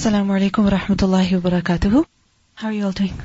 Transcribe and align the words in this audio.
Alaikum 0.00 0.64
wa 0.64 0.70
rahmatullahi 0.70 1.34
wa 1.34 1.50
barakatuhu. 1.50 2.04
How 2.54 2.68
are 2.68 2.72
you 2.72 2.86
all 2.86 2.92
doing? 2.92 3.16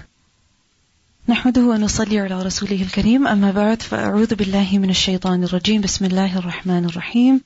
نحمده 1.29 1.61
ونصلي 1.61 2.19
على 2.19 2.43
رسوله 2.43 2.81
الكريم. 2.81 3.27
أما 3.27 3.51
بعد 3.51 3.81
فأعوذ 3.81 4.35
بالله 4.35 4.77
من 4.79 4.89
الشيطان 4.89 5.43
الرجيم. 5.43 5.81
بسم 5.81 6.05
الله 6.05 6.37
الرحمن 6.37 6.85
الرحيم. 6.85 7.41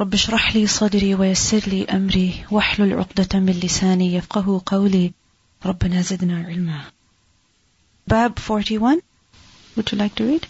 رب 0.00 0.14
اشرح 0.14 0.56
لي 0.56 0.66
صدري 0.66 1.14
ويسر 1.14 1.62
لي 1.66 1.84
أمري. 1.84 2.44
واحلل 2.50 2.92
عقدة 2.92 3.38
من 3.38 3.52
لساني 3.52 4.14
يفقه 4.14 4.62
قولي. 4.66 5.12
ربنا 5.66 6.02
زدنا 6.02 6.44
علما. 6.46 6.84
باب 8.06 8.38
41 8.38 9.00
Would 9.76 9.92
you 9.92 9.98
like 9.98 10.14
to 10.16 10.24
read? 10.24 10.44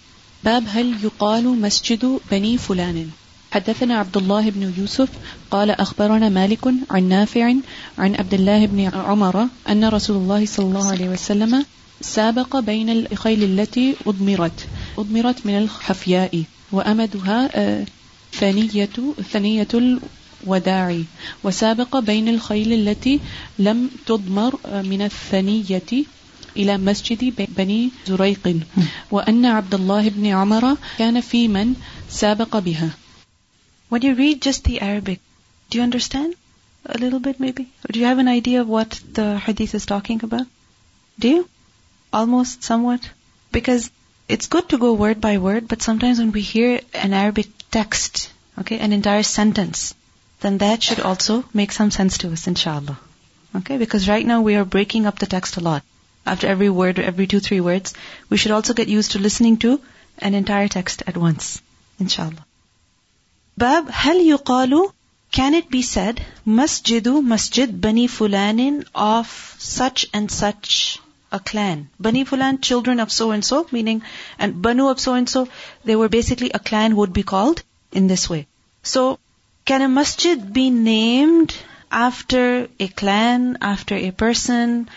باب 0.44 0.64
هل 0.68 1.04
يقال 1.04 1.60
مسجد 1.60 2.20
بني 2.30 2.58
فلان؟ 2.58 3.10
حدثنا 3.52 3.98
عبد 3.98 4.16
الله 4.16 4.50
بن 4.50 4.72
يوسف 4.78 5.08
قال 5.50 5.70
أخبرنا 5.70 6.28
مالك 6.28 6.64
عن 6.90 7.08
نافع 7.08 7.54
عن 7.98 8.14
عبد 8.14 8.34
الله 8.34 8.66
بن 8.66 8.90
عمر 8.94 9.46
أن 9.68 9.84
رسول 9.84 10.16
الله 10.16 10.46
صلى 10.46 10.66
الله 10.66 10.90
عليه 10.90 11.08
وسلم 11.08 11.64
سابق 12.00 12.58
بين 12.58 12.90
الخيل 12.90 13.42
التي 13.44 13.94
أضمرت 14.06 14.66
أضمرت 14.98 15.46
من 15.46 15.58
الحفياء 15.58 16.42
وأمدها 16.72 17.50
آه، 17.54 17.84
ثنية 18.32 18.88
ثنية 19.32 19.68
الوداع 19.74 20.98
وسابق 21.44 21.98
بين 21.98 22.28
الخيل 22.28 22.72
التي 22.72 23.20
لم 23.58 23.90
تضمر 24.06 24.58
آه، 24.66 24.82
من 24.82 25.02
الثنية 25.02 25.92
إلى 26.56 26.78
مسجد 26.78 27.34
بني 27.56 27.90
زريق 28.06 28.56
وأن 29.10 29.46
عبد 29.46 29.74
الله 29.74 30.08
بن 30.08 30.26
عمر 30.26 30.76
كان 30.98 31.20
في 31.20 31.48
من 31.48 31.74
سابق 32.10 32.58
بها. 32.58 32.90
When 33.92 34.00
you 34.00 34.14
read 34.14 34.40
just 34.40 34.64
the 34.64 34.80
Arabic, 34.80 35.20
do 35.68 35.76
you 35.76 35.84
understand? 35.84 36.34
A 36.86 36.96
little 36.96 37.20
bit 37.20 37.38
maybe? 37.38 37.64
Or 37.84 37.92
do 37.92 38.00
you 38.00 38.06
have 38.06 38.20
an 38.20 38.26
idea 38.26 38.62
of 38.62 38.66
what 38.66 38.98
the 39.12 39.38
hadith 39.38 39.74
is 39.74 39.84
talking 39.84 40.24
about? 40.24 40.46
Do 41.18 41.28
you? 41.28 41.48
Almost, 42.10 42.64
somewhat? 42.64 43.10
Because 43.50 43.90
it's 44.28 44.46
good 44.46 44.70
to 44.70 44.78
go 44.78 44.94
word 44.94 45.20
by 45.20 45.36
word, 45.36 45.68
but 45.68 45.82
sometimes 45.82 46.20
when 46.20 46.32
we 46.32 46.40
hear 46.40 46.80
an 46.94 47.12
Arabic 47.12 47.48
text, 47.70 48.32
okay, 48.60 48.78
an 48.78 48.94
entire 48.94 49.22
sentence, 49.22 49.94
then 50.40 50.56
that 50.56 50.82
should 50.82 51.00
also 51.00 51.44
make 51.52 51.70
some 51.70 51.90
sense 51.90 52.16
to 52.18 52.32
us, 52.32 52.46
inshallah. 52.46 52.98
Okay, 53.56 53.76
because 53.76 54.08
right 54.08 54.24
now 54.24 54.40
we 54.40 54.54
are 54.54 54.64
breaking 54.64 55.04
up 55.04 55.18
the 55.18 55.26
text 55.26 55.58
a 55.58 55.60
lot. 55.60 55.82
After 56.24 56.46
every 56.46 56.70
word 56.70 56.98
or 56.98 57.02
every 57.02 57.26
two, 57.26 57.40
three 57.40 57.60
words, 57.60 57.92
we 58.30 58.38
should 58.38 58.52
also 58.52 58.72
get 58.72 58.88
used 58.88 59.10
to 59.10 59.18
listening 59.18 59.58
to 59.58 59.82
an 60.16 60.32
entire 60.32 60.68
text 60.68 61.02
at 61.06 61.18
once, 61.18 61.60
inshallah. 61.98 62.46
Bab, 63.57 63.89
هل 63.89 64.21
يقال 64.25 64.91
can 65.33 65.53
it 65.53 65.69
be 65.69 65.81
said 65.81 66.25
masjidu 66.47 67.21
masjid 67.21 67.81
bani 67.81 68.07
fulanin 68.07 68.85
of 68.95 69.55
such 69.59 70.05
and 70.13 70.31
such 70.31 70.99
a 71.29 71.39
clan 71.41 71.89
bani 71.99 72.23
fulan 72.23 72.61
children 72.61 73.01
of 73.01 73.11
so 73.11 73.31
and 73.31 73.43
so 73.43 73.67
meaning 73.69 74.01
and 74.39 74.61
banu 74.61 74.87
of 74.87 75.01
so 75.01 75.13
and 75.15 75.29
so 75.29 75.49
they 75.83 75.97
were 75.97 76.07
basically 76.07 76.51
a 76.51 76.59
clan 76.59 76.95
would 76.95 77.11
be 77.11 77.23
called 77.23 77.61
in 77.91 78.07
this 78.07 78.29
way 78.29 78.47
so 78.81 79.19
can 79.65 79.81
a 79.81 79.89
masjid 79.89 80.53
be 80.53 80.69
named 80.69 81.53
after 81.91 82.69
a 82.79 82.87
clan 82.87 83.57
after 83.59 83.95
a 83.95 84.11
person 84.11 84.89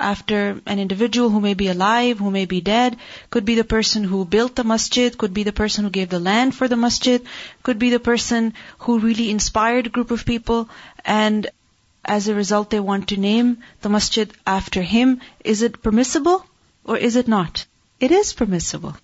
after 0.00 0.60
an 0.66 0.78
individual 0.78 1.30
who 1.30 1.40
may 1.40 1.54
be 1.54 1.68
alive, 1.68 2.18
who 2.18 2.30
may 2.30 2.46
be 2.46 2.60
dead, 2.60 2.96
could 3.30 3.44
be 3.44 3.54
the 3.54 3.64
person 3.64 4.02
who 4.04 4.24
built 4.24 4.56
the 4.56 4.64
masjid, 4.64 5.16
could 5.16 5.34
be 5.34 5.42
the 5.42 5.52
person 5.52 5.84
who 5.84 5.90
gave 5.90 6.08
the 6.08 6.18
land 6.18 6.54
for 6.54 6.68
the 6.68 6.76
masjid, 6.76 7.24
could 7.62 7.78
be 7.78 7.90
the 7.90 8.00
person 8.00 8.54
who 8.78 8.98
really 8.98 9.30
inspired 9.30 9.86
a 9.86 9.90
group 9.90 10.10
of 10.10 10.24
people, 10.24 10.68
and 11.04 11.48
as 12.04 12.28
a 12.28 12.34
result 12.34 12.70
they 12.70 12.80
want 12.80 13.08
to 13.08 13.16
name 13.16 13.58
the 13.82 13.88
masjid 13.88 14.32
after 14.46 14.82
him. 14.82 15.20
Is 15.44 15.62
it 15.62 15.82
permissible 15.82 16.44
or 16.84 16.96
is 16.96 17.16
it 17.16 17.28
not? 17.28 17.66
It 18.00 18.10
is 18.10 18.32
permissible. 18.32 18.96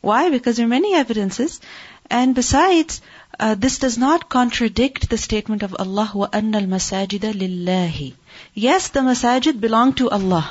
Why? 0.00 0.30
Because 0.30 0.56
there 0.56 0.66
are 0.66 0.76
many 0.76 0.94
evidences, 0.94 1.60
and 2.10 2.34
besides, 2.34 3.00
uh, 3.38 3.54
this 3.54 3.78
does 3.78 3.96
not 3.96 4.28
contradict 4.28 5.08
the 5.08 5.16
statement 5.16 5.62
of 5.62 5.74
Allah 5.78 6.10
wa 6.14 6.28
annal 6.32 6.66
masajida 6.72 7.32
lillahi. 7.32 8.14
Yes, 8.52 8.88
the 8.88 9.00
masajid 9.00 9.60
belong 9.60 9.94
to 9.94 10.10
Allah. 10.10 10.44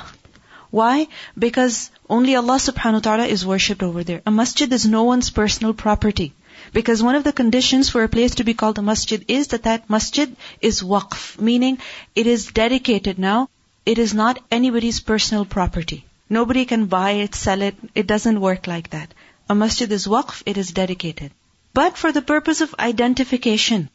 Why? 0.70 1.08
Because 1.38 1.90
only 2.08 2.34
Allah 2.34 2.56
subhanahu 2.56 2.94
wa 2.94 3.06
ta'ala 3.06 3.26
is 3.26 3.44
worshipped 3.44 3.82
over 3.82 4.04
there. 4.04 4.22
A 4.26 4.30
masjid 4.30 4.72
is 4.72 4.86
no 4.86 5.04
one's 5.04 5.30
personal 5.30 5.74
property. 5.74 6.32
Because 6.72 7.02
one 7.02 7.14
of 7.14 7.24
the 7.24 7.32
conditions 7.32 7.88
for 7.90 8.04
a 8.04 8.08
place 8.08 8.36
to 8.36 8.44
be 8.44 8.54
called 8.54 8.78
a 8.78 8.82
masjid 8.82 9.24
is 9.26 9.48
that 9.48 9.64
that 9.64 9.90
masjid 9.90 10.34
is 10.60 10.82
waqf, 10.82 11.40
meaning 11.40 11.78
it 12.14 12.26
is 12.26 12.46
dedicated 12.46 13.18
now. 13.18 13.48
It 13.84 13.98
is 13.98 14.14
not 14.14 14.38
anybody's 14.50 15.00
personal 15.00 15.44
property. 15.44 16.04
Nobody 16.28 16.64
can 16.64 16.86
buy 16.86 17.10
it, 17.26 17.34
sell 17.34 17.62
it. 17.62 17.74
It 17.94 18.06
doesn't 18.06 18.40
work 18.40 18.66
like 18.66 18.90
that. 18.90 19.12
A 19.48 19.54
masjid 19.54 19.90
is 19.90 20.06
waqf, 20.06 20.42
it 20.46 20.56
is 20.56 20.70
dedicated 20.70 21.32
But 21.73 21.97
for 21.97 22.11
the 22.11 22.21
purpose 22.21 22.61
of 22.61 22.75
identification, 22.79 23.89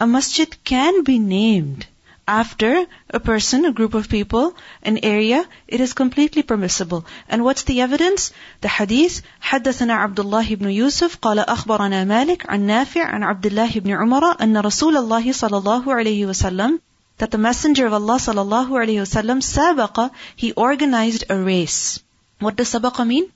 a 0.00 0.06
masjid 0.06 0.56
can 0.64 1.02
be 1.02 1.18
named 1.18 1.86
after 2.26 2.86
a 3.10 3.20
person, 3.20 3.64
a 3.66 3.72
group 3.72 3.94
of 3.94 4.08
people, 4.08 4.54
an 4.82 4.98
area, 5.02 5.44
it 5.68 5.80
is 5.80 5.92
completely 5.92 6.42
permissible. 6.42 7.04
And 7.28 7.44
what's 7.44 7.64
the 7.64 7.80
evidence? 7.82 8.32
The 8.62 8.68
hadith, 8.68 9.22
حدثنا 9.42 9.94
عبد 9.94 10.20
الله 10.20 10.54
بن 10.54 10.70
يوسف 10.70 11.16
قال 11.16 11.38
أخبرنا 11.38 12.04
مالك 12.04 12.50
عن 12.50 12.66
نافع 12.66 13.04
عن 13.04 13.22
عبد 13.22 13.46
الله 13.46 13.80
بن 13.80 13.90
عمر 13.90 14.42
أن 14.42 14.56
رسول 14.56 14.96
الله 14.96 15.32
صلى 15.32 15.58
الله 15.58 15.94
عليه 15.94 16.26
وسلم 16.26 16.80
that 17.18 17.30
the 17.30 17.38
messenger 17.38 17.86
of 17.86 17.92
Allah 17.92 18.16
صلى 18.16 18.40
الله 18.40 18.78
عليه 18.78 19.00
وسلم 19.02 19.40
سابق, 19.40 20.10
he 20.36 20.52
organized 20.52 21.24
a 21.28 21.36
race. 21.36 22.00
What 22.40 22.56
does 22.56 22.72
sabaqa 22.72 23.06
mean? 23.06 23.30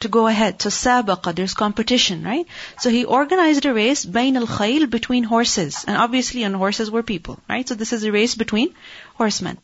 To 0.00 0.08
go 0.08 0.26
ahead. 0.26 0.60
So 0.62 0.68
sabaqa, 0.68 1.34
there's 1.34 1.54
competition, 1.54 2.24
right? 2.24 2.46
So 2.78 2.90
he 2.90 3.04
organized 3.04 3.64
a 3.66 3.74
race 3.74 4.04
bain 4.04 4.36
al 4.36 4.46
khayl 4.46 4.88
between 4.90 5.24
horses. 5.24 5.84
And 5.86 5.96
obviously 5.96 6.44
on 6.44 6.54
horses 6.54 6.90
were 6.90 7.02
people, 7.02 7.38
right? 7.48 7.68
So 7.68 7.74
this 7.74 7.92
is 7.92 8.04
a 8.04 8.12
race 8.12 8.34
between 8.34 8.74
horsemen. 9.14 9.58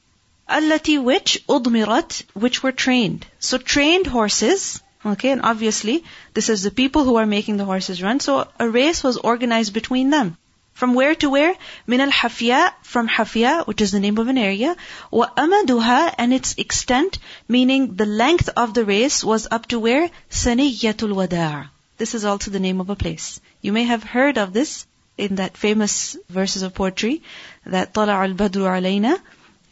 Allati 0.48 1.03
which 1.03 1.44
udmirat, 1.47 2.22
which 2.34 2.62
were 2.62 2.72
trained. 2.72 3.26
So 3.38 3.59
trained 3.59 4.06
horses, 4.06 4.82
okay, 5.04 5.31
and 5.31 5.43
obviously 5.43 6.04
this 6.34 6.49
is 6.49 6.62
the 6.62 6.70
people 6.70 7.04
who 7.04 7.16
are 7.16 7.26
making 7.26 7.56
the 7.56 7.64
horses 7.64 8.03
run. 8.03 8.20
So 8.20 8.49
a 8.59 8.69
race 8.69 9.03
was 9.03 9.16
organized 9.16 9.72
between 9.72 10.10
them. 10.10 10.37
From 10.81 10.94
where 10.94 11.16
to 11.16 11.30
where? 11.31 11.56
Min 11.88 12.02
al 12.02 12.12
Hafya, 12.12 12.72
from 12.84 13.08
Hafya, 13.09 13.66
which 13.66 13.81
is 13.81 13.92
the 13.92 14.00
name 14.00 14.20
of 14.20 14.28
an 14.28 14.38
area. 14.38 14.75
Wa 15.09 15.28
amaduha, 15.36 16.14
and 16.20 16.31
its 16.31 16.53
extent, 16.59 17.18
meaning 17.48 17.96
the 17.96 18.06
length 18.06 18.50
of 18.56 18.75
the 18.75 18.86
race 18.86 19.24
was 19.24 19.48
up 19.50 19.66
to 19.70 19.80
where? 19.80 20.12
Saniyatul 20.30 21.14
Wada'. 21.14 21.70
This 21.98 22.14
is 22.14 22.25
also 22.25 22.52
the 22.52 22.59
name 22.59 22.80
of 22.80 22.92
a 22.92 22.96
place. 22.96 23.42
You 23.62 23.74
may 23.74 23.86
have 23.86 24.03
heard 24.03 24.38
of 24.38 24.53
this 24.53 24.86
in 25.18 25.38
that 25.38 25.58
famous 25.58 26.16
verses 26.30 26.62
of 26.62 26.75
poetry 26.75 27.24
that 27.66 27.94
طلع 27.94 28.25
البدر 28.25 28.68
علينا 28.68 29.20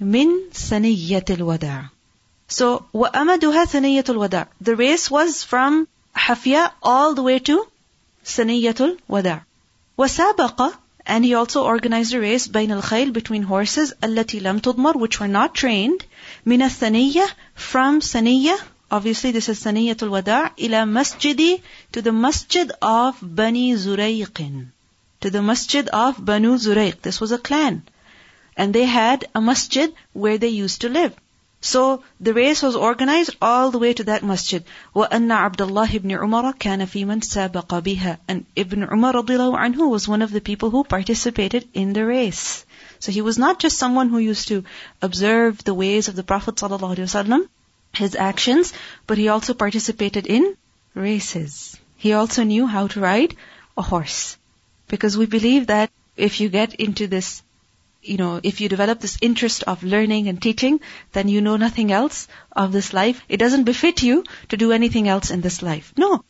من 0.01 0.51
سنية 0.51 1.25
الوداع. 1.29 1.89
So 2.47 2.85
وأمدها 2.93 3.65
ثنية 3.65 4.05
الوداع. 4.09 4.47
The 4.59 4.75
race 4.75 5.11
was 5.11 5.43
from 5.43 5.87
Hafya 6.15 6.71
all 6.81 7.13
the 7.13 7.21
way 7.21 7.37
to 7.37 7.67
سنية 8.25 8.75
الوداع. 8.79 9.41
وسابق 9.99 10.73
and 11.09 11.25
he 11.25 11.33
also 11.33 11.63
organized 11.63 12.13
a 12.13 12.19
race 12.19 12.47
بين 12.47 12.69
الخيل 12.71 13.11
between 13.11 13.41
horses 13.41 13.91
التي 14.03 14.39
لم 14.39 14.59
تضمر 14.59 14.93
which 14.99 15.19
were 15.19 15.27
not 15.27 15.55
trained 15.55 16.05
من 16.45 16.61
الثنية 16.61 17.25
from 17.55 17.99
ثنية 18.01 18.55
obviously 18.91 19.31
this 19.31 19.49
is 19.49 19.59
ثنية 19.63 19.97
الوداع 20.03 20.51
إلى 20.59 20.85
مسجد 20.85 21.59
to 21.91 22.01
the 22.03 22.11
masjid 22.11 22.71
of 22.83 23.15
Bani 23.19 23.73
Zurayq 23.73 24.67
to 25.21 25.31
the 25.31 25.41
masjid 25.41 25.87
of 25.89 26.23
Banu 26.23 26.55
Zurayq 26.59 27.01
this 27.01 27.19
was 27.19 27.31
a 27.31 27.39
clan 27.39 27.81
and 28.55 28.71
they 28.71 28.85
had 28.85 29.25
a 29.33 29.41
masjid 29.41 29.91
where 30.13 30.37
they 30.37 30.49
used 30.49 30.81
to 30.81 30.89
live 30.89 31.13
so 31.65 32.03
the 32.19 32.33
race 32.33 32.61
was 32.61 32.75
organized 32.75 33.35
all 33.41 33.71
the 33.71 33.79
way 33.79 33.91
to 33.93 34.03
that 34.03 34.23
masjid. 34.23 34.63
وَأَنَّ 34.95 35.31
عَبْدَ 35.33 35.67
اللَّهِ 35.67 35.95
ibn 35.95 36.11
Umar 36.11 36.53
كَانَ 36.53 36.85
فِي 36.85 37.05
مَنْ 37.05 37.21
سَابَقَ 37.21 37.81
بِهَا 37.81 38.17
And 38.27 38.45
Ibn 38.55 38.83
Umar 38.83 39.13
radiallahu 39.13 39.57
anhu 39.57 39.89
was 39.89 40.07
one 40.07 40.21
of 40.21 40.29
the 40.29 40.41
people 40.41 40.69
who 40.69 40.83
participated 40.83 41.67
in 41.73 41.93
the 41.93 42.05
race. 42.05 42.65
So 42.99 43.11
he 43.11 43.21
was 43.21 43.39
not 43.39 43.59
just 43.59 43.79
someone 43.79 44.09
who 44.09 44.19
used 44.19 44.47
to 44.49 44.63
observe 45.01 45.63
the 45.63 45.73
ways 45.73 46.07
of 46.07 46.15
the 46.15 46.23
Prophet 46.23 46.55
ﷺ, 46.55 47.47
his 47.95 48.15
actions, 48.15 48.71
but 49.07 49.17
he 49.17 49.29
also 49.29 49.55
participated 49.55 50.27
in 50.27 50.55
races. 50.93 51.77
He 51.97 52.13
also 52.13 52.43
knew 52.43 52.67
how 52.67 52.87
to 52.89 52.99
ride 52.99 53.35
a 53.75 53.81
horse. 53.81 54.37
Because 54.87 55.17
we 55.17 55.25
believe 55.25 55.67
that 55.67 55.89
if 56.15 56.39
you 56.39 56.49
get 56.49 56.75
into 56.75 57.07
this 57.07 57.41
you 58.02 58.16
know, 58.16 58.40
if 58.42 58.60
you 58.60 58.68
develop 58.68 59.00
this 59.00 59.18
interest 59.20 59.62
of 59.64 59.82
learning 59.82 60.28
and 60.28 60.40
teaching, 60.40 60.80
then 61.12 61.28
you 61.28 61.40
know 61.40 61.56
nothing 61.56 61.92
else 61.92 62.28
of 62.52 62.72
this 62.72 62.92
life. 62.92 63.22
It 63.28 63.36
doesn't 63.38 63.64
befit 63.64 64.02
you 64.02 64.24
to 64.48 64.56
do 64.56 64.72
anything 64.72 65.08
else 65.08 65.30
in 65.30 65.40
this 65.42 65.62
life. 65.62 65.92
No. 65.96 66.24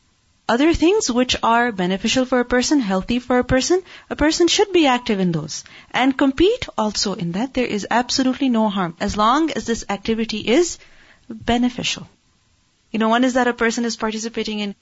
other 0.48 0.74
things 0.74 1.10
which 1.10 1.36
are 1.42 1.70
beneficial 1.72 2.24
for 2.24 2.40
a 2.40 2.44
person, 2.44 2.80
healthy 2.80 3.18
for 3.20 3.38
a 3.38 3.44
person, 3.44 3.82
a 4.10 4.16
person 4.16 4.48
should 4.48 4.72
be 4.72 4.86
active 4.86 5.20
in 5.20 5.30
those. 5.32 5.62
And 5.92 6.16
compete 6.18 6.66
also 6.76 7.14
in 7.14 7.32
that. 7.32 7.54
There 7.54 7.66
is 7.66 7.86
absolutely 7.90 8.48
no 8.48 8.68
harm 8.68 8.96
as 9.00 9.16
long 9.16 9.50
as 9.52 9.64
this 9.66 9.84
activity 9.88 10.38
is 10.38 10.78
beneficial. 11.28 12.08
You 12.90 12.98
know, 12.98 13.08
one 13.08 13.24
is 13.24 13.34
that 13.34 13.46
a 13.48 13.54
person 13.54 13.84
is 13.84 13.96
participating 13.96 14.58
in 14.60 14.74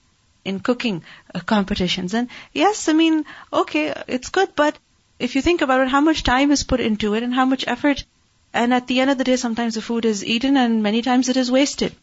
in 0.44 0.61
cooking 0.61 1.02
uh, 1.35 1.40
competitions. 1.40 2.14
And 2.14 2.29
yes, 2.52 2.88
I 2.88 2.94
mean, 2.94 3.25
okay, 3.52 3.93
it's 4.06 4.31
good, 4.31 4.55
but 4.56 4.79
if 5.18 5.34
you 5.34 5.42
think 5.42 5.62
about 5.62 5.80
it, 5.80 5.88
how 5.88 6.00
much 6.00 6.22
time 6.22 6.50
is 6.50 6.62
put 6.62 6.80
into 6.80 7.14
it 7.14 7.22
and 7.22 7.34
how 7.34 7.44
much 7.44 7.64
effort, 7.66 8.04
and 8.52 8.72
at 8.72 8.86
the 8.86 9.00
end 9.00 9.10
of 9.10 9.18
the 9.18 9.24
day, 9.24 9.36
sometimes 9.36 9.74
the 9.74 9.82
food 9.82 10.04
is 10.04 10.24
eaten 10.24 10.56
and 10.56 10.82
many 10.82 11.02
times 11.02 11.28
it 11.28 11.36
is 11.36 11.50
wasted. 11.50 11.94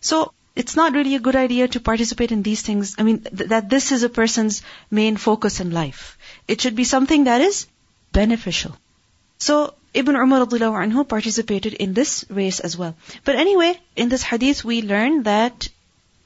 So, 0.00 0.32
it's 0.56 0.76
not 0.76 0.92
really 0.92 1.14
a 1.16 1.20
good 1.20 1.36
idea 1.36 1.66
to 1.68 1.80
participate 1.80 2.30
in 2.30 2.42
these 2.42 2.62
things. 2.62 2.94
I 2.96 3.02
mean, 3.02 3.20
th- 3.22 3.48
that 3.50 3.68
this 3.68 3.90
is 3.90 4.04
a 4.04 4.08
person's 4.08 4.62
main 4.90 5.16
focus 5.16 5.60
in 5.60 5.72
life. 5.72 6.16
It 6.46 6.60
should 6.60 6.76
be 6.76 6.84
something 6.84 7.24
that 7.24 7.40
is 7.40 7.66
beneficial. 8.12 8.76
So, 9.38 9.74
Ibn 9.94 10.16
Umar 10.16 10.46
anhu 10.46 11.08
participated 11.08 11.74
in 11.74 11.94
this 11.94 12.24
race 12.28 12.60
as 12.60 12.76
well. 12.76 12.96
But 13.24 13.36
anyway, 13.36 13.78
in 13.96 14.08
this 14.08 14.22
hadith 14.22 14.64
we 14.64 14.82
learn 14.82 15.24
that 15.24 15.68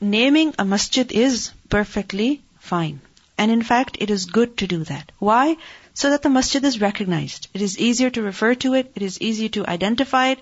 naming 0.01 0.55
a 0.59 0.65
masjid 0.65 1.11
is 1.11 1.51
perfectly 1.69 2.43
fine. 2.59 3.01
And 3.37 3.51
in 3.51 3.63
fact, 3.63 3.99
it 4.01 4.11
is 4.11 4.25
good 4.27 4.57
to 4.59 4.67
do 4.67 4.85
that. 4.85 5.13
Why? 5.19 5.57
So 5.99 6.11
that 6.11 6.23
the 6.23 6.31
masjid 6.31 6.65
is 6.65 6.81
recognized. 6.81 7.49
It 7.53 7.61
is 7.61 7.77
easier 7.77 8.09
to 8.09 8.23
refer 8.23 8.55
to 8.55 8.75
it, 8.75 8.93
it 8.95 9.03
is 9.03 9.21
easier 9.21 9.49
to 9.49 9.67
identify 9.67 10.29
it, 10.29 10.39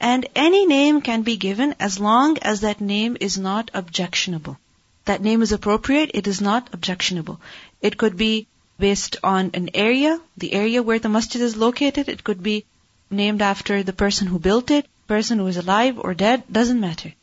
and 0.00 0.26
any 0.34 0.66
name 0.66 1.00
can 1.00 1.22
be 1.22 1.36
given 1.36 1.76
as 1.78 2.00
long 2.00 2.38
as 2.38 2.62
that 2.62 2.80
name 2.80 3.16
is 3.20 3.38
not 3.38 3.70
objectionable. 3.72 4.58
That 5.04 5.22
name 5.22 5.42
is 5.42 5.52
appropriate, 5.52 6.10
it 6.14 6.26
is 6.26 6.40
not 6.40 6.70
objectionable. 6.72 7.38
It 7.80 7.96
could 7.98 8.16
be 8.16 8.48
based 8.80 9.18
on 9.22 9.52
an 9.54 9.70
area, 9.74 10.20
the 10.36 10.52
area 10.52 10.82
where 10.82 10.98
the 10.98 11.08
masjid 11.08 11.40
is 11.40 11.56
located, 11.56 12.08
it 12.08 12.24
could 12.24 12.42
be 12.42 12.64
named 13.08 13.42
after 13.42 13.84
the 13.84 13.92
person 13.92 14.26
who 14.26 14.40
built 14.40 14.72
it, 14.72 14.88
person 15.06 15.38
who 15.38 15.46
is 15.46 15.56
alive 15.56 16.00
or 16.00 16.14
dead, 16.14 16.42
doesn't 16.50 16.80
matter. 16.80 17.14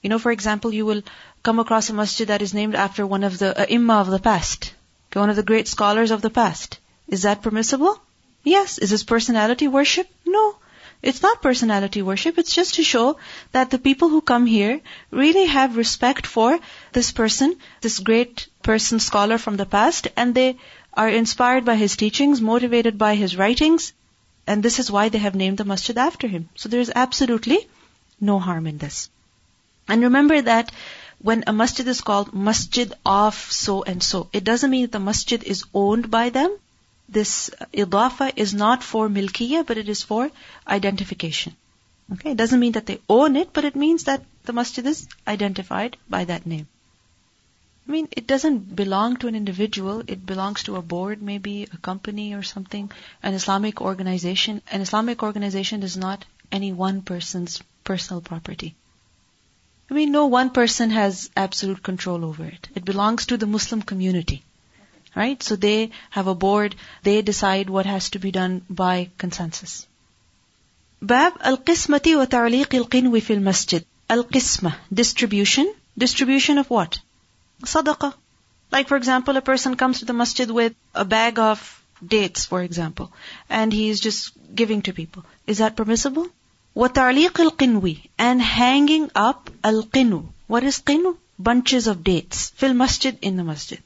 You 0.00 0.08
know, 0.08 0.18
for 0.18 0.32
example, 0.32 0.72
you 0.72 0.86
will 0.86 1.02
come 1.42 1.58
across 1.58 1.90
a 1.90 1.92
masjid 1.92 2.28
that 2.28 2.40
is 2.40 2.54
named 2.54 2.74
after 2.74 3.06
one 3.06 3.24
of 3.24 3.36
the 3.36 3.52
uh, 3.60 3.66
imma 3.68 4.00
of 4.00 4.06
the 4.06 4.24
past, 4.30 4.72
one 5.12 5.28
of 5.28 5.36
the 5.36 5.48
great 5.52 5.68
scholars 5.68 6.10
of 6.10 6.22
the 6.22 6.30
past. 6.30 6.78
Is 7.08 7.22
that 7.22 7.42
permissible? 7.42 8.00
Yes. 8.42 8.78
Is 8.78 8.90
this 8.90 9.02
personality 9.02 9.68
worship? 9.68 10.08
No. 10.24 10.56
It's 11.02 11.22
not 11.22 11.42
personality 11.42 12.02
worship. 12.02 12.38
It's 12.38 12.54
just 12.54 12.74
to 12.74 12.82
show 12.82 13.18
that 13.52 13.70
the 13.70 13.78
people 13.78 14.08
who 14.08 14.20
come 14.20 14.46
here 14.46 14.80
really 15.10 15.46
have 15.46 15.76
respect 15.76 16.26
for 16.26 16.58
this 16.92 17.12
person, 17.12 17.56
this 17.80 17.98
great 17.98 18.48
person, 18.62 18.98
scholar 18.98 19.38
from 19.38 19.56
the 19.56 19.66
past, 19.66 20.08
and 20.16 20.34
they 20.34 20.56
are 20.94 21.08
inspired 21.08 21.64
by 21.64 21.76
his 21.76 21.96
teachings, 21.96 22.40
motivated 22.40 22.96
by 22.96 23.14
his 23.14 23.36
writings, 23.36 23.92
and 24.46 24.62
this 24.62 24.78
is 24.78 24.90
why 24.90 25.08
they 25.08 25.18
have 25.18 25.34
named 25.34 25.58
the 25.58 25.64
masjid 25.64 25.98
after 25.98 26.26
him. 26.26 26.48
So 26.54 26.68
there 26.68 26.80
is 26.80 26.92
absolutely 26.94 27.68
no 28.20 28.38
harm 28.38 28.66
in 28.66 28.78
this. 28.78 29.10
And 29.88 30.02
remember 30.02 30.40
that 30.40 30.72
when 31.18 31.44
a 31.46 31.52
masjid 31.52 31.86
is 31.86 32.00
called 32.00 32.32
masjid 32.34 32.92
of 33.04 33.34
so 33.34 33.82
and 33.82 34.02
so, 34.02 34.28
it 34.32 34.44
doesn't 34.44 34.70
mean 34.70 34.82
that 34.82 34.92
the 34.92 35.00
masjid 35.00 35.42
is 35.42 35.64
owned 35.74 36.10
by 36.10 36.30
them. 36.30 36.56
This 37.08 37.50
idafa 37.72 38.32
is 38.36 38.52
not 38.52 38.82
for 38.82 39.08
milkiya, 39.08 39.64
but 39.66 39.78
it 39.78 39.88
is 39.88 40.02
for 40.02 40.30
identification. 40.66 41.56
Okay, 42.12 42.32
it 42.32 42.36
doesn't 42.36 42.60
mean 42.60 42.72
that 42.72 42.86
they 42.86 43.00
own 43.08 43.36
it, 43.36 43.52
but 43.52 43.64
it 43.64 43.76
means 43.76 44.04
that 44.04 44.24
the 44.44 44.52
masjid 44.52 44.86
is 44.86 45.08
identified 45.26 45.96
by 46.08 46.24
that 46.24 46.46
name. 46.46 46.66
I 47.88 47.92
mean, 47.92 48.08
it 48.10 48.26
doesn't 48.26 48.74
belong 48.74 49.16
to 49.18 49.28
an 49.28 49.36
individual. 49.36 50.02
It 50.06 50.26
belongs 50.26 50.64
to 50.64 50.76
a 50.76 50.82
board, 50.82 51.22
maybe 51.22 51.68
a 51.72 51.76
company 51.76 52.34
or 52.34 52.42
something, 52.42 52.90
an 53.22 53.34
Islamic 53.34 53.80
organization. 53.80 54.60
An 54.72 54.80
Islamic 54.80 55.22
organization 55.22 55.84
is 55.84 55.96
not 55.96 56.24
any 56.50 56.72
one 56.72 57.02
person's 57.02 57.62
personal 57.84 58.20
property. 58.20 58.74
I 59.88 59.94
mean, 59.94 60.10
no 60.10 60.26
one 60.26 60.50
person 60.50 60.90
has 60.90 61.30
absolute 61.36 61.82
control 61.82 62.24
over 62.24 62.44
it. 62.44 62.68
It 62.74 62.84
belongs 62.84 63.26
to 63.26 63.36
the 63.36 63.46
Muslim 63.46 63.82
community. 63.82 64.42
Right? 65.15 65.43
So 65.43 65.55
they 65.55 65.91
have 66.09 66.27
a 66.27 66.35
board, 66.35 66.75
they 67.03 67.21
decide 67.21 67.69
what 67.69 67.85
has 67.85 68.09
to 68.11 68.19
be 68.19 68.31
done 68.31 68.61
by 68.69 69.09
consensus. 69.17 69.85
باب 71.01 71.33
القسمة 71.45 72.15
وتعليق 72.15 72.75
القنو 72.75 73.19
في 73.19 73.33
المسجد. 73.33 73.83
القسمة, 74.11 74.73
distribution. 74.93 75.73
Distribution 75.97 76.57
of 76.57 76.69
what? 76.69 76.99
Sadaqah. 77.65 78.13
Like 78.71 78.87
for 78.87 78.95
example, 78.95 79.35
a 79.35 79.41
person 79.41 79.75
comes 79.75 79.99
to 79.99 80.05
the 80.05 80.13
masjid 80.13 80.49
with 80.49 80.73
a 80.95 81.03
bag 81.03 81.39
of 81.39 81.83
dates, 82.05 82.45
for 82.45 82.61
example, 82.61 83.11
and 83.49 83.73
he 83.73 83.89
is 83.89 83.99
just 83.99 84.31
giving 84.55 84.81
to 84.83 84.93
people. 84.93 85.25
Is 85.45 85.57
that 85.57 85.75
permissible? 85.75 86.27
وَتَعْلِيقِ 86.75 87.35
الْقِنْوِ 87.45 88.09
And 88.17 88.41
hanging 88.41 89.11
up 89.13 89.49
al-qinu. 89.63 90.25
What 90.47 90.63
is 90.63 90.79
qinu? 90.79 91.17
Bunches 91.37 91.87
of 91.87 92.03
dates. 92.03 92.51
Fil 92.55 92.73
masjid, 92.73 93.17
in 93.21 93.35
the 93.35 93.43
masjid. 93.43 93.79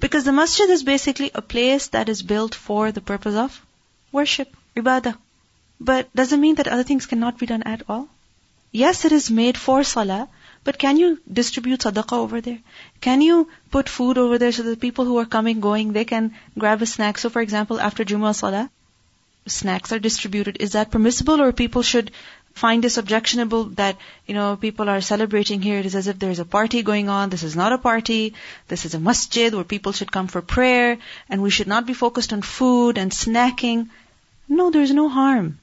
Because 0.00 0.24
the 0.24 0.32
masjid 0.32 0.68
is 0.70 0.82
basically 0.82 1.30
a 1.34 1.42
place 1.42 1.88
that 1.88 2.08
is 2.08 2.22
built 2.22 2.54
for 2.54 2.92
the 2.92 3.00
purpose 3.00 3.34
of 3.34 3.60
worship, 4.10 4.56
ibadah. 4.76 5.16
But 5.80 6.14
does 6.14 6.32
it 6.32 6.38
mean 6.38 6.56
that 6.56 6.68
other 6.68 6.84
things 6.84 7.06
cannot 7.06 7.38
be 7.38 7.46
done 7.46 7.62
at 7.64 7.82
all? 7.88 8.08
Yes, 8.70 9.04
it 9.04 9.12
is 9.12 9.30
made 9.30 9.58
for 9.58 9.84
salah, 9.84 10.28
but 10.64 10.78
can 10.78 10.96
you 10.96 11.20
distribute 11.30 11.80
sadaqah 11.80 12.16
over 12.16 12.40
there? 12.40 12.58
Can 13.00 13.20
you 13.20 13.48
put 13.70 13.88
food 13.88 14.16
over 14.16 14.38
there 14.38 14.52
so 14.52 14.62
that 14.62 14.80
people 14.80 15.04
who 15.04 15.18
are 15.18 15.26
coming, 15.26 15.60
going, 15.60 15.92
they 15.92 16.04
can 16.04 16.34
grab 16.58 16.80
a 16.82 16.86
snack? 16.86 17.18
So 17.18 17.28
for 17.28 17.42
example, 17.42 17.80
after 17.80 18.04
Jummah 18.04 18.34
Salah, 18.34 18.70
snacks 19.46 19.92
are 19.92 19.98
distributed. 19.98 20.56
Is 20.60 20.72
that 20.72 20.90
permissible 20.90 21.42
or 21.42 21.52
people 21.52 21.82
should 21.82 22.12
find 22.54 22.84
this 22.84 22.98
objectionable 22.98 23.64
that, 23.80 23.96
you 24.26 24.34
know, 24.34 24.56
people 24.56 24.88
are 24.88 25.00
celebrating 25.00 25.62
here. 25.62 25.78
It 25.78 25.86
is 25.86 25.94
as 25.94 26.06
if 26.06 26.18
there's 26.18 26.38
a 26.38 26.44
party 26.44 26.82
going 26.82 27.08
on. 27.08 27.30
This 27.30 27.42
is 27.42 27.56
not 27.56 27.72
a 27.72 27.78
party. 27.78 28.34
This 28.68 28.84
is 28.84 28.94
a 28.94 29.00
masjid 29.00 29.54
where 29.54 29.64
people 29.64 29.92
should 29.92 30.12
come 30.12 30.28
for 30.28 30.42
prayer 30.42 30.98
and 31.28 31.42
we 31.42 31.50
should 31.50 31.66
not 31.66 31.86
be 31.86 31.94
focused 31.94 32.32
on 32.32 32.42
food 32.42 32.98
and 32.98 33.10
snacking. 33.10 33.88
No, 34.48 34.70
there's 34.70 34.92
no 34.92 35.08
harm. 35.08 35.58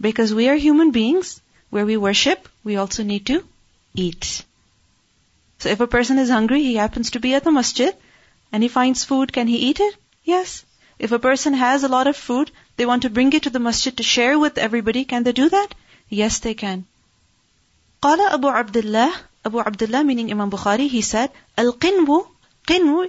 Because 0.00 0.34
we 0.34 0.48
are 0.48 0.56
human 0.56 0.90
beings. 0.90 1.40
Where 1.70 1.86
we 1.86 1.96
worship, 1.96 2.48
we 2.64 2.76
also 2.76 3.04
need 3.04 3.26
to 3.26 3.44
eat. 3.94 4.44
So 5.60 5.68
if 5.68 5.80
a 5.80 5.86
person 5.86 6.18
is 6.18 6.28
hungry, 6.28 6.62
he 6.62 6.74
happens 6.74 7.12
to 7.12 7.20
be 7.20 7.34
at 7.34 7.44
the 7.44 7.52
masjid 7.52 7.94
and 8.50 8.62
he 8.62 8.68
finds 8.68 9.04
food, 9.04 9.32
can 9.32 9.46
he 9.46 9.56
eat 9.68 9.78
it? 9.78 9.96
Yes. 10.24 10.64
If 10.98 11.12
a 11.12 11.18
person 11.18 11.54
has 11.54 11.84
a 11.84 11.88
lot 11.88 12.08
of 12.08 12.16
food, 12.16 12.50
they 12.76 12.86
want 12.86 13.02
to 13.02 13.10
bring 13.10 13.32
it 13.32 13.44
to 13.44 13.50
the 13.50 13.58
masjid 13.60 13.96
to 13.96 14.02
share 14.02 14.38
with 14.38 14.58
everybody. 14.58 15.04
Can 15.04 15.22
they 15.22 15.32
do 15.32 15.48
that? 15.48 15.74
Yes, 16.10 16.40
they 16.40 16.54
can. 16.54 16.86
Qala 18.02 18.32
Abu 18.32 18.48
Abdullah, 18.48 19.14
عبد 19.44 19.88
الله 19.88 20.04
meaning 20.04 20.30
Imam 20.30 20.50
Bukhari, 20.50 20.88
he 20.88 21.02
said, 21.02 21.30
Al-qinwu, 21.56 22.26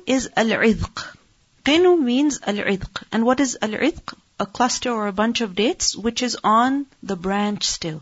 is 0.05 0.29
al-idq. 0.35 1.17
Means 1.65 2.39
al-idq. 2.45 3.03
And 3.11 3.25
what 3.25 3.39
is 3.39 3.57
العذق? 3.61 4.13
A 4.39 4.45
cluster 4.45 4.91
or 4.91 5.07
a 5.07 5.11
bunch 5.11 5.41
of 5.41 5.55
dates 5.55 5.95
which 5.95 6.21
is 6.23 6.37
on 6.43 6.85
the 7.03 7.15
branch 7.15 7.65
still. 7.65 8.01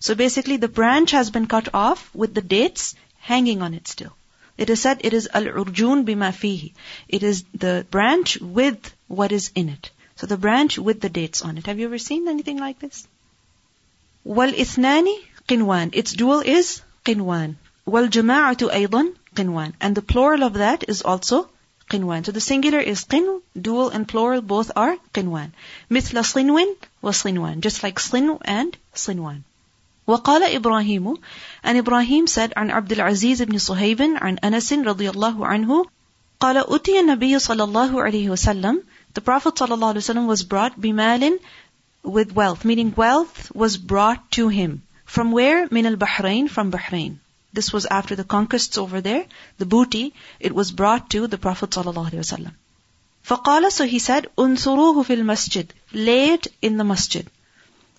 So 0.00 0.14
basically 0.14 0.56
the 0.56 0.68
branch 0.68 1.12
has 1.12 1.30
been 1.30 1.46
cut 1.46 1.68
off 1.74 2.14
with 2.14 2.34
the 2.34 2.42
dates 2.42 2.94
hanging 3.18 3.62
on 3.62 3.74
it 3.74 3.88
still. 3.88 4.14
It 4.56 4.70
is 4.70 4.80
said 4.82 5.00
it 5.02 5.12
is 5.14 5.28
al-urjun 5.32 6.04
bima 6.04 6.30
fihi. 6.42 6.74
It 7.08 7.22
is 7.22 7.44
the 7.54 7.86
branch 7.90 8.40
with 8.40 8.94
what 9.08 9.32
is 9.32 9.50
in 9.54 9.68
it. 9.68 9.90
So 10.16 10.26
the 10.26 10.36
branch 10.36 10.78
with 10.78 11.00
the 11.00 11.08
dates 11.08 11.42
on 11.42 11.58
it. 11.58 11.66
Have 11.66 11.78
you 11.78 11.86
ever 11.86 11.98
seen 11.98 12.28
anything 12.28 12.58
like 12.58 12.78
this? 12.78 13.06
Wal 14.23 14.53
ithnani 14.53 15.15
qinwan. 15.47 15.89
Its 15.93 16.13
dual 16.13 16.41
is 16.41 16.81
qinwan. 17.05 17.55
Wal 17.85 18.07
jama'atu 18.07 18.71
aydan 18.79 19.13
qinwan. 19.35 19.73
And 19.81 19.95
the 19.95 20.01
plural 20.01 20.43
of 20.43 20.53
that 20.53 20.85
is 20.87 21.01
also 21.01 21.49
qinwan. 21.89 22.25
So 22.25 22.31
the 22.31 22.41
singular 22.41 22.79
is 22.79 23.05
qin, 23.05 23.41
dual 23.59 23.89
and 23.89 24.07
plural 24.07 24.41
both 24.41 24.71
are 24.75 24.95
qinwan. 25.13 25.51
مثل 25.91 26.23
صنو 26.23 26.75
وصنوان. 27.03 27.61
Just 27.61 27.83
like 27.83 27.99
صنو 27.99 28.39
and 28.45 28.77
صنوان. 28.95 29.41
وقال 30.07 30.43
إبراهيم 30.43 31.17
and 31.63 31.77
Ibrahim 31.77 32.27
said 32.27 32.53
عن 32.57 32.71
عبد 32.71 32.91
العزيز 32.91 33.41
بن 33.41 33.57
صهيب 33.57 34.01
عن 34.01 34.37
أنس 34.43 34.73
رضي 34.73 35.09
الله 35.09 35.45
عنه 35.45 35.85
قال 36.39 36.57
أتي 36.57 36.99
النبي 36.99 37.39
صلى 37.39 37.63
الله 37.63 38.01
عليه 38.01 38.29
وسلم 38.29 38.83
the 39.13 39.21
Prophet 39.21 39.55
ﷺ 39.55 40.27
was 40.27 40.43
brought 40.43 40.79
bimalin 40.79 41.37
with 42.03 42.33
wealth, 42.33 42.65
meaning 42.65 42.93
wealth 42.95 43.53
was 43.53 43.77
brought 43.77 44.31
to 44.31 44.47
him. 44.47 44.83
From 45.05 45.31
where? 45.31 45.67
Min 45.71 45.85
al 45.85 45.95
Bahrain, 45.95 46.49
from 46.49 46.71
Bahrain. 46.71 47.17
This 47.51 47.73
was 47.73 47.85
after 47.85 48.15
the 48.15 48.23
conquests 48.23 48.77
over 48.77 49.01
there, 49.01 49.25
the 49.57 49.65
booty, 49.65 50.13
it 50.39 50.53
was 50.53 50.71
brought 50.71 51.09
to 51.11 51.27
the 51.27 51.37
Prophet 51.37 51.71
ﷺ. 51.71 52.51
فقال, 53.25 53.71
so 53.71 53.85
he 53.85 53.99
said, 53.99 54.27
unsuruhu 54.37 55.05
fil 55.05 55.23
masjid, 55.23 55.73
lay 55.91 56.31
it 56.33 56.47
in 56.61 56.77
the 56.77 56.83
masjid. 56.83 57.27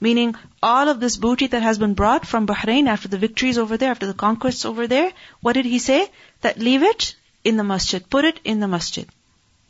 Meaning, 0.01 0.35
all 0.63 0.89
of 0.89 1.01
this 1.01 1.17
booty 1.17 1.49
that 1.49 1.63
has 1.63 1.79
been 1.79 1.95
brought 1.95 2.27
from 2.27 2.47
Bahrain 2.47 2.87
after 2.89 3.09
the 3.09 3.19
victories 3.19 3.59
over 3.59 3.77
there, 3.77 3.91
after 3.91 4.07
the 4.07 4.15
conquests 4.15 4.65
over 4.65 4.87
there, 4.87 5.13
what 5.41 5.53
did 5.55 5.67
he 5.67 5.79
say? 5.79 6.11
That 6.41 6.59
leave 6.59 6.83
it 6.83 7.15
in 7.45 7.57
the 7.57 7.65
masjid. 7.65 8.09
Put 8.09 8.25
it 8.25 8.41
in 8.45 8.61
the 8.61 8.69
masjid. 8.69 9.07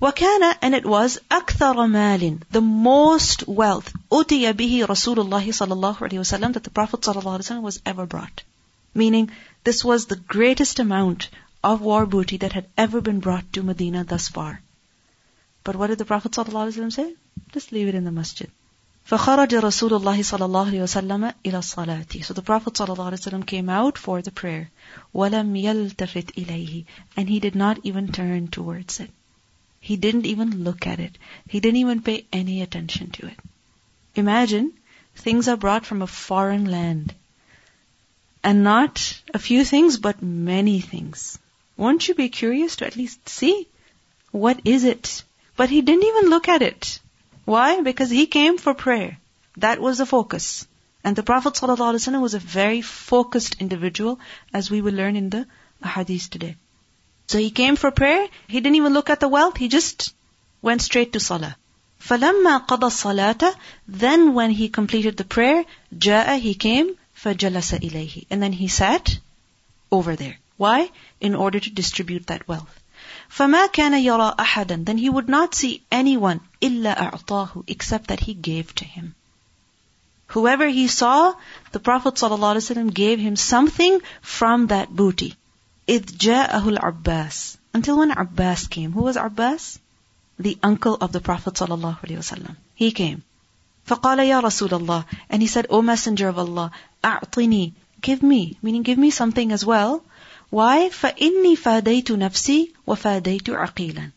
وكان 0.05 0.55
and 0.62 0.75
it 0.75 0.87
was 0.87 1.19
أكثر 1.31 1.87
مال 1.87 2.39
the 2.50 2.61
most 2.61 3.47
wealth 3.49 3.93
أتي 4.12 4.53
به 4.53 4.87
رسول 4.87 5.21
الله 5.21 5.53
صلى 5.53 5.73
الله 5.73 5.97
عليه 5.97 6.19
وسلم 6.19 6.53
that 6.53 6.65
the 6.65 6.71
Prophet 6.71 7.05
صلى 7.05 7.21
الله 7.21 7.33
عليه 7.33 7.45
وسلم 7.45 7.62
was 7.62 7.81
ever 7.85 8.07
brought. 8.07 8.43
Meaning 8.95 9.31
this 9.65 9.85
was 9.85 10.07
the 10.07 10.17
greatest 10.17 10.79
amount 10.79 11.29
of 11.62 11.83
war 11.83 12.07
booty 12.07 12.39
that 12.39 12.53
had 12.53 12.67
ever 12.79 13.00
been 13.03 13.21
brought 13.21 13.53
to 13.53 13.62
Medina 13.62 14.03
thus 14.05 14.29
far. 14.29 14.62
But 15.65 15.77
what 15.77 15.89
did 15.89 15.99
the 15.99 16.07
Prophet 16.07 16.33
صلى 16.33 16.49
الله 16.49 16.61
عليه 16.61 16.77
وسلم 16.79 16.93
say? 16.93 17.15
Just 17.53 17.71
leave 17.71 17.89
it 17.89 17.95
in 17.95 18.05
the 18.05 18.11
masjid. 18.11 18.50
فخرج 19.05 19.55
رسول 19.55 19.93
الله 19.95 20.23
صلى 20.23 20.45
الله 20.45 20.67
عليه 20.67 20.83
وسلم 20.83 21.35
إلى 21.45 21.59
الصلاة. 21.59 22.25
So 22.25 22.33
the 22.33 22.43
Prophet 22.43 22.75
صلى 22.75 22.95
الله 22.95 23.05
عليه 23.05 23.19
وسلم 23.19 23.45
came 23.45 23.69
out 23.69 23.99
for 23.99 24.23
the 24.23 24.31
prayer. 24.31 24.71
ولم 25.15 25.57
يلتفت 25.57 26.39
إليه. 26.39 26.85
And 27.17 27.29
he 27.29 27.39
did 27.39 27.55
not 27.55 27.79
even 27.85 28.11
turn 28.11 28.49
towards 28.49 29.00
it. 29.00 29.11
He 29.86 29.98
didn't 29.98 30.25
even 30.25 30.63
look 30.63 30.88
at 30.88 31.00
it. 31.00 31.15
He 31.48 31.60
didn't 31.60 31.77
even 31.80 32.01
pay 32.01 32.25
any 32.34 32.63
attention 32.63 33.12
to 33.18 33.27
it. 33.27 33.39
Imagine 34.15 34.74
things 35.15 35.48
are 35.48 35.58
brought 35.58 35.86
from 35.86 36.01
a 36.01 36.08
foreign 36.08 36.65
land. 36.72 37.13
And 38.44 38.63
not 38.63 39.22
a 39.32 39.38
few 39.38 39.63
things, 39.63 39.98
but 39.98 40.24
many 40.24 40.80
things. 40.82 41.38
Won't 41.77 42.08
you 42.08 42.15
be 42.15 42.30
curious 42.30 42.77
to 42.77 42.88
at 42.88 42.96
least 42.96 43.30
see? 43.30 43.68
What 44.32 44.60
is 44.65 44.86
it? 44.86 45.24
But 45.56 45.70
he 45.70 45.82
didn't 45.84 46.10
even 46.12 46.32
look 46.32 46.48
at 46.48 46.63
it. 46.63 47.00
Why? 47.54 47.82
Because 47.82 48.10
he 48.10 48.25
came 48.25 48.58
for 48.58 48.74
prayer. 48.74 49.20
That 49.58 49.80
was 49.80 50.00
the 50.00 50.08
focus. 50.08 50.68
And 51.04 51.15
the 51.15 51.30
Prophet 51.32 51.54
ﷺ 51.54 52.22
was 52.24 52.34
a 52.34 52.39
very 52.39 52.82
focused 52.82 53.62
individual, 53.62 54.20
as 54.51 54.72
we 54.72 54.82
will 54.82 54.96
learn 54.96 55.15
in 55.15 55.30
the 55.30 55.48
hadith 55.84 56.32
today. 56.32 56.56
So 57.29 57.39
he 57.39 57.50
came 57.50 57.77
for 57.77 57.91
prayer, 57.91 58.29
he 58.49 58.61
didn't 58.61 58.77
even 58.77 58.93
look 58.93 59.09
at 59.09 59.21
the 59.21 59.29
wealth, 59.29 59.57
he 59.57 59.69
just 59.69 60.12
went 60.62 60.83
straight 60.83 61.12
to 61.12 61.21
salah. 61.21 61.57
فَلَمَّا 62.00 62.67
قَضَى 62.67 62.89
الصَّلَاةَ 62.91 63.55
Then 63.87 64.35
when 64.35 64.50
he 64.50 64.69
completed 64.69 65.17
the 65.17 65.25
prayer, 65.25 65.65
جَاء 65.97 66.39
he 66.41 66.55
came, 66.55 66.97
فَجَلَسَ 67.23 67.79
إِلَيْهِ 67.79 68.27
And 68.31 68.43
then 68.43 68.53
he 68.53 68.69
sat 68.69 69.19
over 69.93 70.17
there. 70.17 70.39
Why? 70.57 70.91
In 71.21 71.35
order 71.35 71.61
to 71.61 71.71
distribute 71.71 72.27
that 72.27 72.49
wealth. 72.49 72.81
فَمَا 73.31 73.69
كَانَ 73.69 73.93
يَرَى 73.93 74.37
أَحَدًا 74.37 74.85
Then 74.85 74.99
he 74.99 75.09
would 75.09 75.29
not 75.29 75.55
see 75.55 75.83
anyone 75.93 76.41
إِلَّا 76.61 76.97
أَعْطَاهُ 76.97 77.65
Except 77.67 78.09
that 78.09 78.21
he 78.21 78.35
gave 78.35 78.75
to 78.75 78.85
him. 78.85 79.15
Whoever 80.29 80.67
he 80.69 80.89
saw, 80.89 81.35
the 81.73 81.81
Prophet 81.81 82.15
ﷺ 82.15 82.93
gave 82.93 83.19
him 83.19 83.37
something 83.37 84.00
from 84.23 84.69
that 84.69 84.89
booty. 84.91 85.35
إِذْ 85.89 86.17
جَاءَهُ 86.17 86.77
الْعَبَّاسِ 86.77 87.57
Until 87.75 87.99
when 87.99 88.12
Abbas 88.12 88.69
came. 88.69 88.93
Who 88.93 89.03
was 89.03 89.17
Abbas? 89.17 89.79
The 90.39 90.57
uncle 90.62 90.95
of 90.95 91.12
the 91.12 91.21
Prophet 91.21 91.55
ﷺ. 91.55 92.57
He 92.75 92.93
came. 92.93 93.23
فَقَالَ 93.87 94.19
يَا 94.19 94.41
رَسُولَ 94.41 94.69
اللَّهِ 94.69 95.05
And 95.29 95.43
he 95.43 95.49
said, 95.49 95.67
O 95.69 95.83
Messenger 95.83 96.29
of 96.29 96.39
Allah, 96.39 96.71
أَعْطِنِي 97.03 97.73
Give 98.00 98.23
me, 98.23 98.57
meaning 98.62 98.83
give 98.83 98.99
me 98.99 99.11
something 99.11 99.53
as 99.53 99.67
well. 99.67 100.03
Why? 100.49 100.91
فَإِنِّي 100.91 101.59
فَادَيْتُ 101.59 102.05
نَفْسِي 102.05 102.73
وَفَادَيْتُ 102.87 103.49
عَقِيلًا 103.49 104.12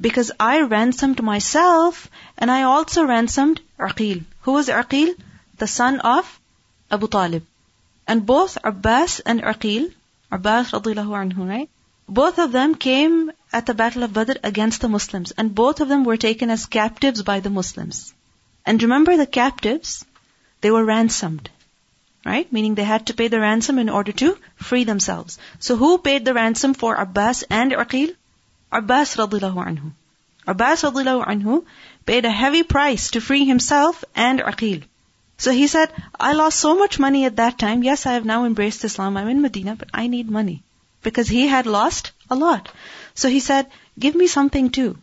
Because 0.00 0.30
I 0.38 0.60
ransomed 0.60 1.22
myself 1.22 2.10
and 2.38 2.50
I 2.50 2.62
also 2.62 3.04
ransomed 3.04 3.60
Aqil. 3.78 4.24
Who 4.42 4.52
was 4.52 4.68
Aqil? 4.68 5.14
The 5.58 5.66
son 5.66 6.00
of 6.00 6.40
Abu 6.90 7.08
Talib. 7.08 7.44
And 8.06 8.26
both 8.26 8.58
Abbas 8.62 9.20
and 9.20 9.42
Aqil, 9.42 9.92
Abbas 10.31 10.71
radiallahu 10.71 11.17
anhu, 11.23 11.47
right? 11.49 11.69
Both 12.07 12.39
of 12.39 12.51
them 12.51 12.75
came 12.75 13.31
at 13.53 13.65
the 13.65 13.73
Battle 13.73 14.03
of 14.03 14.13
Badr 14.13 14.33
against 14.43 14.81
the 14.81 14.89
Muslims 14.89 15.31
and 15.31 15.53
both 15.53 15.79
of 15.79 15.87
them 15.87 16.03
were 16.03 16.17
taken 16.17 16.49
as 16.49 16.65
captives 16.65 17.21
by 17.21 17.39
the 17.39 17.49
Muslims. 17.49 18.13
And 18.65 18.81
remember 18.81 19.15
the 19.17 19.25
captives, 19.25 20.05
they 20.61 20.71
were 20.71 20.83
ransomed. 20.83 21.49
Right? 22.25 22.51
Meaning 22.51 22.75
they 22.75 22.83
had 22.83 23.07
to 23.07 23.13
pay 23.13 23.27
the 23.27 23.39
ransom 23.39 23.79
in 23.79 23.89
order 23.89 24.11
to 24.11 24.37
free 24.55 24.83
themselves. 24.83 25.37
So 25.59 25.77
who 25.77 25.97
paid 25.97 26.25
the 26.25 26.33
ransom 26.33 26.73
for 26.73 26.95
Abbas 26.95 27.43
and 27.49 27.71
Aqil? 27.71 28.15
Abbas 28.71 29.15
radiallahu 29.15 29.65
anhu. 29.69 29.91
Abbas 30.45 30.83
radiallahu 30.83 31.25
anhu 31.25 31.63
paid 32.05 32.25
a 32.25 32.37
heavy 32.41 32.63
price 32.63 33.11
to 33.11 33.21
free 33.21 33.45
himself 33.45 34.03
and 34.15 34.39
Aqil. 34.41 34.83
So 35.38 35.50
he 35.50 35.66
said, 35.66 35.92
I 36.18 36.32
lost 36.32 36.58
so 36.58 36.76
much 36.76 36.98
money 36.98 37.24
at 37.24 37.36
that 37.36 37.58
time. 37.58 37.82
Yes, 37.82 38.06
I 38.06 38.12
have 38.12 38.24
now 38.24 38.44
embraced 38.44 38.84
Islam. 38.84 39.16
I'm 39.16 39.28
in 39.28 39.42
Medina, 39.42 39.76
but 39.76 39.88
I 39.92 40.06
need 40.06 40.30
money. 40.30 40.62
Because 41.02 41.28
he 41.28 41.46
had 41.48 41.66
lost 41.66 42.12
a 42.30 42.36
lot. 42.36 42.68
So 43.14 43.28
he 43.28 43.40
said, 43.40 43.66
give 43.98 44.14
me 44.14 44.26
something 44.26 44.70
too. 44.70 44.96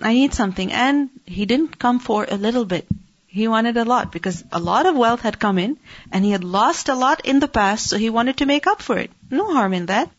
I 0.00 0.14
need 0.14 0.34
something. 0.34 0.72
And 0.72 1.10
he 1.26 1.46
didn't 1.46 1.78
come 1.78 1.98
for 2.00 2.26
a 2.28 2.36
little 2.36 2.64
bit. 2.64 2.86
He 3.26 3.48
wanted 3.48 3.76
a 3.76 3.84
lot 3.84 4.12
because 4.12 4.42
a 4.52 4.60
lot 4.60 4.86
of 4.86 4.96
wealth 4.96 5.20
had 5.20 5.38
come 5.38 5.58
in 5.58 5.76
and 6.12 6.24
he 6.24 6.30
had 6.30 6.44
lost 6.44 6.88
a 6.88 6.94
lot 6.94 7.24
in 7.24 7.40
the 7.40 7.48
past, 7.48 7.88
so 7.88 7.98
he 7.98 8.08
wanted 8.08 8.36
to 8.38 8.46
make 8.46 8.66
up 8.66 8.80
for 8.80 8.96
it. 8.96 9.10
No 9.30 9.52
harm 9.52 9.74
in 9.74 9.86
that. 9.86 10.10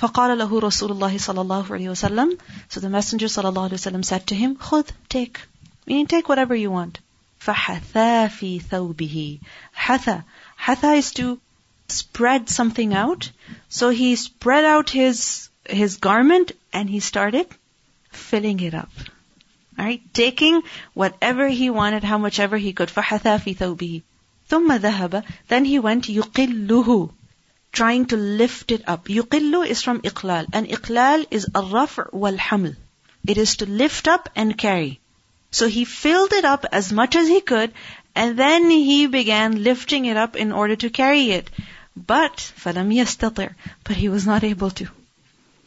فقال 0.00 0.38
له 0.38 0.60
رسول 0.60 0.92
الله 0.92 1.18
صلى 1.18 1.40
الله 1.40 1.66
عليه 1.66 1.90
وسلم 1.90 2.38
So 2.68 2.80
the 2.80 2.88
Messenger 2.88 3.26
صلى 3.26 3.52
الله 3.52 3.68
عليه 3.68 3.78
وسلم 3.78 4.04
said 4.04 4.26
to 4.28 4.34
him, 4.34 4.54
خذ, 4.54 4.86
take. 5.08 5.40
Meaning 5.84 6.06
take 6.06 6.28
whatever 6.28 6.54
you 6.54 6.70
want. 6.70 7.00
فحثا 7.40 8.28
في 8.28 8.60
ثوبه 8.60 9.38
حثا 9.74 10.22
حثا 10.56 10.98
is 10.98 11.12
to 11.12 11.40
spread 11.88 12.48
something 12.48 12.94
out. 12.94 13.30
So 13.68 13.90
he 13.90 14.16
spread 14.16 14.64
out 14.64 14.90
his 14.90 15.48
his 15.68 15.96
garment 15.96 16.52
and 16.72 16.88
he 16.88 17.00
started 17.00 17.46
filling 18.12 18.60
it 18.60 18.74
up. 18.74 18.90
Alright, 19.78 20.02
taking 20.12 20.62
whatever 20.94 21.48
he 21.48 21.70
wanted, 21.70 22.04
how 22.04 22.18
much 22.18 22.38
ever 22.38 22.58
he 22.58 22.72
could. 22.72 22.90
فحثا 22.90 23.38
في 23.38 23.54
ثوبه 23.54 24.02
ثم 24.48 24.72
ذهب 24.72 25.24
Then 25.48 25.64
he 25.64 25.78
went 25.78 26.08
يقله 26.08 27.10
trying 27.72 28.04
to 28.06 28.16
lift 28.16 28.70
it 28.70 28.82
up. 28.88 29.06
يقل 29.06 29.66
is 29.66 29.82
from 29.82 30.00
إقلال 30.00 30.46
and 30.52 30.68
إقلال 30.68 31.26
is 31.30 31.46
الرفع 31.46 32.10
والحمل. 32.12 32.76
It 33.26 33.38
is 33.38 33.56
to 33.56 33.66
lift 33.66 34.06
up 34.06 34.28
and 34.36 34.56
carry. 34.56 35.00
So 35.54 35.68
he 35.68 35.84
filled 35.84 36.32
it 36.32 36.44
up 36.44 36.64
as 36.70 36.92
much 36.92 37.16
as 37.16 37.28
he 37.28 37.40
could, 37.40 37.72
and 38.14 38.38
then 38.38 38.70
he 38.70 39.06
began 39.06 39.62
lifting 39.64 40.04
it 40.04 40.16
up 40.16 40.36
in 40.36 40.52
order 40.52 40.76
to 40.76 40.90
carry 40.90 41.30
it. 41.32 41.50
But 41.96 42.36
فَلَمْ 42.36 42.94
يَسْتَطِعْ 42.94 43.54
But 43.84 43.96
he 43.96 44.08
was 44.08 44.26
not 44.26 44.44
able 44.44 44.70
to. 44.70 44.88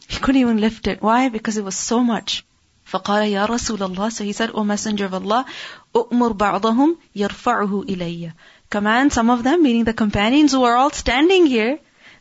He 0.08 0.18
couldn't 0.18 0.40
even 0.40 0.60
lift 0.60 0.86
it. 0.86 1.02
Why? 1.02 1.28
Because 1.28 1.56
it 1.56 1.64
was 1.64 1.76
so 1.76 2.00
much. 2.00 2.44
فقال 2.86 3.30
يا 3.30 3.46
رسول 3.46 3.78
الله 3.78 4.12
So 4.12 4.24
he 4.24 4.32
said, 4.32 4.50
O 4.54 4.64
Messenger 4.64 5.06
of 5.06 5.14
Allah, 5.14 5.46
أؤمر 5.94 6.32
بعضهم 6.32 6.96
يرفعه 7.16 7.84
إلي. 7.88 8.32
Command 8.70 9.12
some 9.12 9.30
of 9.30 9.42
them, 9.42 9.62
meaning 9.62 9.84
the 9.84 9.94
companions 9.94 10.52
who 10.52 10.64
are 10.64 10.76
all 10.76 10.90
standing 10.90 11.46
here, 11.46 11.78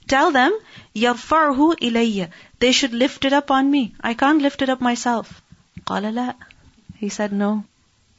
tell 0.07 0.31
them, 0.31 0.51
يرفعه 0.95 1.75
إلي. 1.81 2.29
They 2.59 2.71
should 2.71 2.93
lift 2.93 3.25
it 3.25 3.33
up 3.33 3.51
on 3.51 3.69
me. 3.69 3.93
I 4.01 4.13
can't 4.13 4.41
lift 4.41 4.61
it 4.61 4.69
up 4.69 4.81
myself. 4.81 5.41
قال 5.85 6.13
لا. 6.13 6.35
He 6.97 7.09
said 7.09 7.31
no. 7.31 7.65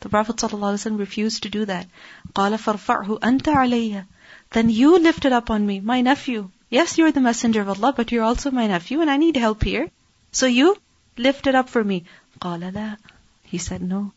The 0.00 0.08
Prophet 0.08 0.36
ﷺ 0.36 0.98
refused 0.98 1.42
to 1.42 1.48
do 1.48 1.64
that. 1.64 1.86
قال 2.34 2.58
فارفعه 2.58 3.20
أنت 3.20 3.48
علي. 3.48 4.04
Then 4.50 4.68
you 4.68 4.98
lift 4.98 5.24
it 5.24 5.32
up 5.32 5.50
on 5.50 5.66
me, 5.66 5.80
my 5.80 6.02
nephew. 6.02 6.50
Yes, 6.68 6.98
you're 6.98 7.12
the 7.12 7.20
messenger 7.20 7.62
of 7.62 7.68
Allah, 7.68 7.92
but 7.96 8.12
you're 8.12 8.24
also 8.24 8.50
my 8.50 8.66
nephew 8.66 9.00
and 9.00 9.10
I 9.10 9.16
need 9.16 9.36
help 9.36 9.62
here. 9.62 9.90
So 10.32 10.46
you 10.46 10.76
lift 11.16 11.46
it 11.46 11.54
up 11.54 11.68
for 11.68 11.82
me. 11.82 12.04
قال 12.40 12.72
لا. 12.72 12.96
He 13.44 13.58
said 13.58 13.82
no. 13.82 14.12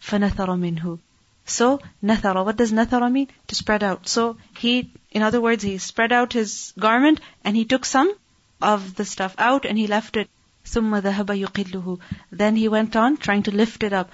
فنثر 0.00 0.48
منه. 0.56 0.98
So, 1.44 1.80
nathara, 2.02 2.44
what 2.44 2.56
does 2.56 2.72
nathara 2.72 3.10
mean? 3.10 3.28
To 3.48 3.54
spread 3.54 3.82
out. 3.82 4.08
So, 4.08 4.36
he, 4.56 4.90
in 5.12 5.22
other 5.22 5.40
words, 5.40 5.62
he 5.62 5.78
spread 5.78 6.12
out 6.12 6.32
his 6.32 6.72
garment 6.78 7.20
and 7.44 7.54
he 7.54 7.64
took 7.64 7.84
some 7.84 8.12
of 8.60 8.94
the 8.94 9.04
stuff 9.04 9.34
out 9.38 9.64
and 9.64 9.78
he 9.78 9.86
left 9.86 10.16
it 10.16 10.28
ثم 10.66 10.96
ذهب 10.96 11.30
يقله 11.30 11.98
Then 12.32 12.56
he 12.56 12.68
went 12.68 12.96
on 12.96 13.16
trying 13.16 13.42
to 13.44 13.50
lift 13.50 13.82
it 13.82 13.92
up. 13.92 14.10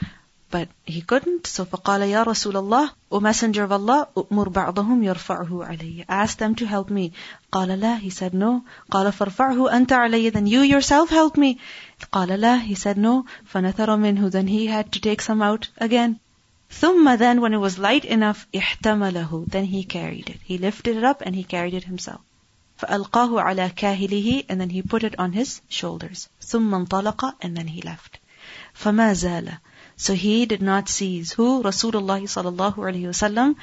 But 0.51 0.69
he 0.85 1.01
couldn't. 1.01 1.47
So 1.47 1.65
فقال 1.65 2.03
يا 2.03 2.23
رسول 2.23 2.57
الله 2.57 2.91
O 3.11 3.21
Messenger 3.21 3.65
of 3.65 3.73
Allah 3.73 4.09
أؤمر 4.17 4.49
بعضهم 4.49 5.03
يرفعه 5.03 5.65
علي 5.65 6.05
Ask 6.09 6.37
them 6.37 6.55
to 6.55 6.67
help 6.67 6.91
me. 6.91 7.13
قال 7.51 7.81
لا 7.81 7.99
He 7.99 8.11
said 8.11 8.35
no. 8.35 8.63
قال 8.91 9.13
فارفعه 9.13 9.73
أنت 9.77 9.93
علي 9.93 10.31
Then 10.31 10.47
you 10.47 10.61
yourself 10.61 11.09
help 11.09 11.37
me. 11.39 11.59
قال 12.13 12.29
لا 12.29 12.61
He 12.61 12.75
said 12.75 12.99
no. 12.99 13.25
فنثر 13.53 13.97
منه 13.97 14.31
Then 14.31 14.47
he 14.47 14.67
had 14.67 14.93
to 14.93 15.01
take 15.01 15.23
some 15.23 15.41
out 15.41 15.69
again. 15.79 16.21
ثم 16.71 17.19
then 17.19 17.41
when 17.41 17.55
it 17.55 17.59
was 17.59 17.79
light 17.79 18.05
enough 18.05 18.47
احتمله 18.55 19.49
Then 19.49 19.65
he 19.65 19.85
carried 19.85 20.29
it. 20.29 20.39
He 20.45 20.59
lifted 20.59 20.99
it 20.99 21.05
up 21.05 21.23
and 21.23 21.35
he 21.35 21.45
carried 21.45 21.75
it 21.75 21.85
himself. 21.85 22.21
فألقاه 22.79 23.41
على 23.41 23.71
كاهله 23.77 24.45
and 24.49 24.61
then 24.61 24.71
he 24.71 24.83
put 24.83 25.05
it 25.05 25.19
on 25.19 25.33
his 25.33 25.61
shoulders. 25.69 26.29
ثم 26.41 26.75
انطلق 26.75 27.35
and 27.41 27.57
then 27.57 27.69
he 27.69 27.83
left. 27.83 28.19
فما 28.75 29.15
زال 29.15 29.59
So 29.97 30.15
he 30.15 30.47
did 30.47 30.63
not 30.63 30.89
cease. 30.89 31.33
Who? 31.33 31.63
Rasulullah 31.63 32.21
sallallahu 32.23 32.77
alayhi 32.77 33.07
wasallam 33.07 33.57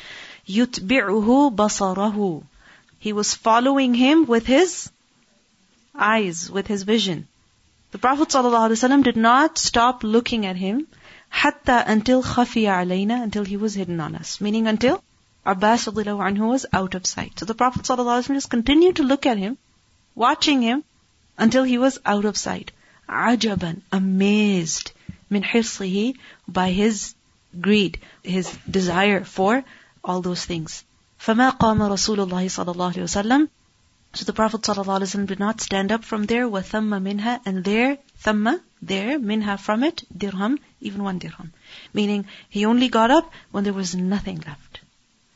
يتبعه 0.47 1.55
بصره 1.55 2.43
He 2.97 3.13
was 3.13 3.33
following 3.33 3.93
him 3.93 4.25
with 4.25 4.45
his 4.45 4.89
eyes, 5.95 6.49
with 6.49 6.67
his 6.67 6.83
vision. 6.83 7.27
The 7.91 7.97
Prophet 7.97 8.29
ﷺ 8.29 9.03
did 9.03 9.17
not 9.17 9.57
stop 9.57 10.03
looking 10.03 10.45
at 10.45 10.55
him 10.55 10.87
hatta 11.29 11.83
until 11.87 12.21
khafiya 12.21 12.83
alayna, 12.83 13.23
until 13.23 13.43
he 13.43 13.57
was 13.57 13.73
hidden 13.73 13.99
on 13.99 14.15
us. 14.15 14.39
Meaning 14.39 14.67
until 14.67 15.03
Abbas 15.45 15.85
anhu 15.85 16.49
was 16.49 16.65
out 16.71 16.95
of 16.95 17.07
sight. 17.07 17.39
So 17.39 17.45
the 17.45 17.55
Prophet 17.55 17.83
ﷺ 17.83 18.33
just 18.35 18.49
continued 18.49 18.97
to 18.97 19.03
look 19.03 19.25
at 19.25 19.37
him, 19.37 19.57
watching 20.13 20.61
him 20.61 20.83
until 21.37 21.63
he 21.63 21.77
was 21.77 21.99
out 22.05 22.25
of 22.25 22.37
sight. 22.37 22.71
Ajaban, 23.07 23.81
amazed, 23.91 24.91
min 25.29 25.41
hirsihi, 25.41 26.17
by 26.47 26.71
his 26.71 27.15
greed, 27.59 27.99
his 28.23 28.55
desire 28.69 29.23
for 29.23 29.63
all 30.03 30.21
those 30.21 30.45
things. 30.45 30.83
فَمَا 31.19 31.57
قَامَ 31.57 31.79
رَسُولُ 31.79 32.27
اللَّهِ 32.27 32.45
صَلَى 32.45 32.75
اللَّهُ 32.75 32.93
عَلَيْهِ 32.93 33.03
وسلم. 33.03 33.49
So 34.13 34.25
the 34.25 34.33
Prophet 34.33 34.61
ﷺ 34.61 35.25
did 35.27 35.39
not 35.39 35.61
stand 35.61 35.91
up 35.91 36.03
from 36.03 36.25
there, 36.25 36.47
وَثَمَّ 36.47 37.01
minha, 37.01 37.41
and 37.45 37.63
there, 37.63 37.97
thamma, 38.23 38.59
there, 38.81 39.19
minha 39.19 39.57
from 39.57 39.83
it, 39.83 40.03
dirham, 40.15 40.59
even 40.79 41.03
one 41.03 41.19
dirham. 41.19 41.53
Meaning, 41.93 42.25
he 42.49 42.65
only 42.65 42.89
got 42.89 43.11
up 43.11 43.31
when 43.51 43.63
there 43.63 43.73
was 43.73 43.95
nothing 43.95 44.43
left. 44.45 44.62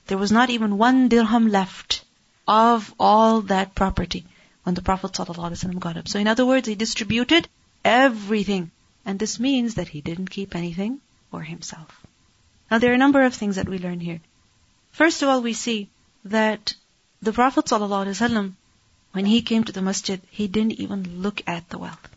There 0.09 0.19
was 0.19 0.33
not 0.33 0.49
even 0.49 0.79
one 0.79 1.09
dirham 1.09 1.49
left 1.49 2.03
of 2.47 2.95
all 2.99 3.43
that 3.43 3.75
property 3.75 4.25
when 4.63 4.75
the 4.75 4.81
Prophet 4.81 5.13
ﷺ 5.13 5.79
got 5.79 5.99
up. 5.99 6.09
So 6.09 6.19
in 6.19 6.27
other 6.27 6.47
words, 6.47 6.67
he 6.67 6.75
distributed 6.75 7.47
everything. 7.85 8.71
And 9.05 9.19
this 9.19 9.39
means 9.39 9.75
that 9.75 9.89
he 9.89 10.01
didn't 10.01 10.31
keep 10.31 10.55
anything 10.55 11.01
for 11.31 11.43
himself. 11.43 12.07
Now 12.71 12.79
there 12.79 12.91
are 12.91 12.95
a 12.95 13.05
number 13.05 13.23
of 13.23 13.35
things 13.35 13.57
that 13.57 13.69
we 13.69 13.79
learn 13.79 14.01
here. 14.01 14.21
First 14.93 15.23
of 15.23 15.29
all, 15.29 15.43
we 15.43 15.53
see 15.53 15.91
that 16.25 16.75
the 17.21 17.35
Prophet 17.35 17.67
ﷺ, 17.67 18.53
when 19.13 19.27
he 19.27 19.43
came 19.43 19.65
to 19.65 19.73
the 19.73 19.83
masjid, 19.83 20.23
he 20.31 20.49
didn't 20.49 20.81
even 20.81 21.21
look 21.21 21.43
at 21.47 21.69
the 21.69 21.79
wealth. 21.79 22.09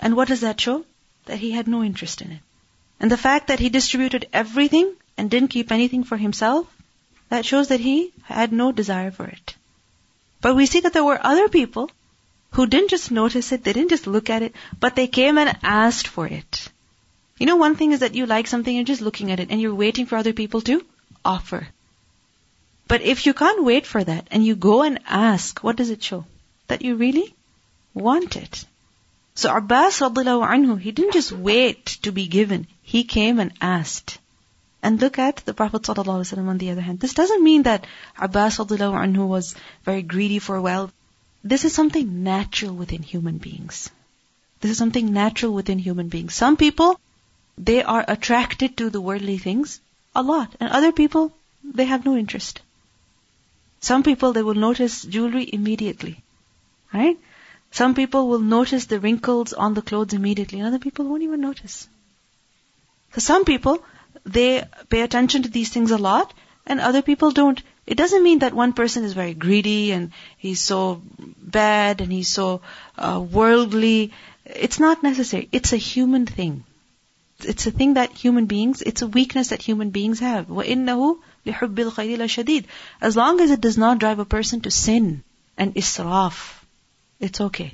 And 0.00 0.16
what 0.16 0.28
does 0.28 0.40
that 0.40 0.60
show? 0.60 0.86
That 1.26 1.38
he 1.38 1.50
had 1.50 1.68
no 1.68 1.82
interest 1.84 2.22
in 2.22 2.32
it. 2.32 2.40
And 3.00 3.10
the 3.10 3.18
fact 3.18 3.48
that 3.48 3.60
he 3.60 3.68
distributed 3.68 4.28
everything 4.32 4.94
and 5.18 5.30
didn't 5.30 5.48
keep 5.48 5.70
anything 5.70 6.04
for 6.04 6.16
himself 6.16 6.73
that 7.34 7.44
shows 7.50 7.68
that 7.68 7.80
he 7.80 8.12
had 8.22 8.52
no 8.52 8.70
desire 8.70 9.10
for 9.10 9.26
it. 9.26 9.54
But 10.40 10.56
we 10.56 10.66
see 10.66 10.80
that 10.80 10.92
there 10.92 11.04
were 11.10 11.26
other 11.32 11.48
people 11.48 11.90
who 12.52 12.66
didn't 12.66 12.90
just 12.90 13.10
notice 13.10 13.50
it, 13.50 13.64
they 13.64 13.72
didn't 13.72 13.90
just 13.90 14.06
look 14.06 14.30
at 14.30 14.42
it, 14.42 14.54
but 14.78 14.94
they 14.94 15.06
came 15.08 15.38
and 15.38 15.58
asked 15.62 16.06
for 16.06 16.26
it. 16.26 16.68
You 17.38 17.46
know, 17.46 17.56
one 17.56 17.74
thing 17.74 17.92
is 17.92 18.00
that 18.00 18.14
you 18.14 18.26
like 18.26 18.46
something, 18.46 18.76
and 18.76 18.86
you're 18.86 18.94
just 18.94 19.06
looking 19.06 19.32
at 19.32 19.40
it, 19.40 19.50
and 19.50 19.60
you're 19.60 19.74
waiting 19.74 20.06
for 20.06 20.16
other 20.16 20.32
people 20.32 20.60
to 20.68 20.84
offer. 21.24 21.66
But 22.86 23.02
if 23.02 23.26
you 23.26 23.34
can't 23.34 23.64
wait 23.64 23.86
for 23.86 24.04
that, 24.04 24.28
and 24.30 24.46
you 24.46 24.54
go 24.54 24.82
and 24.82 25.00
ask, 25.06 25.64
what 25.64 25.76
does 25.76 25.90
it 25.90 26.02
show? 26.02 26.24
That 26.68 26.82
you 26.82 26.94
really 26.94 27.34
want 27.92 28.36
it. 28.36 28.64
So 29.34 29.56
Abbas 29.56 29.98
anhu, 29.98 30.78
he 30.80 30.92
didn't 30.92 31.14
just 31.14 31.32
wait 31.32 31.86
to 32.02 32.12
be 32.12 32.28
given, 32.28 32.68
he 32.82 33.02
came 33.02 33.40
and 33.40 33.52
asked. 33.60 34.18
And 34.84 35.00
look 35.00 35.18
at 35.18 35.36
the 35.46 35.54
Prophet 35.54 35.80
ﷺ 35.80 36.46
on 36.46 36.58
the 36.58 36.70
other 36.70 36.82
hand. 36.82 37.00
This 37.00 37.14
doesn't 37.14 37.42
mean 37.42 37.62
that 37.62 37.86
Abbas 38.18 38.58
anhu 38.58 39.26
was 39.26 39.54
very 39.82 40.02
greedy 40.02 40.38
for 40.38 40.60
wealth. 40.60 40.92
This 41.42 41.64
is 41.64 41.72
something 41.72 42.22
natural 42.22 42.74
within 42.74 43.02
human 43.02 43.38
beings. 43.38 43.88
This 44.60 44.72
is 44.72 44.76
something 44.76 45.10
natural 45.14 45.54
within 45.54 45.78
human 45.78 46.10
beings. 46.10 46.34
Some 46.34 46.58
people, 46.58 47.00
they 47.56 47.82
are 47.82 48.04
attracted 48.06 48.76
to 48.76 48.90
the 48.90 49.00
worldly 49.00 49.38
things 49.38 49.80
a 50.14 50.22
lot. 50.22 50.54
And 50.60 50.68
other 50.68 50.92
people, 50.92 51.32
they 51.80 51.86
have 51.86 52.04
no 52.04 52.14
interest. 52.14 52.60
Some 53.80 54.02
people, 54.02 54.34
they 54.34 54.42
will 54.42 54.62
notice 54.66 55.00
jewelry 55.02 55.48
immediately. 55.50 56.22
Right? 56.92 57.18
Some 57.70 57.94
people 57.94 58.28
will 58.28 58.46
notice 58.52 58.84
the 58.84 59.00
wrinkles 59.00 59.54
on 59.54 59.72
the 59.72 59.88
clothes 59.90 60.12
immediately. 60.12 60.60
And 60.60 60.68
other 60.68 60.84
people 60.86 61.06
won't 61.06 61.22
even 61.22 61.40
notice. 61.40 61.88
So 63.14 63.20
some 63.20 63.44
people, 63.46 63.82
they 64.25 64.63
pay 64.89 65.01
attention 65.01 65.43
to 65.43 65.49
these 65.49 65.69
things 65.69 65.91
a 65.91 65.97
lot 65.97 66.33
and 66.65 66.79
other 66.79 67.01
people 67.01 67.31
don't. 67.31 67.61
It 67.87 67.95
doesn't 67.95 68.23
mean 68.23 68.39
that 68.39 68.53
one 68.53 68.73
person 68.73 69.03
is 69.03 69.13
very 69.13 69.33
greedy 69.33 69.91
and 69.91 70.11
he's 70.37 70.61
so 70.61 71.01
bad 71.17 72.01
and 72.01 72.11
he's 72.11 72.29
so 72.29 72.61
uh, 72.97 73.19
worldly. 73.19 74.13
It's 74.45 74.79
not 74.79 75.01
necessary. 75.01 75.49
It's 75.51 75.73
a 75.73 75.77
human 75.77 76.25
thing. 76.25 76.63
It's 77.41 77.65
a 77.65 77.71
thing 77.71 77.93
that 77.93 78.11
human 78.11 78.45
beings, 78.45 78.81
it's 78.81 79.01
a 79.01 79.07
weakness 79.07 79.49
that 79.49 79.61
human 79.61 79.91
beings 79.91 80.19
have. 80.19 80.47
وَإِنَّهُ 80.47 81.19
لِحُبِّ 81.45 81.75
الْخَيْرِ 81.75 82.17
لَشَدِيدٌ 82.17 82.65
As 82.99 83.15
long 83.15 83.39
as 83.39 83.49
it 83.49 83.61
does 83.61 83.77
not 83.77 83.97
drive 83.97 84.19
a 84.19 84.25
person 84.25 84.61
to 84.61 84.71
sin 84.71 85.23
and 85.57 85.73
israf, 85.75 86.59
it's 87.19 87.39
okay. 87.39 87.73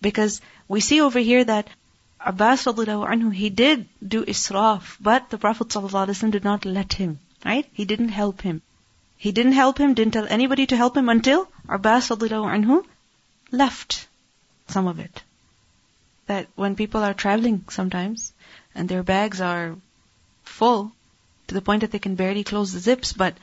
Because 0.00 0.40
we 0.68 0.80
see 0.80 1.02
over 1.02 1.18
here 1.18 1.44
that 1.44 1.68
Abbas 2.25 2.65
anhu, 2.65 3.33
he 3.33 3.49
did 3.49 3.87
do 4.15 4.23
israf, 4.25 4.97
but 4.99 5.29
the 5.29 5.37
Prophet 5.37 5.67
ﷺ 5.67 6.31
did 6.31 6.43
not 6.43 6.65
let 6.65 6.93
him, 6.93 7.19
right? 7.43 7.67
He 7.73 7.85
didn't 7.85 8.09
help 8.09 8.41
him. 8.41 8.61
He 9.17 9.31
didn't 9.31 9.53
help 9.53 9.77
him, 9.77 9.93
didn't 9.93 10.13
tell 10.13 10.27
anybody 10.27 10.65
to 10.67 10.77
help 10.77 10.95
him 10.95 11.09
until 11.09 11.47
Abbas 11.67 12.09
anhu 12.09 12.85
left 13.51 14.07
some 14.67 14.87
of 14.87 14.99
it. 14.99 15.23
That 16.27 16.47
when 16.55 16.75
people 16.75 17.03
are 17.03 17.13
traveling 17.13 17.65
sometimes, 17.69 18.31
and 18.73 18.87
their 18.87 19.03
bags 19.03 19.41
are 19.41 19.75
full, 20.43 20.93
to 21.47 21.53
the 21.53 21.61
point 21.61 21.81
that 21.81 21.91
they 21.91 21.99
can 21.99 22.15
barely 22.15 22.43
close 22.43 22.71
the 22.71 22.79
zips, 22.79 23.11
but 23.11 23.35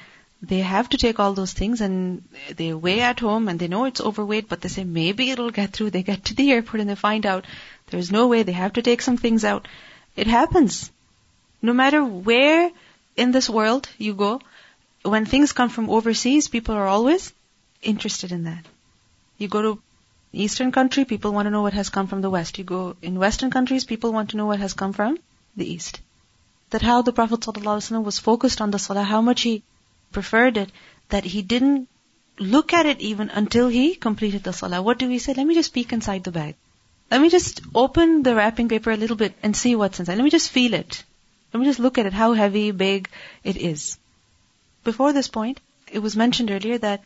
they 0.42 0.60
have 0.60 0.88
to 0.88 0.96
take 0.96 1.20
all 1.20 1.34
those 1.34 1.52
things 1.52 1.82
and 1.82 2.24
they 2.56 2.72
weigh 2.72 3.00
at 3.00 3.20
home 3.20 3.48
and 3.48 3.58
they 3.58 3.68
know 3.68 3.84
it's 3.84 4.00
overweight, 4.00 4.48
but 4.48 4.62
they 4.62 4.70
say 4.70 4.84
maybe 4.84 5.30
it'll 5.30 5.50
get 5.50 5.72
through. 5.72 5.90
They 5.90 6.02
get 6.02 6.24
to 6.26 6.34
the 6.34 6.50
airport 6.52 6.80
and 6.80 6.88
they 6.88 6.94
find 6.94 7.26
out 7.26 7.44
there's 7.90 8.10
no 8.12 8.26
way. 8.28 8.42
They 8.42 8.52
have 8.52 8.74
to 8.74 8.82
take 8.82 9.02
some 9.02 9.16
things 9.16 9.44
out. 9.44 9.68
It 10.16 10.26
happens. 10.26 10.90
No 11.62 11.72
matter 11.72 12.04
where 12.04 12.70
in 13.16 13.32
this 13.32 13.50
world 13.50 13.88
you 13.98 14.14
go, 14.14 14.40
when 15.02 15.26
things 15.26 15.52
come 15.52 15.68
from 15.68 15.90
overseas, 15.90 16.48
people 16.48 16.74
are 16.74 16.86
always 16.86 17.32
interested 17.82 18.32
in 18.32 18.44
that. 18.44 18.64
You 19.38 19.48
go 19.48 19.62
to 19.62 19.82
Eastern 20.32 20.70
country, 20.70 21.04
people 21.04 21.32
want 21.32 21.46
to 21.46 21.50
know 21.50 21.62
what 21.62 21.72
has 21.72 21.88
come 21.88 22.06
from 22.06 22.20
the 22.20 22.30
West. 22.30 22.58
You 22.58 22.64
go 22.64 22.96
in 23.02 23.18
Western 23.18 23.50
countries, 23.50 23.84
people 23.84 24.12
want 24.12 24.30
to 24.30 24.36
know 24.36 24.46
what 24.46 24.60
has 24.60 24.74
come 24.74 24.92
from 24.92 25.18
the 25.56 25.70
East. 25.70 26.00
That 26.70 26.82
how 26.82 27.02
the 27.02 27.12
Prophet 27.12 27.40
ﷺ 27.40 28.04
was 28.04 28.18
focused 28.18 28.60
on 28.60 28.70
the 28.70 28.78
Salah, 28.78 29.02
how 29.02 29.20
much 29.20 29.40
he 29.42 29.62
preferred 30.12 30.56
it, 30.56 30.70
that 31.08 31.24
he 31.24 31.42
didn't 31.42 31.88
look 32.38 32.72
at 32.72 32.86
it 32.86 33.00
even 33.00 33.30
until 33.30 33.68
he 33.68 33.94
completed 33.94 34.44
the 34.44 34.52
Salah. 34.52 34.82
What 34.82 34.98
do 34.98 35.08
we 35.08 35.18
say? 35.18 35.34
Let 35.34 35.46
me 35.46 35.54
just 35.54 35.74
peek 35.74 35.92
inside 35.92 36.24
the 36.24 36.30
bag. 36.30 36.54
Let 37.10 37.20
me 37.20 37.28
just 37.28 37.60
open 37.74 38.22
the 38.22 38.34
wrapping 38.34 38.68
paper 38.68 38.90
a 38.90 38.96
little 38.96 39.16
bit 39.16 39.34
and 39.42 39.56
see 39.56 39.74
what's 39.74 39.98
inside. 39.98 40.16
Let 40.16 40.24
me 40.24 40.30
just 40.30 40.50
feel 40.50 40.74
it. 40.74 41.02
Let 41.52 41.60
me 41.60 41.66
just 41.66 41.80
look 41.80 41.98
at 41.98 42.06
it, 42.06 42.12
how 42.12 42.32
heavy, 42.34 42.70
big 42.70 43.08
it 43.42 43.56
is. 43.56 43.98
Before 44.84 45.12
this 45.12 45.28
point, 45.28 45.60
it 45.90 45.98
was 45.98 46.16
mentioned 46.16 46.50
earlier 46.50 46.78
that 46.78 47.02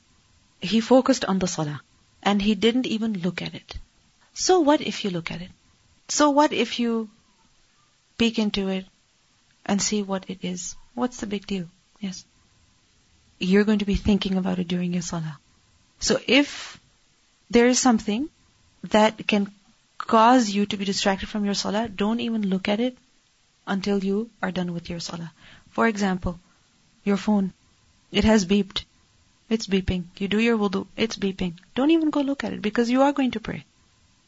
he 0.60 0.80
focused 0.80 1.24
on 1.24 1.38
the 1.38 1.46
salah 1.46 1.80
and 2.22 2.42
he 2.42 2.54
didn't 2.54 2.86
even 2.86 3.18
look 3.20 3.40
at 3.40 3.54
it. 3.54 3.78
So 4.34 4.60
what 4.60 4.80
if 4.80 5.04
you 5.04 5.10
look 5.10 5.30
at 5.30 5.40
it? 5.40 5.50
So 6.08 6.30
what 6.30 6.52
if 6.52 6.78
you 6.78 7.08
peek 8.18 8.38
into 8.38 8.68
it 8.68 8.84
and 9.64 9.80
see 9.80 10.02
what 10.02 10.28
it 10.28 10.38
is? 10.42 10.76
What's 10.94 11.18
the 11.20 11.26
big 11.26 11.46
deal? 11.46 11.66
Yes. 12.00 12.24
You're 13.38 13.64
going 13.64 13.78
to 13.78 13.84
be 13.86 13.94
thinking 13.94 14.36
about 14.36 14.58
it 14.58 14.68
during 14.68 14.92
your 14.92 15.02
salah. 15.02 15.38
So 15.98 16.20
if 16.26 16.78
there 17.50 17.66
is 17.68 17.78
something 17.78 18.28
that 18.90 19.26
can 19.26 19.50
cause 19.98 20.50
you 20.50 20.66
to 20.66 20.76
be 20.76 20.84
distracted 20.84 21.28
from 21.28 21.44
your 21.44 21.54
salah, 21.54 21.88
don't 21.88 22.20
even 22.20 22.48
look 22.48 22.68
at 22.68 22.80
it 22.80 22.96
until 23.66 24.04
you 24.04 24.30
are 24.42 24.52
done 24.52 24.72
with 24.72 24.90
your 24.90 25.00
salah. 25.00 25.32
For 25.70 25.88
example, 25.88 26.38
your 27.04 27.16
phone. 27.16 27.52
It 28.12 28.24
has 28.24 28.44
beeped. 28.44 28.84
It's 29.48 29.66
beeping. 29.66 30.04
You 30.18 30.28
do 30.28 30.38
your 30.38 30.56
wudu. 30.56 30.86
It's 30.96 31.16
beeping. 31.16 31.54
Don't 31.74 31.90
even 31.90 32.10
go 32.10 32.20
look 32.20 32.44
at 32.44 32.52
it 32.52 32.62
because 32.62 32.90
you 32.90 33.02
are 33.02 33.12
going 33.12 33.32
to 33.32 33.40
pray. 33.40 33.64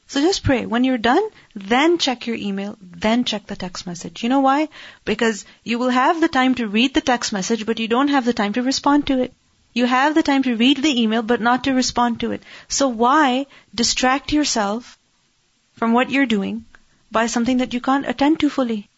So 0.09 0.21
just 0.21 0.45
pray. 0.45 0.67
When 0.67 0.85
you're 0.85 0.99
done, 0.99 1.29
then 1.55 1.99
check 1.99 2.27
your 2.27 2.37
email, 2.37 2.77
then 2.81 3.25
check 3.25 3.47
the 3.47 3.57
text 3.57 3.87
message. 3.87 4.23
You 4.23 4.29
know 4.29 4.41
why? 4.41 4.69
Because 5.05 5.45
you 5.65 5.79
will 5.79 5.89
have 5.89 6.21
the 6.21 6.29
time 6.29 6.55
to 6.57 6.69
read 6.69 6.95
the 6.95 7.01
text 7.01 7.33
message, 7.33 7.67
but 7.67 7.81
you 7.81 7.89
don't 7.89 8.09
have 8.09 8.25
the 8.25 8.33
time 8.33 8.53
to 8.53 8.63
respond 8.63 9.09
to 9.09 9.21
it. 9.21 9.33
You 9.73 9.87
have 9.87 10.15
the 10.15 10.23
time 10.23 10.45
to 10.45 10.57
read 10.57 10.79
the 10.79 11.03
email, 11.03 11.23
but 11.23 11.41
not 11.41 11.65
to 11.65 11.75
respond 11.75 12.21
to 12.21 12.31
it. 12.31 12.43
So 12.69 12.89
why 12.89 13.47
distract 13.75 14.33
yourself 14.33 14.97
from 15.77 15.93
what 15.93 16.11
you're 16.11 16.27
doing 16.27 16.65
by 17.11 17.27
something 17.27 17.59
that 17.59 17.75
you 17.75 17.81
can't 17.81 18.09
attend 18.09 18.41
to 18.41 18.51
fully. 18.51 18.89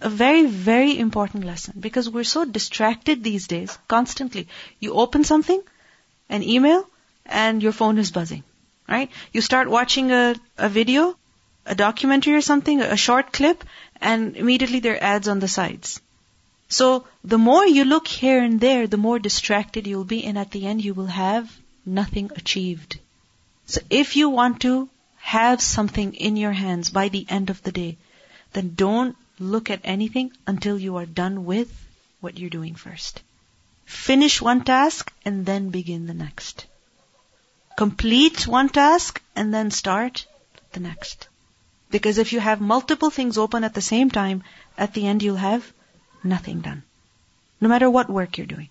A 0.00 0.08
very, 0.08 0.46
very 0.46 0.98
important 0.98 1.44
lesson 1.44 1.74
because 1.78 2.10
we're 2.10 2.24
so 2.24 2.44
distracted 2.44 3.22
these 3.22 3.46
days 3.46 3.78
constantly. 3.88 4.48
You 4.80 4.94
open 4.94 5.24
something, 5.24 5.62
an 6.28 6.42
email, 6.42 6.88
and 7.26 7.62
your 7.62 7.72
phone 7.72 7.98
is 7.98 8.10
buzzing, 8.10 8.44
right? 8.88 9.10
You 9.32 9.40
start 9.40 9.68
watching 9.68 10.10
a, 10.12 10.34
a 10.58 10.68
video, 10.68 11.16
a 11.66 11.74
documentary 11.74 12.34
or 12.34 12.40
something, 12.40 12.80
a 12.80 12.96
short 12.96 13.32
clip, 13.32 13.64
and 14.00 14.36
immediately 14.36 14.80
there 14.80 14.94
are 14.94 15.02
ads 15.14 15.28
on 15.28 15.38
the 15.38 15.48
sides. 15.48 16.00
So 16.68 17.06
the 17.22 17.38
more 17.38 17.66
you 17.66 17.84
look 17.84 18.06
here 18.06 18.42
and 18.42 18.60
there, 18.60 18.86
the 18.86 18.96
more 18.96 19.18
distracted 19.18 19.86
you'll 19.86 20.04
be, 20.04 20.24
and 20.24 20.38
at 20.38 20.50
the 20.50 20.66
end 20.66 20.84
you 20.84 20.94
will 20.94 21.06
have 21.06 21.50
nothing 21.86 22.30
achieved. 22.36 22.98
So 23.66 23.80
if 23.90 24.16
you 24.16 24.28
want 24.28 24.60
to 24.62 24.88
have 25.24 25.60
something 25.62 26.14
in 26.14 26.36
your 26.36 26.52
hands 26.52 26.90
by 26.90 27.08
the 27.08 27.26
end 27.28 27.50
of 27.50 27.62
the 27.62 27.72
day, 27.72 27.96
then 28.52 28.74
don't 28.74 29.16
look 29.38 29.70
at 29.70 29.80
anything 29.82 30.30
until 30.46 30.78
you 30.78 30.96
are 30.96 31.06
done 31.06 31.44
with 31.44 31.70
what 32.20 32.38
you're 32.38 32.50
doing 32.50 32.74
first. 32.74 33.22
Finish 33.86 34.42
one 34.42 34.62
task 34.64 35.12
and 35.24 35.46
then 35.46 35.70
begin 35.70 36.06
the 36.06 36.14
next. 36.14 36.66
Complete 37.76 38.46
one 38.46 38.68
task 38.68 39.22
and 39.34 39.52
then 39.52 39.70
start 39.70 40.26
the 40.72 40.80
next. 40.80 41.28
Because 41.90 42.18
if 42.18 42.32
you 42.34 42.40
have 42.40 42.60
multiple 42.60 43.10
things 43.10 43.38
open 43.38 43.64
at 43.64 43.74
the 43.74 43.88
same 43.88 44.10
time, 44.10 44.42
at 44.76 44.92
the 44.92 45.06
end 45.06 45.22
you'll 45.22 45.36
have 45.36 45.72
nothing 46.22 46.60
done. 46.60 46.82
No 47.62 47.68
matter 47.68 47.88
what 47.88 48.10
work 48.10 48.36
you're 48.36 48.52
doing. 48.54 48.68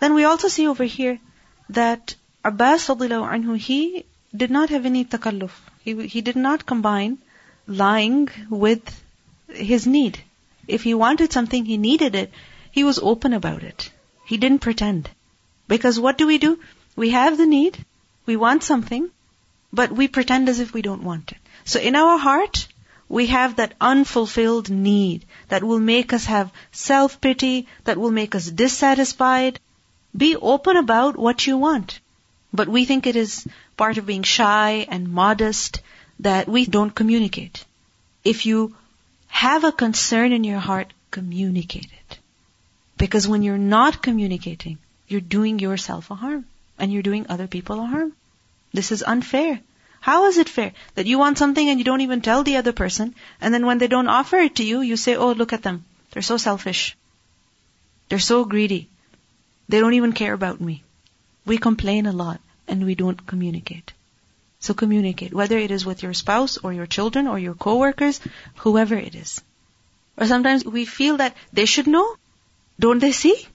Then 0.00 0.14
we 0.14 0.24
also 0.24 0.48
see 0.48 0.66
over 0.66 0.84
here 0.84 1.20
that 1.68 2.16
Abbas 2.44 2.88
anhu, 2.88 3.56
he 3.56 4.04
did 4.36 4.50
not 4.50 4.70
have 4.70 4.86
any 4.86 5.04
takalluf. 5.04 5.54
He, 5.84 6.06
he 6.06 6.20
did 6.22 6.36
not 6.36 6.66
combine 6.66 7.18
lying 7.66 8.28
with 8.50 9.02
his 9.48 9.86
need. 9.86 10.18
If 10.66 10.82
he 10.82 10.94
wanted 10.94 11.32
something, 11.32 11.64
he 11.64 11.76
needed 11.76 12.14
it, 12.14 12.32
he 12.70 12.84
was 12.84 12.98
open 12.98 13.34
about 13.34 13.62
it. 13.62 13.90
He 14.24 14.38
didn't 14.38 14.60
pretend. 14.60 15.10
Because 15.68 16.00
what 16.00 16.16
do 16.18 16.26
we 16.26 16.38
do? 16.38 16.58
We 16.96 17.10
have 17.10 17.36
the 17.36 17.46
need, 17.46 17.84
we 18.26 18.36
want 18.36 18.62
something, 18.62 19.10
but 19.72 19.92
we 19.92 20.08
pretend 20.08 20.48
as 20.48 20.60
if 20.60 20.72
we 20.72 20.82
don't 20.82 21.04
want 21.04 21.32
it. 21.32 21.38
So 21.64 21.80
in 21.80 21.96
our 21.96 22.16
heart, 22.18 22.66
we 23.08 23.26
have 23.26 23.56
that 23.56 23.74
unfulfilled 23.80 24.70
need 24.70 25.26
that 25.48 25.62
will 25.62 25.80
make 25.80 26.12
us 26.12 26.24
have 26.26 26.52
self-pity, 26.72 27.66
that 27.84 27.98
will 27.98 28.10
make 28.10 28.34
us 28.34 28.46
dissatisfied. 28.46 29.60
Be 30.16 30.36
open 30.36 30.76
about 30.76 31.16
what 31.16 31.46
you 31.46 31.58
want. 31.58 32.00
But 32.52 32.68
we 32.68 32.84
think 32.84 33.06
it 33.06 33.16
is 33.16 33.46
part 33.76 33.98
of 33.98 34.06
being 34.06 34.22
shy 34.22 34.86
and 34.88 35.08
modest 35.08 35.80
that 36.20 36.48
we 36.48 36.66
don't 36.66 36.94
communicate. 36.94 37.64
If 38.24 38.46
you 38.46 38.74
have 39.28 39.64
a 39.64 39.72
concern 39.72 40.32
in 40.32 40.44
your 40.44 40.60
heart, 40.60 40.92
communicate 41.10 41.86
it. 41.86 42.18
Because 42.96 43.26
when 43.28 43.42
you're 43.42 43.58
not 43.58 44.02
communicating, 44.02 44.78
you're 45.08 45.20
doing 45.20 45.58
yourself 45.58 46.10
a 46.10 46.14
harm 46.14 46.44
and 46.78 46.92
you're 46.92 47.02
doing 47.02 47.26
other 47.28 47.46
people 47.46 47.80
a 47.80 47.86
harm. 47.86 48.12
This 48.72 48.92
is 48.92 49.02
unfair. 49.02 49.60
How 50.00 50.26
is 50.26 50.38
it 50.38 50.48
fair 50.48 50.72
that 50.94 51.06
you 51.06 51.18
want 51.18 51.38
something 51.38 51.68
and 51.68 51.78
you 51.78 51.84
don't 51.84 52.02
even 52.02 52.20
tell 52.20 52.44
the 52.44 52.56
other 52.58 52.72
person 52.72 53.14
and 53.40 53.52
then 53.52 53.66
when 53.66 53.78
they 53.78 53.88
don't 53.88 54.08
offer 54.08 54.36
it 54.36 54.56
to 54.56 54.64
you, 54.64 54.80
you 54.80 54.96
say, 54.96 55.16
oh, 55.16 55.32
look 55.32 55.52
at 55.52 55.62
them. 55.62 55.84
They're 56.10 56.22
so 56.22 56.36
selfish. 56.36 56.96
They're 58.08 58.18
so 58.18 58.44
greedy. 58.44 58.88
They 59.68 59.80
don't 59.80 59.94
even 59.94 60.12
care 60.12 60.34
about 60.34 60.60
me. 60.60 60.82
We 61.46 61.58
complain 61.58 62.06
a 62.06 62.12
lot 62.12 62.40
and 62.68 62.84
we 62.84 62.94
don't 62.94 63.26
communicate. 63.26 63.92
So 64.60 64.74
communicate, 64.74 65.34
whether 65.34 65.58
it 65.58 65.70
is 65.70 65.84
with 65.84 66.02
your 66.02 66.14
spouse 66.14 66.56
or 66.58 66.72
your 66.72 66.86
children 66.86 67.26
or 67.26 67.38
your 67.38 67.54
coworkers, 67.54 68.20
whoever 68.56 68.94
it 68.94 69.14
is. 69.14 69.42
Or 70.16 70.26
sometimes 70.26 70.64
we 70.64 70.84
feel 70.84 71.18
that 71.18 71.36
they 71.52 71.66
should 71.66 71.86
know. 71.86 72.16
Don't 72.80 73.00
they 73.00 73.12
see? 73.12 73.46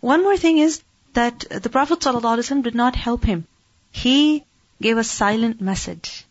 One 0.00 0.22
more 0.22 0.36
thing 0.36 0.58
is 0.58 0.82
that 1.14 1.40
the 1.50 1.70
Prophet 1.70 2.00
ﷺ 2.00 2.62
did 2.62 2.74
not 2.74 2.96
help 2.96 3.24
him. 3.24 3.46
He 3.90 4.44
gave 4.80 4.98
a 4.98 5.04
silent 5.04 5.60
message 5.60 6.24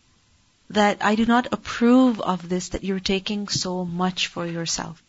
that 0.70 0.98
I 1.00 1.14
do 1.14 1.26
not 1.26 1.52
approve 1.52 2.20
of 2.20 2.48
this 2.48 2.70
that 2.70 2.84
you're 2.84 3.00
taking 3.00 3.48
so 3.48 3.84
much 3.84 4.26
for 4.28 4.46
yourself. 4.46 5.02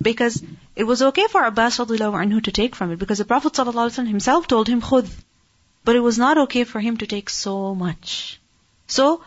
Because 0.00 0.42
it 0.74 0.84
was 0.84 1.02
okay 1.02 1.26
for 1.28 1.44
Abbas 1.44 1.78
anhu 1.78 2.42
to 2.44 2.52
take 2.52 2.74
from 2.74 2.92
it 2.92 2.98
because 2.98 3.18
the 3.18 3.24
Prophet 3.24 3.52
ﷺ 3.54 4.06
himself 4.06 4.46
told 4.46 4.68
him 4.68 4.82
khud. 4.82 5.08
But 5.86 5.94
it 5.94 6.00
was 6.00 6.18
not 6.18 6.36
okay 6.36 6.64
for 6.64 6.80
him 6.80 6.96
to 6.96 7.06
take 7.06 7.30
so 7.30 7.72
much. 7.72 8.40
So, 8.88 9.22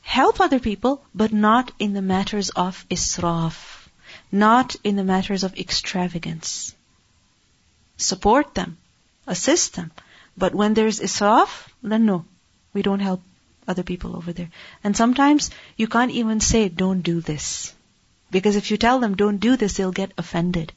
help 0.00 0.40
other 0.40 0.58
people, 0.58 1.02
but 1.14 1.30
not 1.30 1.72
in 1.78 1.92
the 1.92 2.00
matters 2.00 2.48
of 2.48 2.86
israf. 2.88 3.56
Not 4.32 4.76
in 4.82 4.96
the 4.96 5.04
matters 5.04 5.44
of 5.44 5.58
extravagance. 5.58 6.74
Support 7.98 8.54
them. 8.54 8.78
Assist 9.26 9.74
them. 9.74 9.90
But 10.38 10.54
when 10.54 10.72
there's 10.72 11.00
israf, 11.00 11.68
then 11.82 12.06
no. 12.06 12.24
We 12.72 12.80
don't 12.80 13.00
help 13.08 13.20
other 13.68 13.82
people 13.82 14.16
over 14.16 14.32
there. 14.32 14.48
And 14.82 14.96
sometimes 14.96 15.50
you 15.76 15.86
can't 15.86 16.12
even 16.12 16.40
say, 16.40 16.70
don't 16.70 17.02
do 17.02 17.20
this. 17.20 17.74
Because 18.30 18.56
if 18.56 18.70
you 18.70 18.78
tell 18.78 19.00
them, 19.00 19.16
don't 19.16 19.44
do 19.48 19.54
this, 19.58 19.76
they'll 19.76 20.00
get 20.00 20.14
offended. 20.16 20.72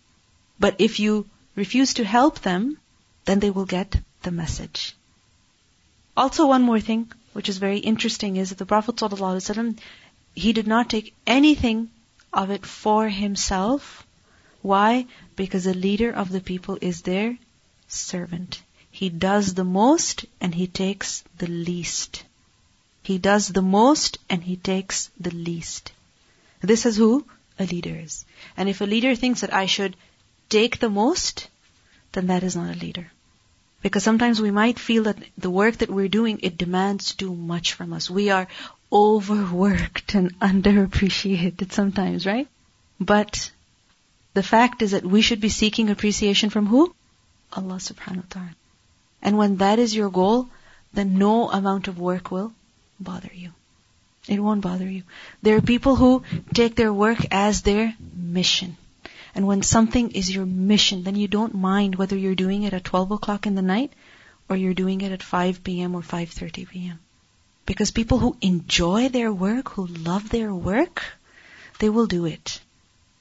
But 0.60 0.76
if 0.80 1.00
you 1.00 1.26
refuse 1.56 1.94
to 1.94 2.04
help 2.04 2.42
them, 2.42 2.78
then 3.24 3.40
they 3.40 3.52
will 3.52 3.72
get 3.78 3.96
the 4.24 4.32
message. 4.32 4.94
Also, 6.16 6.48
one 6.48 6.62
more 6.62 6.80
thing, 6.80 7.12
which 7.34 7.50
is 7.50 7.58
very 7.58 7.80
interesting, 7.80 8.38
is 8.38 8.50
that 8.50 8.58
the 8.58 8.66
Prophet 8.66 9.02
he 10.36 10.54
did 10.54 10.68
not 10.68 10.90
take 10.90 11.16
anything 11.26 11.90
of 12.32 12.50
it 12.50 12.66
for 12.66 13.10
himself. 13.10 14.06
Why? 14.62 15.06
Because 15.36 15.64
the 15.64 15.74
leader 15.74 16.12
of 16.12 16.30
the 16.30 16.42
people 16.42 16.78
is 16.82 17.02
their 17.02 17.38
servant. 17.88 18.62
He 18.90 19.10
does 19.10 19.54
the 19.54 19.64
most 19.64 20.26
and 20.40 20.54
he 20.54 20.68
takes 20.68 21.24
the 21.38 21.48
least. 21.48 22.24
He 23.02 23.18
does 23.18 23.48
the 23.50 23.62
most 23.62 24.18
and 24.30 24.44
he 24.44 24.56
takes 24.56 25.10
the 25.20 25.32
least. 25.32 25.92
This 26.62 26.86
is 26.86 26.96
who 26.96 27.26
a 27.60 27.66
leader 27.66 27.96
is. 27.96 28.26
And 28.56 28.70
if 28.70 28.82
a 28.82 28.86
leader 28.86 29.16
thinks 29.16 29.42
that 29.42 29.54
I 29.54 29.66
should 29.66 29.96
take 30.50 30.80
the 30.80 30.90
most, 30.90 31.48
then 32.14 32.28
that 32.28 32.44
is 32.44 32.56
not 32.56 32.76
a 32.76 32.80
leader. 32.80 33.12
Because 33.84 34.04
sometimes 34.04 34.42
we 34.42 34.50
might 34.50 34.80
feel 34.80 35.04
that 35.04 35.18
the 35.38 35.50
work 35.50 35.78
that 35.80 35.92
we're 35.92 36.08
doing, 36.08 36.40
it 36.42 36.58
demands 36.58 37.14
too 37.14 37.36
much 37.36 37.74
from 37.74 37.92
us. 37.94 38.10
We 38.10 38.30
are 38.30 38.48
overworked 38.92 40.16
and 40.16 40.40
underappreciated 40.50 41.72
sometimes, 41.74 42.26
right? 42.26 42.48
But 43.00 43.52
the 44.34 44.42
fact 44.44 44.82
is 44.82 44.92
that 44.92 45.06
we 45.06 45.22
should 45.22 45.42
be 45.42 45.50
seeking 45.50 45.90
appreciation 45.90 46.50
from 46.50 46.66
who? 46.66 46.96
Allah 47.52 47.76
subhanahu 47.76 48.24
wa 48.24 48.30
ta'ala. 48.30 48.56
And 49.22 49.38
when 49.38 49.58
that 49.58 49.80
is 49.80 49.96
your 49.96 50.10
goal, 50.10 50.50
then 50.94 51.18
no 51.18 51.50
amount 51.52 51.88
of 51.88 52.00
work 52.00 52.32
will 52.32 52.54
bother 53.00 53.32
you. 53.34 53.52
It 54.28 54.40
won't 54.40 54.62
bother 54.62 54.90
you. 54.90 55.04
There 55.42 55.58
are 55.58 55.62
people 55.62 55.98
who 55.98 56.24
take 56.54 56.76
their 56.76 56.94
work 56.94 57.20
as 57.32 57.62
their 57.64 57.94
mission. 58.16 58.78
And 59.36 59.48
when 59.48 59.64
something 59.64 60.12
is 60.12 60.34
your 60.34 60.46
mission, 60.46 61.04
then 61.04 61.16
you 61.16 61.28
don't 61.28 61.56
mind 61.56 61.96
whether 61.96 62.16
you're 62.16 62.36
doing 62.36 62.64
it 62.64 62.74
at 62.74 62.84
12 62.84 63.12
o'clock 63.12 63.48
in 63.48 63.56
the 63.56 63.62
night 63.62 63.92
or 64.50 64.56
you're 64.56 64.74
doing 64.74 65.02
it 65.02 65.12
at 65.12 65.24
5 65.24 65.64
p.m. 65.64 65.96
or 65.96 66.02
5.30 66.02 66.70
p.m. 66.70 67.00
Because 67.66 67.92
people 67.92 68.20
who 68.20 68.38
enjoy 68.42 69.10
their 69.10 69.32
work, 69.32 69.70
who 69.70 69.88
love 69.88 70.30
their 70.30 70.54
work, 70.54 71.04
they 71.80 71.90
will 71.90 72.08
do 72.08 72.26
it. 72.26 72.60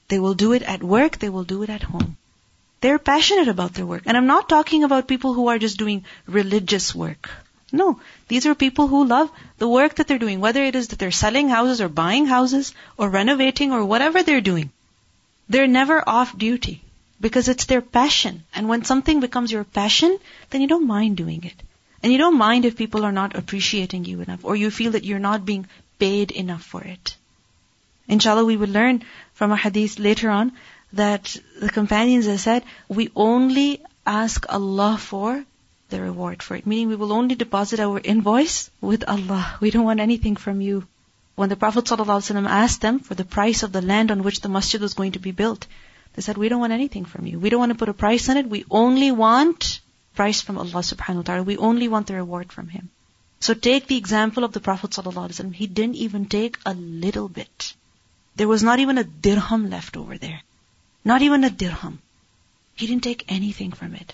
They 0.09 0.19
will 0.19 0.33
do 0.33 0.51
it 0.53 0.61
at 0.61 0.83
work, 0.83 1.17
they 1.17 1.29
will 1.29 1.45
do 1.45 1.63
it 1.63 1.69
at 1.69 1.83
home. 1.83 2.17
They're 2.81 2.99
passionate 2.99 3.47
about 3.47 3.73
their 3.73 3.85
work. 3.85 4.03
And 4.05 4.17
I'm 4.17 4.27
not 4.27 4.49
talking 4.49 4.83
about 4.83 5.07
people 5.07 5.33
who 5.33 5.47
are 5.47 5.57
just 5.57 5.77
doing 5.77 6.03
religious 6.27 6.93
work. 6.93 7.29
No, 7.71 8.01
these 8.27 8.45
are 8.45 8.53
people 8.53 8.87
who 8.87 9.05
love 9.05 9.31
the 9.57 9.67
work 9.67 9.95
that 9.95 10.07
they're 10.07 10.19
doing, 10.19 10.41
whether 10.41 10.63
it 10.63 10.75
is 10.75 10.89
that 10.89 10.99
they're 10.99 11.19
selling 11.19 11.47
houses 11.47 11.79
or 11.79 11.87
buying 11.87 12.25
houses 12.25 12.73
or 12.97 13.09
renovating 13.09 13.71
or 13.71 13.85
whatever 13.85 14.21
they're 14.21 14.41
doing. 14.41 14.69
They're 15.53 15.67
never 15.67 15.97
off 16.09 16.35
duty 16.35 16.81
because 17.21 17.47
it's 17.47 17.65
their 17.65 17.81
passion. 17.81 18.43
And 18.55 18.67
when 18.67 18.85
something 18.85 19.19
becomes 19.19 19.51
your 19.51 19.63
passion, 19.63 20.17
then 20.49 20.61
you 20.61 20.67
don't 20.67 20.87
mind 20.87 21.15
doing 21.17 21.43
it. 21.43 21.61
And 22.01 22.11
you 22.11 22.17
don't 22.17 22.39
mind 22.39 22.65
if 22.65 22.75
people 22.75 23.05
are 23.05 23.11
not 23.11 23.35
appreciating 23.35 24.05
you 24.05 24.21
enough 24.21 24.43
or 24.43 24.55
you 24.55 24.71
feel 24.71 24.93
that 24.93 25.03
you're 25.03 25.27
not 25.27 25.45
being 25.45 25.67
paid 25.99 26.31
enough 26.31 26.63
for 26.63 26.81
it. 26.81 27.15
Inshallah, 28.07 28.45
we 28.45 28.57
will 28.57 28.75
learn 28.79 29.03
from 29.33 29.51
a 29.51 29.55
hadith 29.55 29.99
later 29.99 30.31
on 30.31 30.53
that 30.93 31.37
the 31.61 31.69
companions 31.69 32.25
have 32.25 32.41
said, 32.41 32.63
we 32.87 33.11
only 33.15 33.79
ask 34.07 34.47
Allah 34.49 34.97
for 34.99 35.45
the 35.91 36.01
reward 36.01 36.41
for 36.41 36.55
it. 36.55 36.65
Meaning 36.65 36.87
we 36.87 36.95
will 36.95 37.13
only 37.13 37.35
deposit 37.35 37.79
our 37.79 38.01
invoice 38.03 38.71
with 38.81 39.07
Allah. 39.07 39.57
We 39.61 39.69
don't 39.69 39.85
want 39.85 39.99
anything 39.99 40.35
from 40.35 40.61
you. 40.61 40.87
When 41.35 41.49
the 41.49 41.55
Prophet 41.55 41.85
ﷺ 41.85 42.47
asked 42.47 42.81
them 42.81 42.99
for 42.99 43.15
the 43.15 43.25
price 43.25 43.63
of 43.63 43.71
the 43.71 43.81
land 43.81 44.11
on 44.11 44.23
which 44.23 44.41
the 44.41 44.49
masjid 44.49 44.79
was 44.79 44.93
going 44.93 45.13
to 45.13 45.19
be 45.19 45.31
built, 45.31 45.65
they 46.13 46.21
said, 46.21 46.37
we 46.37 46.47
don't 46.47 46.59
want 46.59 46.73
anything 46.73 47.05
from 47.05 47.25
you. 47.25 47.39
We 47.39 47.49
don't 47.49 47.59
want 47.59 47.71
to 47.71 47.77
put 47.77 47.89
a 47.89 47.93
price 47.93 48.29
on 48.29 48.37
it. 48.37 48.47
We 48.47 48.65
only 48.69 49.11
want 49.11 49.79
price 50.15 50.41
from 50.41 50.59
Allah 50.59 50.83
subhanahu 50.89 51.15
wa 51.15 51.21
ta'ala. 51.23 51.43
We 51.43 51.57
only 51.57 51.87
want 51.87 52.07
the 52.07 52.15
reward 52.15 52.51
from 52.51 52.69
Him. 52.69 52.91
So 53.39 53.53
take 53.55 53.87
the 53.87 53.97
example 53.97 54.43
of 54.43 54.53
the 54.53 54.59
Prophet 54.59 54.91
ﷺ. 54.91 55.53
He 55.53 55.65
didn't 55.65 55.95
even 55.95 56.27
take 56.27 56.59
a 56.65 56.73
little 56.75 57.27
bit. 57.27 57.73
There 58.35 58.47
was 58.47 58.63
not 58.63 58.79
even 58.79 58.97
a 58.97 59.03
dirham 59.03 59.69
left 59.69 59.97
over 59.97 60.17
there. 60.17 60.41
Not 61.03 61.23
even 61.23 61.43
a 61.43 61.49
dirham. 61.49 61.99
He 62.75 62.87
didn't 62.87 63.03
take 63.03 63.25
anything 63.27 63.71
from 63.71 63.95
it. 63.95 64.13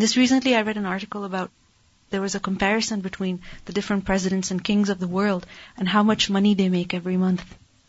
Just 0.00 0.16
recently 0.16 0.56
I 0.56 0.62
read 0.62 0.78
an 0.78 0.86
article 0.86 1.24
about 1.24 1.50
there 2.12 2.20
was 2.20 2.36
a 2.36 2.40
comparison 2.40 3.00
between 3.00 3.40
the 3.64 3.72
different 3.72 4.04
presidents 4.04 4.50
and 4.52 4.62
kings 4.62 4.88
of 4.88 5.00
the 5.00 5.08
world 5.08 5.46
and 5.76 5.88
how 5.88 6.02
much 6.02 6.30
money 6.30 6.54
they 6.54 6.68
make 6.68 6.94
every 6.94 7.16
month 7.16 7.44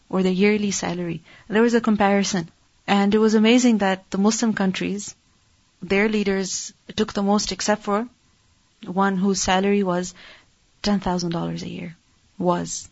or 0.09 0.23
their 0.23 0.31
yearly 0.31 0.71
salary. 0.71 1.21
There 1.47 1.62
was 1.62 1.73
a 1.73 1.81
comparison. 1.81 2.49
And 2.88 3.15
it 3.15 3.19
was 3.19 3.33
amazing 3.33 3.77
that 3.79 4.09
the 4.12 4.17
Muslim 4.17 4.53
countries, 4.53 5.15
their 5.81 6.09
leaders 6.09 6.73
took 6.95 7.13
the 7.13 7.23
most 7.23 7.51
except 7.51 7.83
for 7.83 8.07
one 8.86 9.17
whose 9.17 9.41
salary 9.41 9.83
was 9.83 10.13
$10,000 10.83 11.62
a 11.62 11.69
year. 11.69 11.95
Was. 12.38 12.89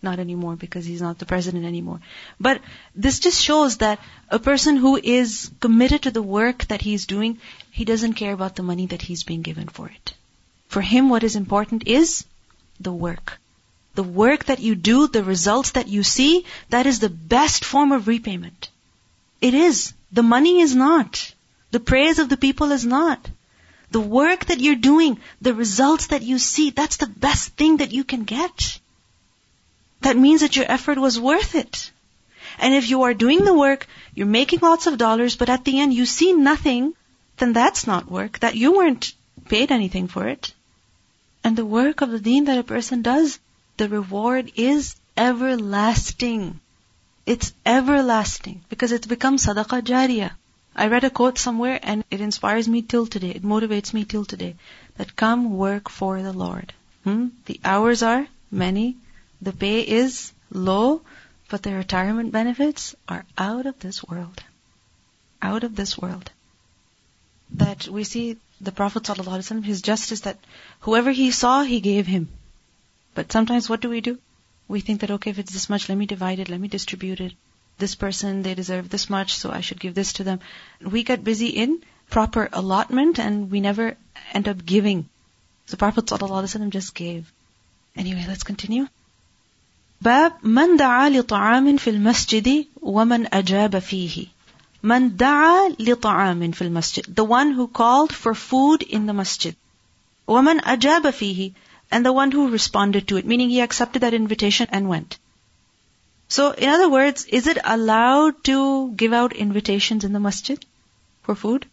Not 0.00 0.18
anymore 0.18 0.56
because 0.56 0.84
he's 0.84 1.02
not 1.02 1.18
the 1.18 1.26
president 1.26 1.64
anymore. 1.64 2.00
But 2.40 2.60
this 2.94 3.20
just 3.20 3.40
shows 3.40 3.76
that 3.78 4.00
a 4.28 4.38
person 4.38 4.76
who 4.76 4.96
is 4.96 5.50
committed 5.60 6.02
to 6.02 6.10
the 6.10 6.22
work 6.22 6.66
that 6.68 6.82
he's 6.82 7.06
doing, 7.06 7.38
he 7.70 7.84
doesn't 7.84 8.14
care 8.14 8.32
about 8.32 8.56
the 8.56 8.64
money 8.64 8.86
that 8.86 9.02
he's 9.02 9.22
being 9.22 9.42
given 9.42 9.68
for 9.68 9.88
it. 9.88 10.14
For 10.72 10.80
him, 10.80 11.10
what 11.10 11.22
is 11.22 11.36
important 11.36 11.82
is 11.86 12.24
the 12.80 12.92
work. 12.92 13.38
The 13.94 14.02
work 14.02 14.46
that 14.46 14.60
you 14.60 14.74
do, 14.74 15.06
the 15.06 15.22
results 15.22 15.72
that 15.72 15.88
you 15.88 16.02
see, 16.02 16.46
that 16.70 16.86
is 16.86 16.98
the 16.98 17.10
best 17.10 17.66
form 17.66 17.92
of 17.92 18.08
repayment. 18.08 18.70
It 19.42 19.52
is. 19.52 19.92
The 20.12 20.22
money 20.22 20.62
is 20.62 20.74
not. 20.74 21.34
The 21.72 21.80
praise 21.90 22.18
of 22.18 22.30
the 22.30 22.38
people 22.38 22.72
is 22.72 22.86
not. 22.86 23.28
The 23.90 24.00
work 24.00 24.46
that 24.46 24.60
you're 24.60 24.86
doing, 24.86 25.20
the 25.42 25.52
results 25.52 26.06
that 26.06 26.22
you 26.22 26.38
see, 26.38 26.70
that's 26.70 26.96
the 26.96 27.12
best 27.26 27.50
thing 27.50 27.76
that 27.82 27.92
you 27.92 28.02
can 28.02 28.24
get. 28.24 28.80
That 30.00 30.16
means 30.16 30.40
that 30.40 30.56
your 30.56 30.70
effort 30.70 30.96
was 30.96 31.20
worth 31.20 31.54
it. 31.54 31.90
And 32.58 32.72
if 32.72 32.88
you 32.88 33.02
are 33.02 33.12
doing 33.26 33.44
the 33.44 33.58
work, 33.66 33.86
you're 34.14 34.34
making 34.38 34.60
lots 34.60 34.86
of 34.86 34.96
dollars, 34.96 35.36
but 35.36 35.50
at 35.50 35.66
the 35.66 35.80
end 35.80 35.92
you 35.92 36.06
see 36.06 36.32
nothing, 36.32 36.94
then 37.36 37.52
that's 37.52 37.86
not 37.86 38.10
work. 38.10 38.38
That 38.38 38.54
you 38.54 38.72
weren't 38.78 39.12
paid 39.50 39.70
anything 39.70 40.08
for 40.08 40.26
it. 40.26 40.54
And 41.44 41.56
the 41.56 41.66
work 41.66 42.00
of 42.00 42.10
the 42.10 42.20
deen 42.20 42.44
that 42.44 42.58
a 42.58 42.62
person 42.62 43.02
does, 43.02 43.38
the 43.76 43.88
reward 43.88 44.52
is 44.56 44.94
everlasting. 45.16 46.60
It's 47.26 47.52
everlasting 47.64 48.62
because 48.68 48.92
it's 48.92 49.06
become 49.06 49.36
sadaqah 49.36 49.82
jariyah. 49.82 50.32
I 50.74 50.86
read 50.86 51.04
a 51.04 51.10
quote 51.10 51.38
somewhere 51.38 51.78
and 51.82 52.04
it 52.10 52.20
inspires 52.20 52.68
me 52.68 52.82
till 52.82 53.06
today. 53.06 53.30
It 53.30 53.42
motivates 53.42 53.92
me 53.92 54.04
till 54.04 54.24
today. 54.24 54.56
That 54.96 55.16
come 55.16 55.56
work 55.56 55.88
for 55.88 56.22
the 56.22 56.32
Lord. 56.32 56.72
Hmm? 57.04 57.28
The 57.46 57.60
hours 57.64 58.02
are 58.02 58.26
many. 58.50 58.96
The 59.40 59.52
pay 59.52 59.80
is 59.82 60.32
low, 60.50 61.02
but 61.48 61.62
the 61.62 61.74
retirement 61.74 62.32
benefits 62.32 62.94
are 63.08 63.24
out 63.36 63.66
of 63.66 63.78
this 63.80 64.02
world. 64.04 64.42
Out 65.40 65.64
of 65.64 65.76
this 65.76 65.98
world. 65.98 66.30
That 67.50 67.88
we 67.88 68.04
see 68.04 68.38
the 68.61 68.71
Prophet 68.71 69.03
ﷺ, 69.03 69.63
his 69.63 69.81
justice 69.81 70.21
that 70.21 70.37
whoever 70.81 71.11
he 71.11 71.31
saw, 71.31 71.63
he 71.63 71.79
gave 71.79 72.07
him. 72.07 72.29
But 73.15 73.31
sometimes 73.31 73.69
what 73.69 73.81
do 73.81 73.89
we 73.89 74.01
do? 74.01 74.17
We 74.67 74.81
think 74.81 75.01
that, 75.01 75.11
okay, 75.11 75.31
if 75.31 75.39
it's 75.39 75.53
this 75.53 75.69
much, 75.69 75.89
let 75.89 75.97
me 75.97 76.05
divide 76.05 76.39
it, 76.39 76.49
let 76.49 76.59
me 76.59 76.67
distribute 76.67 77.21
it 77.21 77.33
this 77.77 77.95
person, 77.95 78.41
they 78.41 78.55
deserve 78.55 78.89
this 78.89 79.09
much, 79.09 79.35
so 79.35 79.51
I 79.51 79.61
should 79.61 79.79
give 79.79 79.93
this 79.93 80.13
to 80.13 80.23
them. 80.23 80.39
We 80.81 81.03
get 81.03 81.23
busy 81.23 81.47
in 81.47 81.81
proper 82.09 82.49
allotment 82.51 83.19
and 83.19 83.51
we 83.51 83.61
never 83.61 83.95
end 84.33 84.47
up 84.47 84.65
giving. 84.65 85.09
So 85.67 85.77
Prophet 85.77 86.05
ﷺ 86.05 86.69
just 86.69 86.95
gave. 86.95 87.31
Anyway, 87.95 88.25
let's 88.27 88.43
continue. 88.43 88.87
باب 90.01 90.45
من 90.45 90.77
دعا 90.77 91.09
لطعام 91.09 91.77
في 91.77 91.89
المسجد 91.89 92.65
ومن 92.81 93.33
أجاب 93.33 93.79
فيه 93.79 94.25
من 94.83 95.15
دعا 95.15 95.75
لطعام 95.79 96.51
في 96.51 96.61
المسجد 96.61 97.15
The 97.15 97.25
one 97.25 97.53
who 97.53 97.67
called 97.67 98.13
for 98.13 98.33
food 98.33 98.83
in 98.83 99.05
the 99.05 99.13
masjid 99.13 99.55
ومن 100.27 100.61
أجاب 100.61 101.09
فيه 101.09 101.51
and 101.91 102.05
the 102.05 102.13
one 102.13 102.31
who 102.31 102.49
responded 102.49 103.07
to 103.07 103.17
it 103.17 103.25
meaning 103.25 103.49
he 103.49 103.61
accepted 103.61 104.01
that 104.01 104.13
invitation 104.13 104.67
and 104.71 104.87
went 104.87 105.17
so, 106.29 106.51
in 106.51 106.67
other 106.67 106.89
words, 106.89 107.25
is 107.25 107.47
it 107.47 107.57
allowed 107.63 108.43
to 108.45 108.91
give 108.91 109.13
out 109.13 109.33
invitations 109.33 110.03
in 110.03 110.11
the 110.11 110.19
masjid 110.19 110.63
for 111.23 111.35
food? 111.35 111.65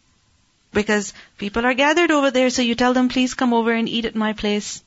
Because 0.71 1.13
people 1.37 1.65
are 1.65 1.73
gathered 1.73 2.11
over 2.11 2.31
there, 2.31 2.49
so 2.49 2.61
you 2.61 2.75
tell 2.75 2.93
them, 2.93 3.09
please 3.09 3.33
come 3.33 3.53
over 3.53 3.73
and 3.73 3.89
eat 3.89 4.05
at 4.05 4.15
my 4.15 4.31
place. 4.33 4.81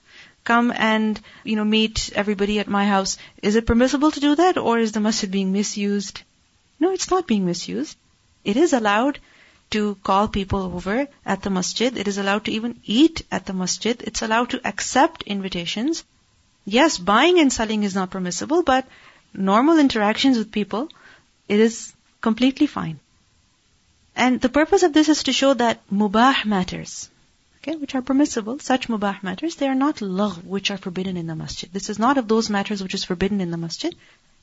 Come 0.44 0.72
and, 0.74 1.20
you 1.44 1.56
know, 1.56 1.64
meet 1.64 2.10
everybody 2.14 2.58
at 2.58 2.68
my 2.68 2.86
house. 2.86 3.18
Is 3.42 3.56
it 3.56 3.66
permissible 3.66 4.10
to 4.10 4.20
do 4.20 4.34
that, 4.36 4.56
or 4.56 4.78
is 4.78 4.92
the 4.92 5.00
masjid 5.00 5.30
being 5.30 5.52
misused? 5.52 6.22
No, 6.80 6.92
it's 6.92 7.10
not 7.10 7.26
being 7.26 7.44
misused. 7.44 7.96
It 8.43 8.57
is 8.57 8.73
allowed 8.73 9.19
to 9.71 9.95
call 10.03 10.27
people 10.27 10.61
over 10.63 11.07
at 11.25 11.41
the 11.41 11.49
masjid. 11.49 11.97
It 11.97 12.07
is 12.07 12.17
allowed 12.17 12.45
to 12.45 12.51
even 12.51 12.79
eat 12.85 13.23
at 13.31 13.45
the 13.45 13.53
masjid. 13.53 14.01
It's 14.01 14.21
allowed 14.21 14.51
to 14.51 14.61
accept 14.67 15.23
invitations. 15.23 16.03
Yes, 16.65 16.97
buying 16.97 17.39
and 17.39 17.51
selling 17.51 17.83
is 17.83 17.95
not 17.95 18.11
permissible, 18.11 18.63
but 18.63 18.87
normal 19.33 19.79
interactions 19.79 20.37
with 20.37 20.51
people, 20.51 20.89
it 21.47 21.59
is 21.59 21.93
completely 22.21 22.67
fine. 22.67 22.99
And 24.15 24.39
the 24.39 24.49
purpose 24.49 24.83
of 24.83 24.93
this 24.93 25.09
is 25.09 25.23
to 25.23 25.33
show 25.33 25.53
that 25.55 25.81
mubah 25.91 26.45
matters, 26.45 27.09
okay, 27.57 27.75
which 27.75 27.95
are 27.95 28.01
permissible, 28.01 28.59
such 28.59 28.87
mubah 28.87 29.23
matters, 29.23 29.55
they 29.55 29.67
are 29.67 29.75
not 29.75 30.01
lagh, 30.01 30.43
which 30.43 30.69
are 30.69 30.77
forbidden 30.77 31.17
in 31.17 31.27
the 31.27 31.35
masjid. 31.35 31.73
This 31.73 31.89
is 31.89 31.97
not 31.97 32.17
of 32.17 32.27
those 32.27 32.49
matters 32.49 32.83
which 32.83 32.93
is 32.93 33.03
forbidden 33.03 33.41
in 33.41 33.49
the 33.49 33.57
masjid. 33.57 33.95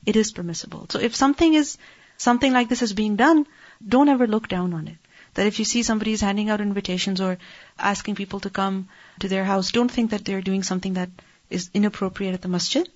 It 0.05 0.15
is 0.15 0.31
permissible. 0.31 0.87
So 0.89 0.99
if 0.99 1.15
something 1.15 1.53
is, 1.53 1.77
something 2.17 2.51
like 2.51 2.67
this 2.67 2.81
is 2.81 2.93
being 2.93 3.15
done, 3.15 3.47
don't 3.86 4.08
ever 4.08 4.26
look 4.26 4.48
down 4.48 4.74
on 4.74 4.88
it. 4.88 4.96
That 5.34 5.46
if 5.46 5.58
you 5.58 5.64
see 5.64 5.82
somebody 5.82 6.12
is 6.12 6.20
handing 6.20 6.50
out 6.50 6.60
invitations 6.60 7.20
or 7.20 7.38
asking 7.78 8.14
people 8.14 8.40
to 8.40 8.50
come 8.50 8.88
to 9.20 9.28
their 9.28 9.44
house, 9.44 9.70
don't 9.70 9.90
think 9.90 10.10
that 10.10 10.24
they're 10.24 10.40
doing 10.40 10.62
something 10.62 10.94
that 10.94 11.10
is 11.50 11.70
inappropriate 11.74 12.34
at 12.34 12.42
the 12.42 12.48
masjid. 12.48 12.88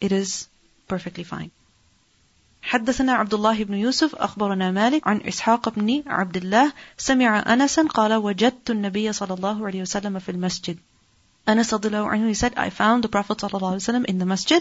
It 0.00 0.12
is 0.12 0.48
perfectly 0.88 1.24
fine. 1.24 1.50
حدثنا 2.62 3.12
عبد 3.12 3.34
الله 3.34 3.64
بن 3.64 3.74
يوسف 3.74 4.14
أخبرنا 4.14 4.70
مالك 4.70 5.08
عن 5.08 5.20
إسحاق 5.20 5.68
بن 5.68 6.02
عبد 6.06 6.36
الله 6.36 6.72
سمع 6.96 7.52
أنسا 7.52 7.82
قال 7.82 8.14
وجدت 8.14 8.70
النبي 8.70 9.12
صلى 9.12 9.34
الله 9.34 9.66
عليه 9.66 9.82
وسلم 9.82 10.18
في 10.18 10.28
المسجد 10.28 10.78
Anas 11.48 11.70
anhu, 11.70 12.26
he 12.26 12.34
said, 12.34 12.54
I 12.56 12.70
found 12.70 13.04
the 13.04 13.08
Prophet 13.08 13.38
ﷺ 13.38 14.04
in 14.06 14.18
the 14.18 14.26
masjid. 14.26 14.60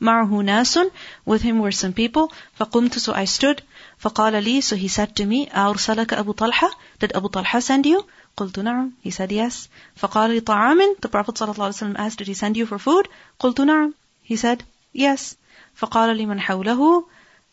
معه 0.00 0.42
ناس, 0.42 0.90
with 1.24 1.42
him 1.42 1.60
were 1.60 1.70
some 1.70 1.92
people. 1.92 2.32
فقمت, 2.58 2.98
so 2.98 3.12
I 3.12 3.24
stood. 3.24 3.62
فقال 3.98 4.44
لي, 4.44 4.62
so 4.62 4.76
he 4.76 4.88
said 4.88 5.16
to 5.16 5.24
me, 5.24 5.48
أرسلك 5.50 6.12
أبو 6.12 6.32
طلحة? 6.32 6.70
Did 7.00 7.12
Abu 7.16 7.28
Talha 7.28 7.60
send 7.60 7.86
you? 7.86 8.04
قلت 8.36 8.58
نعم. 8.58 8.92
He 9.02 9.10
said 9.10 9.32
yes. 9.32 9.68
فقال 9.96 10.30
لي 10.30 10.40
طعام? 10.40 10.96
The 11.00 11.08
Prophet 11.08 11.34
ﷺ 11.34 11.96
asked, 11.96 12.18
did 12.18 12.26
he 12.26 12.34
send 12.34 12.56
you 12.56 12.66
for 12.66 12.78
food? 12.78 13.08
قلت 13.40 13.60
نعم. 13.60 13.94
He 14.22 14.36
said 14.36 14.62
yes. 14.92 15.36
فقال 15.76 16.16
لمن 16.16 16.40
حوله 16.40 17.04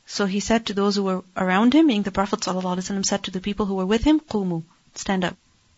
So 0.05 0.25
he 0.25 0.39
said 0.39 0.65
to 0.65 0.73
those 0.73 0.95
who 0.95 1.03
were 1.03 1.23
around 1.37 1.73
him, 1.73 1.87
meaning 1.87 2.03
the 2.03 2.11
Prophet 2.11 2.39
ﷺ 2.39 3.05
said 3.05 3.23
to 3.23 3.31
the 3.31 3.39
people 3.39 3.65
who 3.65 3.75
were 3.75 3.85
with 3.85 4.03
him, 4.03 4.19
قوموا, 4.19 4.63
stand 4.95 5.23
up. 5.23 5.35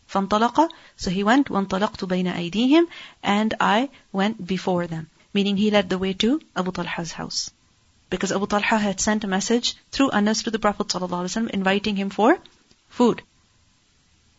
فانطلق, 0.09 0.69
so 0.97 1.09
he 1.09 1.23
went, 1.23 1.49
وانطلقت 1.49 2.05
بين 2.05 2.27
أيديهم, 2.27 2.87
and 3.23 3.53
I 3.59 3.89
went 4.11 4.45
before 4.45 4.87
them. 4.87 5.09
Meaning 5.33 5.57
he 5.57 5.71
led 5.71 5.89
the 5.89 5.97
way 5.97 6.13
to 6.13 6.41
Abu 6.55 6.71
Talha's 6.71 7.11
house. 7.11 7.51
Because 8.09 8.31
Abu 8.31 8.47
Talha 8.47 8.77
had 8.77 8.99
sent 8.99 9.23
a 9.23 9.27
message 9.27 9.75
through 9.91 10.11
Anas 10.11 10.43
to 10.43 10.51
the 10.51 10.59
Prophet 10.59 10.87
ﷺ 10.87 11.49
inviting 11.49 11.95
him 11.95 12.09
for 12.09 12.37
food. 12.89 13.21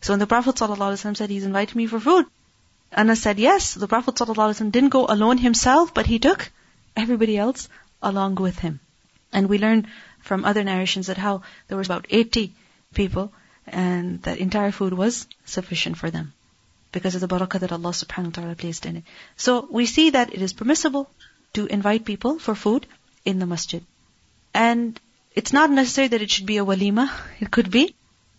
So 0.01 0.13
when 0.13 0.19
the 0.19 0.27
Prophet 0.27 0.55
ﷺ 0.55 1.17
said, 1.17 1.29
he's 1.29 1.43
invited 1.43 1.75
me 1.75 1.87
for 1.87 1.99
food, 1.99 2.25
Anas 2.91 3.21
said 3.21 3.37
yes. 3.39 3.73
The 3.73 3.87
Prophet 3.87 4.15
ﷺ 4.15 4.71
didn't 4.71 4.89
go 4.89 5.05
alone 5.05 5.37
himself, 5.37 5.93
but 5.93 6.05
he 6.05 6.19
took 6.19 6.51
everybody 6.95 7.37
else 7.37 7.67
along 8.01 8.35
with 8.35 8.59
him. 8.59 8.79
And 9.33 9.49
we 9.49 9.57
learn 9.57 9.87
from 10.21 10.45
other 10.45 10.63
narrations 10.63 11.07
that 11.07 11.17
how 11.17 11.41
there 11.67 11.77
was 11.77 11.87
about 11.87 12.05
80 12.09 12.53
people 12.93 13.31
and 13.67 14.21
that 14.23 14.37
entire 14.37 14.71
food 14.71 14.93
was 14.93 15.27
sufficient 15.45 15.97
for 15.97 16.09
them 16.09 16.33
because 16.91 17.15
of 17.15 17.21
the 17.21 17.27
barakah 17.27 17.59
that 17.59 17.71
Allah 17.71 17.91
subhanahu 17.91 18.27
wa 18.27 18.31
ta'ala 18.31 18.55
placed 18.55 18.85
in 18.85 18.97
it. 18.97 19.03
So 19.35 19.67
we 19.69 19.85
see 19.85 20.11
that 20.11 20.33
it 20.33 20.41
is 20.41 20.53
permissible 20.53 21.09
to 21.53 21.65
invite 21.65 22.05
people 22.05 22.39
for 22.39 22.55
food 22.55 22.87
in 23.24 23.38
the 23.38 23.46
masjid. 23.46 23.84
And 24.54 25.00
it's 25.34 25.52
not 25.52 25.70
necessary 25.70 26.08
that 26.08 26.22
it 26.22 26.30
should 26.30 26.46
be 26.46 26.58
a 26.58 26.64
walima. 26.64 27.10
It 27.40 27.50
could 27.50 27.70
be 27.70 27.94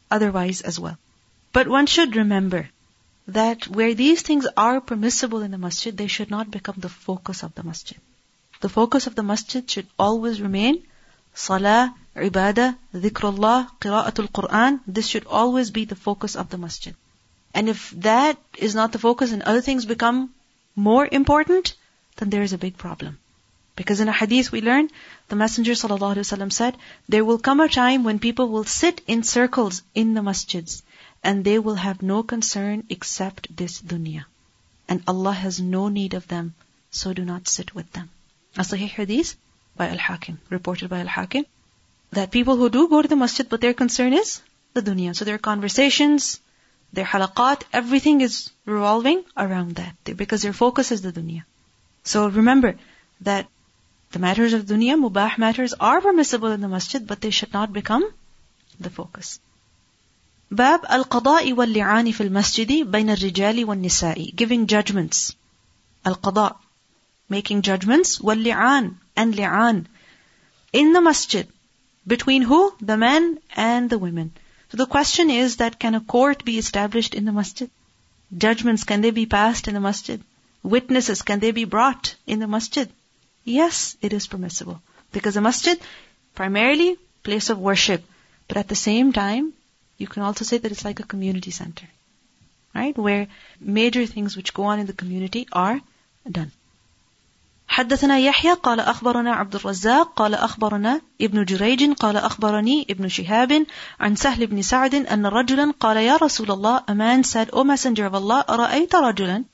otherwise 0.10 0.62
as 0.62 0.80
well. 0.80 0.98
But 1.54 1.67
one 1.67 1.86
should 1.86 2.15
remember 2.15 2.70
that 3.28 3.67
where 3.67 3.94
these 3.94 4.22
things 4.22 4.48
are 4.58 4.82
permissible 4.82 5.41
in 5.41 5.52
the 5.52 5.58
masjid, 5.58 5.96
they 5.96 6.08
should 6.08 6.32
not 6.32 6.52
become 6.52 6.76
the 6.78 6.89
focus 6.89 7.44
of 7.44 7.56
the 7.56 7.63
masjid. 7.63 7.98
The 8.62 8.70
focus 8.70 9.08
of 9.08 9.15
the 9.15 9.24
masjid 9.24 9.70
should 9.70 9.88
always 9.98 10.41
remain 10.41 10.84
salah, 11.34 11.96
ibadah, 12.15 12.78
dhikrullah, 12.94 13.70
qira'atul 13.80 14.30
Quran. 14.32 14.82
This 14.86 15.08
should 15.08 15.26
always 15.28 15.72
be 15.72 15.86
the 15.86 15.96
focus 15.96 16.36
of 16.36 16.50
the 16.50 16.58
masjid. 16.58 16.96
And 17.54 17.70
if 17.70 17.91
that 18.10 18.38
is 18.58 18.76
not 18.76 18.91
the 18.91 19.00
focus 19.00 19.32
and 19.32 19.41
other 19.41 19.62
things 19.62 19.86
become 19.86 20.30
more 20.76 21.08
important, 21.12 21.74
then 22.17 22.30
there 22.30 22.44
is 22.44 22.54
a 22.54 22.58
big 22.58 22.78
problem. 22.78 23.17
Because 23.75 23.99
in 23.99 24.07
a 24.07 24.13
hadith 24.13 24.51
we 24.51 24.62
learn, 24.62 24.89
the 25.29 25.36
Messenger 25.36 25.73
ﷺ 25.73 26.51
said, 26.51 26.77
there 27.07 27.25
will 27.25 27.39
come 27.39 27.60
a 27.60 27.69
time 27.69 28.03
when 28.03 28.19
people 28.19 28.49
will 28.49 28.65
sit 28.65 29.01
in 29.07 29.23
circles 29.23 29.81
in 29.95 30.13
the 30.13 30.21
masjids 30.21 30.81
and 31.23 31.43
they 31.43 31.57
will 31.60 31.75
have 31.75 32.01
no 32.01 32.23
concern 32.23 32.84
except 32.89 33.55
this 33.55 33.81
dunya. 33.81 34.25
And 34.89 35.03
Allah 35.07 35.34
has 35.34 35.60
no 35.60 35.88
need 35.88 36.13
of 36.13 36.27
them, 36.27 36.53
so 36.89 37.13
do 37.13 37.23
not 37.23 37.47
sit 37.47 37.73
with 37.73 37.91
them 37.93 38.10
a 38.57 38.62
Sahih 38.62 38.89
Hadith 38.89 39.36
by 39.77 39.89
Al-Hakim, 39.89 40.39
reported 40.49 40.89
by 40.89 40.99
Al-Hakim, 40.99 41.45
that 42.12 42.31
people 42.31 42.57
who 42.57 42.69
do 42.69 42.88
go 42.89 43.01
to 43.01 43.07
the 43.07 43.15
masjid, 43.15 43.47
but 43.47 43.62
their 43.62 43.73
concern 43.73 44.13
is 44.13 44.41
the 44.73 44.81
dunya. 44.81 45.15
So 45.15 45.25
their 45.25 45.38
conversations, 45.38 46.41
their 46.91 47.05
halaqat, 47.05 47.63
everything 47.71 48.21
is 48.21 48.51
revolving 48.65 49.23
around 49.38 49.75
that, 49.75 49.95
because 50.17 50.41
their 50.41 50.53
focus 50.53 50.91
is 50.91 51.01
the 51.01 51.13
dunya. 51.13 51.43
So 52.03 52.27
remember 52.27 52.75
that 53.21 53.47
the 54.12 54.18
matters 54.18 54.52
of 54.52 54.66
dunya, 54.66 54.96
mubah 54.96 55.38
matters, 55.38 55.74
are 55.74 56.00
permissible 56.00 56.52
in 56.52 56.61
the 56.61 56.68
masjid, 56.68 57.07
but 57.07 57.20
they 57.20 57.31
should 57.31 57.52
not 57.52 57.72
become 57.72 58.05
the 58.81 58.90
focus. 58.90 59.38
باب 60.50 60.85
القضاء 60.85 61.52
واللعان 61.52 62.12
في 62.12 62.20
المسجد 62.20 62.90
بين 62.90 63.11
الرجال 63.11 63.64
والنساء 63.64 64.35
giving 64.37 64.66
judgments 64.66 65.35
القضاء 66.07 66.57
making 67.29 67.62
judgments 67.62 68.20
واللعان 68.20 68.94
and 69.16 69.35
li'an 69.35 69.87
in 70.72 70.92
the 70.92 71.00
masjid 71.00 71.48
between 72.07 72.42
who? 72.42 72.72
The 72.81 72.96
men 72.96 73.38
and 73.57 73.90
the 73.90 73.98
women. 73.98 74.33
So 74.70 74.76
the 74.76 74.87
question 74.87 75.31
is 75.31 75.57
that 75.57 75.79
can 75.79 75.96
a 75.96 76.00
court 76.00 76.44
be 76.44 76.59
established 76.59 77.14
in 77.14 77.24
the 77.24 77.33
masjid? 77.33 77.68
Judgments, 78.37 78.85
can 78.85 79.00
they 79.00 79.11
be 79.11 79.26
passed 79.26 79.66
in 79.66 79.74
the 79.74 79.81
masjid? 79.81 80.22
Witnesses, 80.62 81.22
can 81.22 81.40
they 81.40 81.50
be 81.50 81.64
brought 81.64 82.14
in 82.26 82.38
the 82.38 82.46
masjid? 82.46 82.88
Yes, 83.44 83.96
it 84.02 84.12
is 84.12 84.26
permissible. 84.26 84.81
Because 85.12 85.35
the 85.35 85.40
masjid, 85.40 85.79
primarily, 86.35 86.96
place 87.22 87.48
of 87.50 87.59
worship. 87.59 88.02
But 88.48 88.57
at 88.57 88.68
the 88.68 88.74
same 88.74 89.12
time, 89.12 89.52
you 89.98 90.07
can 90.07 90.22
also 90.22 90.44
say 90.44 90.59
that 90.59 90.72
it's 90.72 90.85
like 90.85 91.00
a 91.00 91.05
community 91.05 91.50
center. 91.50 91.87
Right? 92.74 92.96
Where 92.96 93.29
major 93.61 94.05
things 94.07 94.37
which 94.37 94.52
go 94.52 94.64
on 94.64 94.81
in 94.81 94.87
the 94.87 94.92
community 94.92 95.46
are 95.52 95.81
done. 96.31 96.52
حدثنا 97.68 98.18
يحيى 98.18 98.52
قال 98.52 98.81
أخبرنا 98.81 99.33
عبد 99.35 99.55
الرزاق 99.55 100.12
قال 100.16 100.35
أخبرنا 100.35 101.00
ابن 101.20 101.44
جريج 101.44 101.92
قال 101.92 102.16
أخبرني 102.16 102.87
ابن 102.90 103.09
شهاب 103.09 103.66
عن 104.00 104.16
سهل 104.16 104.46
بن 104.46 104.62
سعد 104.62 104.94
أن 104.94 105.26
رجلا 105.26 105.72
قال 105.81 105.96
يا 105.96 106.16
رسول 106.16 106.50
الله 106.50 106.85
a 106.88 106.94
man 106.94 107.24
said 107.24 107.50
O 107.52 107.64
messenger 107.64 108.07
of 108.07 108.14
Allah 108.14 108.44
رأيت 108.50 108.94
رجلا 108.94 109.44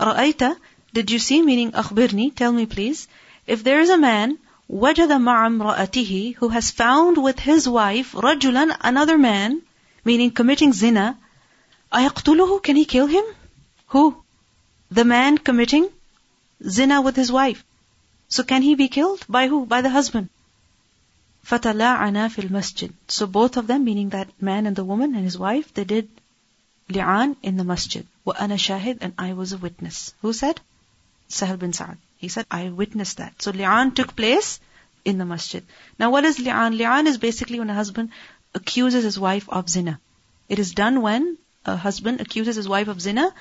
رأيت 0.00 0.42
did 0.94 1.10
you 1.10 1.18
see 1.18 1.42
meaning 1.42 1.74
أخبرني 1.74 2.32
tell 2.36 2.52
me 2.52 2.66
please 2.66 3.08
if 3.46 3.64
there 3.64 3.80
is 3.80 3.90
a 3.90 3.98
man 3.98 4.38
وجد 4.70 5.08
مع 5.08 5.46
امرأته 5.46 6.36
who 6.36 6.48
has 6.48 6.70
found 6.70 7.16
with 7.16 7.38
his 7.38 7.68
wife 7.68 8.12
رجلا 8.14 8.76
another 8.80 9.18
man 9.18 9.62
meaning 10.04 10.30
committing 10.30 10.72
zina 10.72 11.16
أيقتله 11.92 12.62
can 12.62 12.76
he 12.76 12.84
kill 12.84 13.06
him 13.06 13.24
who 13.88 14.16
the 14.90 15.04
man 15.04 15.36
committing 15.38 15.88
zina 16.66 17.00
with 17.00 17.16
his 17.16 17.30
wife. 17.30 17.64
So 18.28 18.42
can 18.42 18.62
he 18.62 18.74
be 18.74 18.88
killed? 18.88 19.24
By 19.28 19.48
who? 19.48 19.66
By 19.66 19.82
the 19.82 19.90
husband. 19.90 20.28
فَتَلَاعَنَا 21.46 22.28
فِي 22.28 22.48
الْمَسْجِدِ 22.48 22.92
So 23.08 23.26
both 23.26 23.56
of 23.56 23.66
them, 23.66 23.84
meaning 23.84 24.10
that 24.10 24.28
man 24.40 24.66
and 24.66 24.76
the 24.76 24.84
woman 24.84 25.14
and 25.14 25.24
his 25.24 25.38
wife, 25.38 25.72
they 25.72 25.84
did 25.84 26.08
li'an 26.90 27.36
in 27.42 27.56
the 27.56 27.64
masjid. 27.64 28.06
وَأَنَا 28.26 28.58
شَاهِد 28.66 28.98
And 29.00 29.14
I 29.18 29.32
was 29.32 29.52
a 29.52 29.58
witness. 29.58 30.14
Who 30.22 30.32
said? 30.32 30.60
Sahal 31.28 31.58
bin 31.58 31.72
Sa'ad. 31.72 31.96
He 32.23 32.29
said, 32.29 32.45
I 32.49 32.69
witnessed 32.69 33.17
that. 33.17 33.41
So 33.41 33.51
li'an 33.51 33.93
took 33.93 34.15
place 34.15 34.61
in 35.03 35.17
the 35.17 35.25
masjid. 35.25 35.61
Now 35.99 36.09
what 36.09 36.23
is 36.23 36.37
li'an? 36.39 36.77
Li'an 36.77 37.05
is 37.05 37.17
basically 37.17 37.59
when 37.59 37.69
a 37.69 37.73
husband 37.73 38.11
accuses 38.55 39.03
his 39.03 39.19
wife 39.19 39.49
of 39.49 39.67
zina. 39.67 39.99
It 40.47 40.57
is 40.57 40.71
done 40.71 41.01
when 41.01 41.37
a 41.65 41.75
husband 41.75 42.21
accuses 42.21 42.55
his 42.55 42.69
wife 42.69 42.87
of 42.87 43.01
zina 43.01 43.33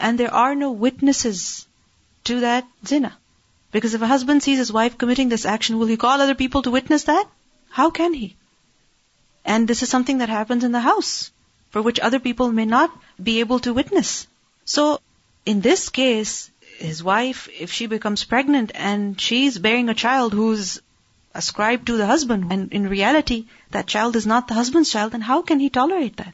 and 0.00 0.18
there 0.18 0.34
are 0.34 0.56
no 0.56 0.72
witnesses 0.72 1.68
to 2.24 2.40
that 2.40 2.66
zina. 2.84 3.16
Because 3.70 3.94
if 3.94 4.02
a 4.02 4.12
husband 4.14 4.42
sees 4.42 4.58
his 4.58 4.72
wife 4.72 4.98
committing 4.98 5.28
this 5.28 5.46
action, 5.46 5.78
will 5.78 5.86
he 5.86 5.96
call 5.96 6.20
other 6.20 6.34
people 6.34 6.62
to 6.62 6.72
witness 6.72 7.04
that? 7.04 7.28
How 7.70 7.90
can 7.90 8.14
he? 8.14 8.34
And 9.44 9.68
this 9.68 9.84
is 9.84 9.88
something 9.88 10.18
that 10.18 10.28
happens 10.28 10.64
in 10.64 10.72
the 10.72 10.80
house, 10.80 11.30
for 11.70 11.82
which 11.82 12.00
other 12.00 12.18
people 12.18 12.50
may 12.50 12.64
not 12.64 12.90
be 13.22 13.38
able 13.38 13.60
to 13.60 13.72
witness. 13.72 14.26
So, 14.64 15.00
in 15.46 15.60
this 15.60 15.88
case, 15.88 16.50
his 16.78 17.02
wife, 17.02 17.48
if 17.58 17.72
she 17.72 17.86
becomes 17.86 18.24
pregnant 18.24 18.72
and 18.74 19.20
she's 19.20 19.58
bearing 19.58 19.88
a 19.88 19.94
child 19.94 20.32
who's 20.32 20.80
ascribed 21.34 21.86
to 21.86 21.96
the 21.96 22.06
husband, 22.06 22.52
and 22.52 22.72
in 22.72 22.88
reality, 22.88 23.46
that 23.70 23.86
child 23.86 24.16
is 24.16 24.26
not 24.26 24.48
the 24.48 24.54
husband's 24.54 24.90
child, 24.90 25.12
then 25.12 25.20
how 25.20 25.42
can 25.42 25.60
he 25.60 25.70
tolerate 25.70 26.16
that? 26.16 26.32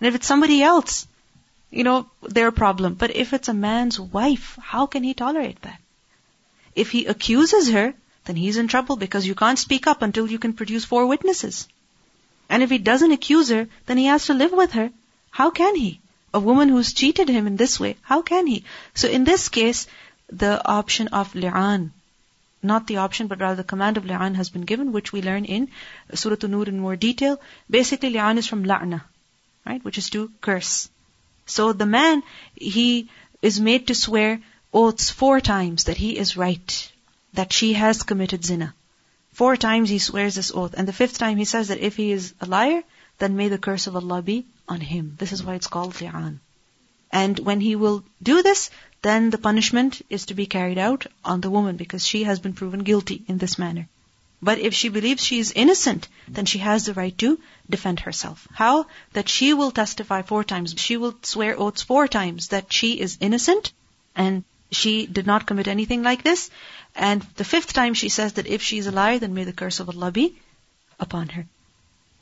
And 0.00 0.08
if 0.08 0.14
it's 0.14 0.26
somebody 0.26 0.62
else, 0.62 1.06
you 1.70 1.84
know, 1.84 2.06
their 2.22 2.52
problem. 2.52 2.94
But 2.94 3.16
if 3.16 3.32
it's 3.32 3.48
a 3.48 3.54
man's 3.54 3.98
wife, 3.98 4.58
how 4.60 4.86
can 4.86 5.02
he 5.02 5.14
tolerate 5.14 5.62
that? 5.62 5.80
If 6.74 6.90
he 6.90 7.06
accuses 7.06 7.70
her, 7.70 7.94
then 8.24 8.36
he's 8.36 8.56
in 8.56 8.68
trouble 8.68 8.96
because 8.96 9.26
you 9.26 9.34
can't 9.34 9.58
speak 9.58 9.86
up 9.86 10.02
until 10.02 10.30
you 10.30 10.38
can 10.38 10.52
produce 10.52 10.84
four 10.84 11.06
witnesses. 11.06 11.66
And 12.48 12.62
if 12.62 12.70
he 12.70 12.78
doesn't 12.78 13.12
accuse 13.12 13.48
her, 13.48 13.68
then 13.86 13.96
he 13.96 14.06
has 14.06 14.26
to 14.26 14.34
live 14.34 14.52
with 14.52 14.72
her. 14.72 14.90
How 15.30 15.50
can 15.50 15.74
he? 15.74 16.00
A 16.34 16.40
woman 16.40 16.68
who's 16.68 16.92
cheated 16.92 17.28
him 17.28 17.46
in 17.46 17.56
this 17.56 17.78
way, 17.78 17.96
how 18.02 18.22
can 18.22 18.46
he? 18.46 18.64
So 18.94 19.08
in 19.08 19.24
this 19.24 19.48
case, 19.48 19.86
the 20.30 20.66
option 20.66 21.08
of 21.08 21.34
li'an, 21.34 21.90
not 22.62 22.86
the 22.86 22.98
option, 22.98 23.26
but 23.26 23.40
rather 23.40 23.56
the 23.56 23.72
command 23.72 23.96
of 23.96 24.04
li'an 24.04 24.34
has 24.36 24.48
been 24.48 24.62
given, 24.62 24.92
which 24.92 25.12
we 25.12 25.20
learn 25.20 25.44
in 25.44 25.68
Surah 26.14 26.36
An-Nur 26.42 26.68
in 26.68 26.80
more 26.80 26.96
detail. 26.96 27.40
Basically, 27.68 28.12
li'an 28.12 28.38
is 28.38 28.46
from 28.46 28.64
la'na, 28.64 29.02
right, 29.66 29.84
which 29.84 29.98
is 29.98 30.08
to 30.10 30.30
curse. 30.40 30.88
So 31.44 31.72
the 31.72 31.86
man, 31.86 32.22
he 32.54 33.10
is 33.42 33.60
made 33.60 33.88
to 33.88 33.94
swear 33.94 34.40
oaths 34.72 35.10
four 35.10 35.40
times 35.40 35.84
that 35.84 35.98
he 35.98 36.16
is 36.16 36.36
right, 36.36 36.92
that 37.34 37.52
she 37.52 37.74
has 37.74 38.04
committed 38.04 38.44
zina. 38.44 38.74
Four 39.32 39.56
times 39.56 39.90
he 39.90 39.98
swears 39.98 40.36
this 40.36 40.52
oath. 40.54 40.74
And 40.74 40.88
the 40.88 40.92
fifth 40.92 41.18
time 41.18 41.36
he 41.36 41.44
says 41.44 41.68
that 41.68 41.80
if 41.80 41.96
he 41.96 42.12
is 42.12 42.32
a 42.40 42.46
liar, 42.46 42.82
then 43.18 43.36
may 43.36 43.48
the 43.48 43.58
curse 43.58 43.86
of 43.86 43.96
Allah 43.96 44.22
be 44.22 44.46
on 44.68 44.80
him. 44.80 45.16
This 45.18 45.32
is 45.32 45.42
why 45.42 45.54
it's 45.54 45.66
called 45.66 45.94
li'an. 45.94 46.40
And 47.10 47.38
when 47.38 47.60
he 47.60 47.76
will 47.76 48.04
do 48.22 48.42
this, 48.42 48.70
then 49.02 49.30
the 49.30 49.38
punishment 49.38 50.00
is 50.08 50.26
to 50.26 50.34
be 50.34 50.46
carried 50.46 50.78
out 50.78 51.06
on 51.24 51.40
the 51.40 51.50
woman 51.50 51.76
because 51.76 52.06
she 52.06 52.24
has 52.24 52.38
been 52.38 52.54
proven 52.54 52.84
guilty 52.84 53.22
in 53.28 53.38
this 53.38 53.58
manner. 53.58 53.88
But 54.40 54.58
if 54.58 54.74
she 54.74 54.88
believes 54.88 55.24
she 55.24 55.38
is 55.38 55.52
innocent, 55.52 56.08
then 56.26 56.46
she 56.46 56.58
has 56.58 56.84
the 56.84 56.94
right 56.94 57.16
to 57.18 57.38
defend 57.70 58.00
herself. 58.00 58.48
How? 58.52 58.86
That 59.12 59.28
she 59.28 59.54
will 59.54 59.70
testify 59.70 60.22
four 60.22 60.42
times. 60.42 60.74
She 60.76 60.96
will 60.96 61.14
swear 61.22 61.56
oaths 61.56 61.82
four 61.82 62.08
times 62.08 62.48
that 62.48 62.72
she 62.72 62.98
is 62.98 63.18
innocent 63.20 63.72
and 64.16 64.42
she 64.72 65.06
did 65.06 65.26
not 65.26 65.46
commit 65.46 65.68
anything 65.68 66.02
like 66.02 66.24
this. 66.24 66.50
And 66.96 67.22
the 67.36 67.44
fifth 67.44 67.72
time 67.72 67.94
she 67.94 68.08
says 68.08 68.32
that 68.34 68.46
if 68.46 68.62
she 68.62 68.78
is 68.78 68.86
a 68.86 68.92
liar, 68.92 69.18
then 69.18 69.34
may 69.34 69.44
the 69.44 69.52
curse 69.52 69.78
of 69.80 69.88
Allah 69.88 70.10
be 70.10 70.34
upon 70.98 71.28
her. 71.28 71.46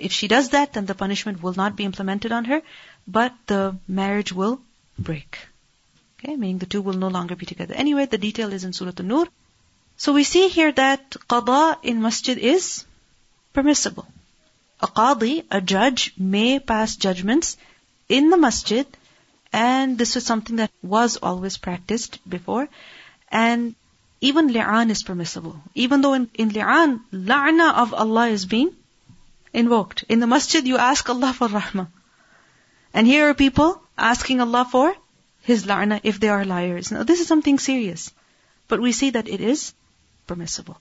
If 0.01 0.13
she 0.13 0.29
does 0.29 0.49
that, 0.51 0.73
then 0.73 0.87
the 0.87 0.95
punishment 0.95 1.43
will 1.43 1.53
not 1.53 1.77
be 1.77 1.85
implemented 1.85 2.33
on 2.33 2.47
her, 2.47 2.63
but 3.07 3.35
the 3.47 3.77
marriage 3.87 4.33
will 4.33 4.61
break. 4.99 5.39
Okay, 6.19 6.37
meaning 6.37 6.59
the 6.59 6.67
two 6.67 6.81
will 6.81 6.95
no 7.03 7.09
longer 7.09 7.37
be 7.37 7.47
together. 7.47 7.75
Anyway, 7.75 8.07
the 8.07 8.19
detail 8.19 8.53
is 8.53 8.65
in 8.65 8.73
Surah 8.73 8.93
An-Nur. 8.99 9.29
So 9.99 10.15
we 10.15 10.25
see 10.25 10.49
here 10.49 10.73
that 10.73 11.11
qada 11.29 11.77
in 11.83 12.01
masjid 12.01 12.39
is 12.39 12.85
permissible. 13.53 14.07
A 14.81 14.87
qadi, 14.87 15.45
a 15.51 15.61
judge, 15.61 16.15
may 16.17 16.59
pass 16.59 16.97
judgments 16.97 17.59
in 18.09 18.31
the 18.31 18.39
masjid, 18.39 18.87
and 19.53 19.99
this 19.99 20.15
was 20.15 20.25
something 20.25 20.57
that 20.57 20.71
was 20.83 21.19
always 21.19 21.59
practiced 21.59 22.19
before. 22.27 22.69
And 23.31 23.75
even 24.23 24.49
li'an 24.49 24.91
is 24.91 25.03
permissible. 25.03 25.61
Even 25.75 26.01
though 26.01 26.15
in, 26.15 26.31
in 26.35 26.51
li'an, 26.51 27.01
la'na 27.13 27.75
of 27.75 27.93
Allah 27.93 28.29
is 28.29 28.47
being 28.47 28.75
invoked. 29.54 30.04
In 30.10 30.20
the 30.20 30.28
masjid, 30.28 30.66
you 30.66 30.78
ask 30.78 31.10
Allah 31.10 31.34
for 31.34 31.48
rahmah. 31.48 31.88
And 32.94 33.08
here 33.08 33.30
are 33.30 33.34
people 33.34 33.82
asking 33.98 34.42
Allah 34.42 34.68
for 34.70 34.96
His 35.42 35.66
la'na 35.66 36.00
if 36.04 36.20
they 36.20 36.30
are 36.30 36.46
liars. 36.46 36.92
Now, 36.92 37.04
this 37.04 37.20
is 37.20 37.28
something 37.28 37.60
serious. 37.60 38.12
But 38.68 38.82
we 38.82 38.92
see 38.92 39.12
that 39.12 39.28
it 39.28 39.42
is 39.42 39.74
permissible. 40.28 40.78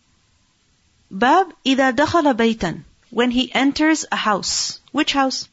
Bab 1.10 1.52
إذا 1.66 1.94
دخل 1.94 2.34
بيتا 2.34 2.82
when 3.10 3.30
he 3.30 3.52
enters 3.54 4.04
a 4.10 4.16
house. 4.16 4.80
Which 4.90 5.12
house? 5.12 5.48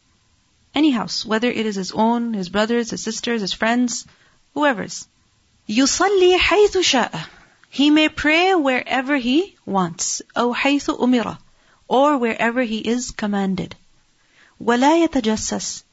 Any 0.74 0.92
house, 0.92 1.26
whether 1.26 1.50
it 1.50 1.66
is 1.66 1.76
his 1.76 1.92
own, 1.92 2.34
his 2.34 2.50
brothers, 2.50 2.90
his 2.92 3.04
sisters, 3.04 3.42
his 3.42 3.54
friends, 3.54 4.06
whoever's. 4.54 5.08
يصلي 5.70 6.38
حيث 6.38 6.78
شاء. 6.78 7.28
He 7.70 7.90
may 7.90 8.10
pray 8.10 8.56
wherever 8.56 9.18
he 9.18 9.56
wants. 9.66 10.22
أو 10.36 10.56
حيث 10.56 10.90
أمر. 10.90 11.38
Or 11.88 12.18
wherever 12.18 12.62
he 12.64 12.80
is 12.80 13.12
commanded. 13.12 13.76
ولا 14.60 15.08
يتجسس. 15.08 15.84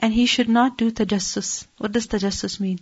And 0.00 0.14
he 0.14 0.26
should 0.26 0.48
not 0.48 0.78
do 0.78 0.90
tajassus. 0.90 1.66
What 1.78 1.92
does 1.92 2.06
tajassus 2.06 2.60
mean? 2.60 2.80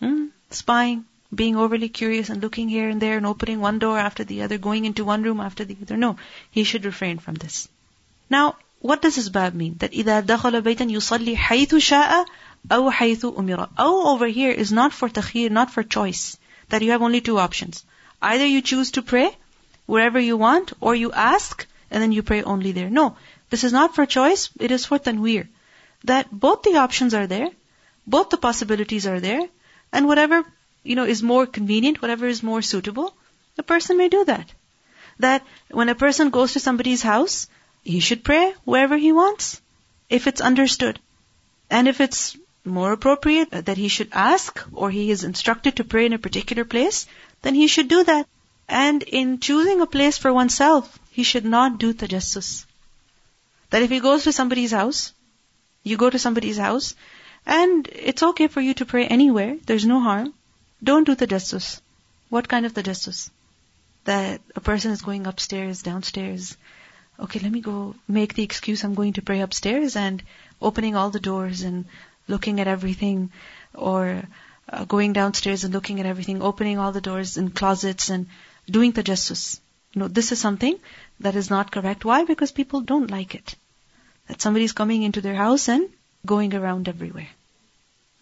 Hmm? 0.00 0.26
Spying 0.50 1.04
being 1.34 1.56
overly 1.56 1.88
curious 1.88 2.28
and 2.28 2.42
looking 2.42 2.68
here 2.68 2.88
and 2.88 3.00
there 3.00 3.16
and 3.16 3.26
opening 3.26 3.60
one 3.60 3.78
door 3.78 3.98
after 3.98 4.24
the 4.24 4.42
other, 4.42 4.58
going 4.58 4.84
into 4.84 5.04
one 5.04 5.22
room 5.22 5.40
after 5.40 5.64
the 5.64 5.76
other. 5.80 5.96
No, 5.96 6.16
he 6.50 6.64
should 6.64 6.84
refrain 6.84 7.18
from 7.18 7.34
this. 7.34 7.68
Now, 8.28 8.56
what 8.80 9.02
does 9.02 9.16
this 9.16 9.28
bab 9.28 9.54
mean? 9.54 9.76
That 9.78 9.92
إذا 9.92 10.26
دخل 10.26 10.62
بيتا 10.62 10.90
يصلي 10.90 11.36
حيث 11.36 11.74
شاء 11.74 12.26
أو 12.72 12.90
حيث 12.90 13.24
أمر. 13.24 13.68
أو 13.78 14.06
over 14.06 14.26
here 14.26 14.50
is 14.50 14.72
not 14.72 14.92
for 14.92 15.08
takhir, 15.08 15.50
not 15.50 15.70
for 15.70 15.82
choice. 15.82 16.36
That 16.70 16.82
you 16.82 16.90
have 16.92 17.02
only 17.02 17.20
two 17.20 17.38
options. 17.38 17.84
Either 18.22 18.46
you 18.46 18.62
choose 18.62 18.90
to 18.92 19.02
pray 19.02 19.36
wherever 19.85 20.19
you 20.19 20.37
want, 20.37 20.73
or 20.81 20.95
you 20.95 21.11
ask 21.11 21.65
and 21.91 22.01
then 22.01 22.11
you 22.11 22.23
pray 22.23 22.43
only 22.43 22.71
there. 22.71 22.89
No, 22.89 23.17
this 23.49 23.63
is 23.63 23.73
not 23.73 23.95
for 23.95 24.05
choice, 24.05 24.49
it 24.59 24.71
is 24.71 24.85
for 24.85 24.99
tanweer. 24.99 25.47
That 26.03 26.27
both 26.31 26.63
the 26.63 26.77
options 26.77 27.13
are 27.13 27.27
there, 27.27 27.49
both 28.05 28.29
the 28.29 28.37
possibilities 28.37 29.07
are 29.07 29.19
there, 29.19 29.47
and 29.91 30.07
whatever 30.07 30.45
you 30.85 30.95
know, 30.95 31.05
is 31.05 31.23
more 31.23 31.45
convenient, 31.45 32.01
whatever 32.01 32.27
is 32.27 32.43
more 32.43 32.61
suitable, 32.61 33.13
a 33.57 33.63
person 33.63 33.97
may 33.97 34.07
do 34.07 34.23
that. 34.25 34.53
That 35.19 35.43
when 35.71 35.89
a 35.89 35.95
person 35.95 36.29
goes 36.29 36.53
to 36.53 36.59
somebody's 36.59 37.01
house, 37.01 37.47
he 37.83 37.99
should 37.99 38.23
pray 38.23 38.53
wherever 38.63 38.97
he 38.97 39.11
wants, 39.11 39.61
if 40.09 40.27
it's 40.27 40.41
understood. 40.41 40.99
And 41.69 41.87
if 41.87 42.01
it's 42.01 42.37
more 42.63 42.91
appropriate 42.91 43.51
that 43.51 43.77
he 43.77 43.87
should 43.87 44.09
ask 44.11 44.63
or 44.73 44.91
he 44.91 45.09
is 45.11 45.23
instructed 45.23 45.77
to 45.77 45.83
pray 45.83 46.05
in 46.05 46.13
a 46.13 46.19
particular 46.19 46.65
place, 46.65 47.07
then 47.41 47.55
he 47.55 47.67
should 47.67 47.87
do 47.87 48.03
that. 48.03 48.27
And 48.67 49.03
in 49.03 49.39
choosing 49.39 49.81
a 49.81 49.85
place 49.85 50.17
for 50.17 50.33
oneself, 50.33 50.99
he 51.11 51.23
should 51.23 51.45
not 51.45 51.77
do 51.77 51.93
tajassus. 51.93 52.65
That 53.69 53.83
if 53.83 53.89
he 53.89 53.99
goes 53.99 54.23
to 54.23 54.31
somebody's 54.31 54.71
house, 54.71 55.13
you 55.83 55.97
go 55.97 56.09
to 56.09 56.19
somebody's 56.19 56.57
house, 56.57 56.95
and 57.45 57.87
it's 57.91 58.23
okay 58.23 58.47
for 58.47 58.61
you 58.61 58.73
to 58.75 58.85
pray 58.85 59.05
anywhere, 59.05 59.57
there's 59.65 59.85
no 59.85 59.99
harm. 59.99 60.33
Don't 60.83 61.05
do 61.05 61.15
tajassus. 61.15 61.81
What 62.29 62.47
kind 62.47 62.65
of 62.65 62.73
tajassus? 62.73 63.29
That 64.05 64.41
a 64.55 64.61
person 64.61 64.91
is 64.91 65.01
going 65.01 65.27
upstairs, 65.27 65.83
downstairs. 65.83 66.57
Okay, 67.19 67.39
let 67.39 67.51
me 67.51 67.61
go 67.61 67.95
make 68.07 68.33
the 68.33 68.43
excuse 68.43 68.83
I'm 68.83 68.95
going 68.95 69.13
to 69.13 69.21
pray 69.21 69.41
upstairs 69.41 69.95
and 69.95 70.21
opening 70.61 70.95
all 70.95 71.11
the 71.11 71.19
doors 71.19 71.61
and 71.61 71.85
looking 72.27 72.59
at 72.59 72.67
everything 72.67 73.31
or 73.73 74.23
uh, 74.67 74.85
going 74.85 75.13
downstairs 75.13 75.63
and 75.63 75.73
looking 75.73 75.99
at 75.99 76.05
everything, 76.05 76.41
opening 76.41 76.79
all 76.79 76.91
the 76.91 77.01
doors 77.01 77.37
and 77.37 77.55
closets 77.55 78.09
and 78.09 78.27
doing 78.69 78.93
tajassus. 78.93 79.59
No, 79.95 80.07
this 80.07 80.31
is 80.31 80.39
something 80.39 80.77
that 81.19 81.35
is 81.35 81.49
not 81.49 81.71
correct. 81.71 82.03
Why? 82.03 82.25
Because 82.25 82.51
people 82.51 82.81
don't 82.81 83.11
like 83.11 83.35
it. 83.35 83.55
That 84.27 84.41
somebody 84.41 84.65
is 84.65 84.73
coming 84.73 85.03
into 85.03 85.21
their 85.21 85.35
house 85.35 85.69
and 85.69 85.89
going 86.25 86.53
around 86.53 86.89
everywhere. 86.89 87.29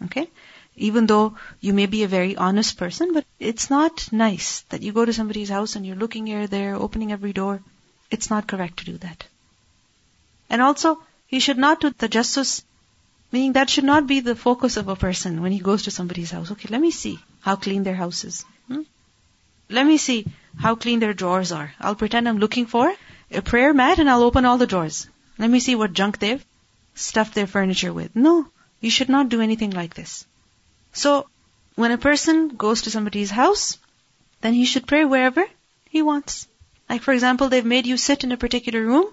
Okay? 0.05 0.27
Even 0.75 1.07
though 1.07 1.37
you 1.61 1.73
may 1.73 1.85
be 1.85 2.03
a 2.03 2.07
very 2.07 2.35
honest 2.35 2.77
person, 2.77 3.13
but 3.13 3.25
it's 3.39 3.69
not 3.69 4.11
nice 4.11 4.61
that 4.69 4.81
you 4.81 4.91
go 4.91 5.05
to 5.05 5.13
somebody's 5.13 5.49
house 5.49 5.75
and 5.75 5.85
you're 5.85 5.95
looking 5.95 6.27
here, 6.27 6.47
there, 6.47 6.75
opening 6.75 7.11
every 7.11 7.33
door. 7.33 7.61
It's 8.11 8.29
not 8.29 8.47
correct 8.47 8.77
to 8.77 8.85
do 8.85 8.97
that. 8.97 9.25
And 10.49 10.61
also, 10.61 11.01
he 11.27 11.39
should 11.39 11.57
not 11.57 11.79
do 11.81 11.91
tajassus, 11.91 12.63
meaning 13.31 13.53
that 13.53 13.69
should 13.69 13.83
not 13.83 14.05
be 14.05 14.19
the 14.19 14.35
focus 14.35 14.77
of 14.77 14.87
a 14.87 14.95
person 14.95 15.41
when 15.41 15.51
he 15.51 15.59
goes 15.59 15.83
to 15.83 15.91
somebody's 15.91 16.31
house. 16.31 16.51
Okay, 16.51 16.69
let 16.69 16.81
me 16.81 16.91
see 16.91 17.17
how 17.41 17.55
clean 17.55 17.83
their 17.83 17.95
house 17.95 18.23
is. 18.23 18.45
Hmm? 18.67 18.81
Let 19.69 19.85
me 19.85 19.97
see 19.97 20.25
how 20.57 20.75
clean 20.75 20.99
their 20.99 21.13
drawers 21.13 21.51
are. 21.51 21.73
I'll 21.79 21.95
pretend 21.95 22.27
I'm 22.27 22.37
looking 22.37 22.65
for 22.65 22.93
a 23.31 23.41
prayer 23.41 23.73
mat 23.73 23.99
and 23.99 24.09
I'll 24.09 24.23
open 24.23 24.45
all 24.45 24.57
the 24.57 24.67
drawers. 24.67 25.07
Let 25.37 25.49
me 25.49 25.59
see 25.59 25.75
what 25.75 25.93
junk 25.93 26.19
they've 26.19 26.45
stuffed 26.93 27.33
their 27.33 27.47
furniture 27.47 27.91
with. 27.91 28.15
No, 28.15 28.47
you 28.81 28.89
should 28.89 29.09
not 29.09 29.29
do 29.29 29.41
anything 29.41 29.71
like 29.71 29.93
this. 29.95 30.25
So, 30.91 31.27
when 31.75 31.91
a 31.91 31.97
person 31.97 32.49
goes 32.49 32.83
to 32.83 32.91
somebody's 32.91 33.31
house, 33.31 33.79
then 34.41 34.53
he 34.53 34.65
should 34.65 34.85
pray 34.85 35.05
wherever 35.05 35.45
he 35.89 36.01
wants. 36.01 36.47
Like 36.89 37.01
for 37.01 37.13
example, 37.13 37.49
they've 37.49 37.65
made 37.65 37.87
you 37.87 37.97
sit 37.97 38.23
in 38.23 38.31
a 38.31 38.37
particular 38.37 38.85
room, 38.85 39.05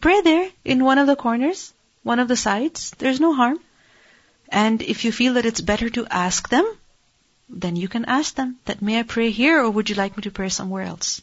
pray 0.00 0.20
there 0.22 0.50
in 0.64 0.84
one 0.84 0.98
of 0.98 1.06
the 1.06 1.16
corners, 1.16 1.72
one 2.02 2.18
of 2.18 2.28
the 2.28 2.36
sides. 2.36 2.92
There's 2.98 3.20
no 3.20 3.34
harm. 3.34 3.60
And 4.48 4.82
if 4.82 5.04
you 5.04 5.12
feel 5.12 5.34
that 5.34 5.46
it's 5.46 5.60
better 5.60 5.90
to 5.90 6.06
ask 6.10 6.48
them, 6.48 6.66
then 7.48 7.76
you 7.76 7.88
can 7.88 8.04
ask 8.04 8.34
them 8.34 8.58
that 8.66 8.82
may 8.82 8.98
I 8.98 9.02
pray 9.02 9.30
here 9.30 9.62
or 9.62 9.70
would 9.70 9.88
you 9.88 9.96
like 9.96 10.16
me 10.16 10.22
to 10.22 10.30
pray 10.30 10.48
somewhere 10.48 10.84
else? 10.84 11.22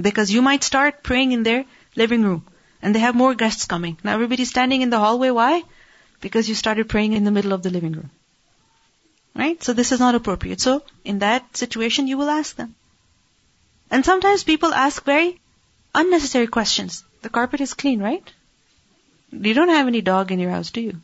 Because 0.00 0.30
you 0.30 0.42
might 0.42 0.64
start 0.64 1.02
praying 1.02 1.32
in 1.32 1.42
their 1.42 1.64
living 1.96 2.22
room 2.22 2.46
and 2.80 2.94
they 2.94 3.00
have 3.00 3.14
more 3.14 3.34
guests 3.34 3.66
coming. 3.66 3.98
Now 4.02 4.14
everybody's 4.14 4.50
standing 4.50 4.82
in 4.82 4.90
the 4.90 4.98
hallway. 4.98 5.30
Why? 5.30 5.62
Because 6.20 6.48
you 6.48 6.54
started 6.54 6.88
praying 6.88 7.12
in 7.12 7.24
the 7.24 7.30
middle 7.30 7.52
of 7.52 7.62
the 7.62 7.70
living 7.70 7.92
room. 7.92 8.10
Right? 9.34 9.62
So 9.62 9.72
this 9.72 9.92
is 9.92 10.00
not 10.00 10.14
appropriate. 10.14 10.60
So 10.60 10.82
in 11.04 11.20
that 11.20 11.56
situation 11.56 12.06
you 12.06 12.18
will 12.18 12.30
ask 12.30 12.56
them. 12.56 12.74
And 13.90 14.04
sometimes 14.04 14.44
people 14.44 14.74
ask 14.74 15.04
very 15.04 15.40
unnecessary 15.94 16.46
questions. 16.46 17.04
The 17.22 17.28
carpet 17.28 17.60
is 17.60 17.74
clean, 17.74 18.00
right? 18.00 18.32
You 19.32 19.54
don't 19.54 19.68
have 19.68 19.86
any 19.86 20.00
dog 20.00 20.32
in 20.32 20.38
your 20.38 20.50
house, 20.50 20.70
do 20.70 20.80
you? 20.80 21.00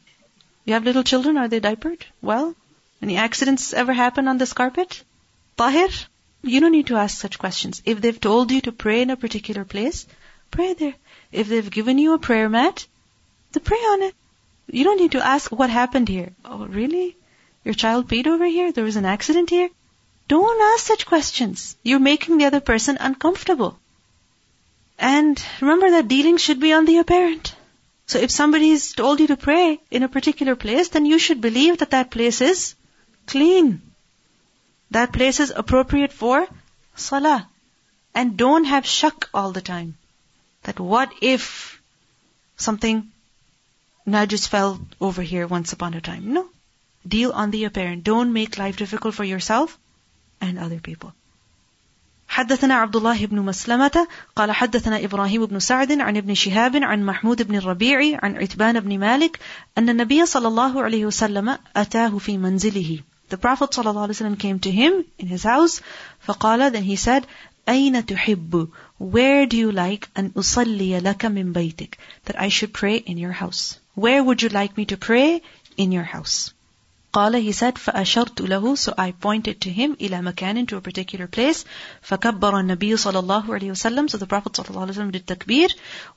You 0.65 0.75
have 0.75 0.85
little 0.85 1.03
children, 1.03 1.37
are 1.37 1.49
they 1.49 1.61
diapered? 1.61 2.07
Well, 2.23 2.55
any 3.03 3.17
accidents 3.17 3.73
ever 3.73 3.93
happen 3.93 4.29
on 4.29 4.39
this 4.39 4.53
carpet? 4.53 5.03
Tahir? 5.57 5.89
You 6.43 6.61
don't 6.61 6.73
need 6.73 6.89
to 6.89 6.97
ask 6.97 7.21
such 7.21 7.39
questions. 7.39 7.83
If 7.85 8.01
they've 8.01 8.21
told 8.21 8.51
you 8.51 8.61
to 8.63 8.73
pray 8.73 9.03
in 9.03 9.11
a 9.11 9.17
particular 9.17 9.65
place, 9.65 10.07
pray 10.51 10.75
there. 10.75 10.95
If 11.33 11.49
they've 11.49 11.71
given 11.71 11.99
you 11.99 12.15
a 12.15 12.19
prayer 12.19 12.49
mat, 12.49 12.87
then 13.53 13.63
pray 13.63 13.79
on 13.79 14.03
it. 14.03 14.15
You 14.67 14.85
don't 14.85 15.01
need 15.01 15.13
to 15.13 15.27
ask 15.27 15.51
what 15.51 15.71
happened 15.71 16.09
here. 16.09 16.33
Oh, 16.45 16.67
really? 16.67 17.17
Your 17.65 17.75
child 17.75 18.09
peed 18.09 18.27
over 18.27 18.47
here? 18.47 18.73
There 18.73 18.85
was 18.85 18.97
an 18.97 19.05
accident 19.05 19.51
here? 19.51 19.71
Don't 20.29 20.63
ask 20.75 20.87
such 20.87 21.07
questions. 21.07 21.77
You're 21.83 21.99
making 21.99 22.39
the 22.39 22.47
other 22.47 22.61
person 22.61 22.97
uncomfortable. 22.99 23.79
And 24.99 25.43
remember 25.61 25.91
that 25.91 26.09
dealing 26.09 26.37
should 26.37 26.61
be 26.61 26.73
on 26.73 26.85
the 26.85 26.99
apparent. 26.99 27.55
So 28.07 28.19
if 28.19 28.31
somebody's 28.31 28.93
told 28.93 29.21
you 29.21 29.27
to 29.29 29.37
pray 29.37 29.81
in 29.91 30.03
a 30.03 30.09
particular 30.09 30.57
place, 30.57 30.89
then 30.89 31.07
you 31.07 31.19
should 31.19 31.41
believe 31.41 31.79
that 31.79 31.91
that 31.91 32.11
place 32.11 32.41
is 32.41 32.75
clean. 33.28 33.82
That 34.92 35.14
place 35.14 35.40
is 35.40 35.54
appropriate 35.56 36.12
for 36.12 36.48
salah. 36.96 37.48
And 38.16 38.38
don't 38.38 38.66
have 38.66 38.86
shak 38.86 39.30
all 39.34 39.52
the 39.52 39.62
time. 39.62 39.98
That 40.64 40.80
what 40.80 41.12
if 41.22 41.82
something 42.58 43.12
najis 44.08 44.48
fell 44.48 44.82
over 45.00 45.22
here 45.22 45.48
once 45.48 45.74
upon 45.74 45.94
a 45.94 46.02
time? 46.02 46.34
No. 46.34 46.48
Deal 47.08 47.32
on 47.32 47.52
the 47.52 47.64
apparent. 47.66 48.04
Don't 48.04 48.34
make 48.34 48.58
life 48.58 48.78
difficult 48.78 49.16
for 49.16 49.24
yourself 49.24 49.78
and 50.42 50.60
other 50.60 50.80
people. 50.80 51.14
حدثنا 52.30 52.74
عبد 52.74 52.96
الله 52.96 53.26
بن 53.26 53.40
مسلمة 53.40 54.08
قال 54.36 54.52
حدثنا 54.52 55.04
إبراهيم 55.04 55.46
بن 55.46 55.60
سعد 55.60 55.92
عن 55.92 56.18
ابن 56.18 56.34
شهاب 56.34 56.76
عن 56.76 57.06
محمود 57.06 57.42
بن 57.48 57.56
الربيع 57.56 58.20
عن 58.24 58.36
عتبان 58.36 58.80
بن 58.80 59.00
مالك 59.00 59.40
أن 59.78 59.90
النبي 59.90 60.26
صلى 60.26 60.48
الله 60.48 60.84
عليه 60.84 61.06
وسلم 61.06 61.58
أتاه 61.76 62.18
في 62.18 62.38
منزله 62.38 63.00
the 63.30 63.38
Prophet 63.38 63.70
ﷺ 63.70 64.40
came 64.40 64.60
to 64.60 64.72
him 64.72 65.06
in 65.20 65.28
his 65.28 65.44
house. 65.44 65.82
فقال, 66.28 66.72
then 66.72 66.84
he 66.84 66.96
said, 66.96 67.28
أين 67.68 68.04
تحب? 68.04 68.70
Where 68.98 69.46
do 69.46 69.56
you 69.56 69.72
like 69.72 70.10
أن 70.18 70.32
أصلي 70.36 71.00
لك 71.00 71.26
من 71.26 71.54
بيتك? 71.54 71.98
That 72.26 72.40
I 72.42 72.50
should 72.50 72.74
pray 72.74 72.96
in 72.96 73.20
your 73.20 73.32
house. 73.32 73.78
Where 73.94 74.24
would 74.24 74.42
you 74.42 74.50
like 74.50 74.76
me 74.76 74.86
to 74.86 74.98
pray? 74.98 75.44
In 75.78 75.92
your 75.92 76.04
house. 76.04 76.54
قال 77.14 77.40
he 77.40 77.52
said 77.52 77.78
فأشرت 77.78 78.42
له 78.42 78.76
so 78.76 78.94
I 78.98 79.12
pointed 79.12 79.62
to 79.62 79.70
him 79.70 79.96
إلى 80.02 80.22
مكان 80.22 80.68
to 80.68 80.78
a 80.78 80.82
particular 80.82 81.28
place 81.28 81.66
فكبر 82.02 82.60
النبي 82.60 82.98
صلى 82.98 83.20
الله 83.20 83.54
عليه 83.54 83.72
وسلم 83.72 84.08
so 84.10 84.18
the 84.18 84.26
Prophet 84.26 84.56
صلى 84.58 84.70
الله 84.70 84.82
عليه 84.82 84.94
وسلم 84.94 85.12
did 85.12 85.28
takbir 85.28 85.70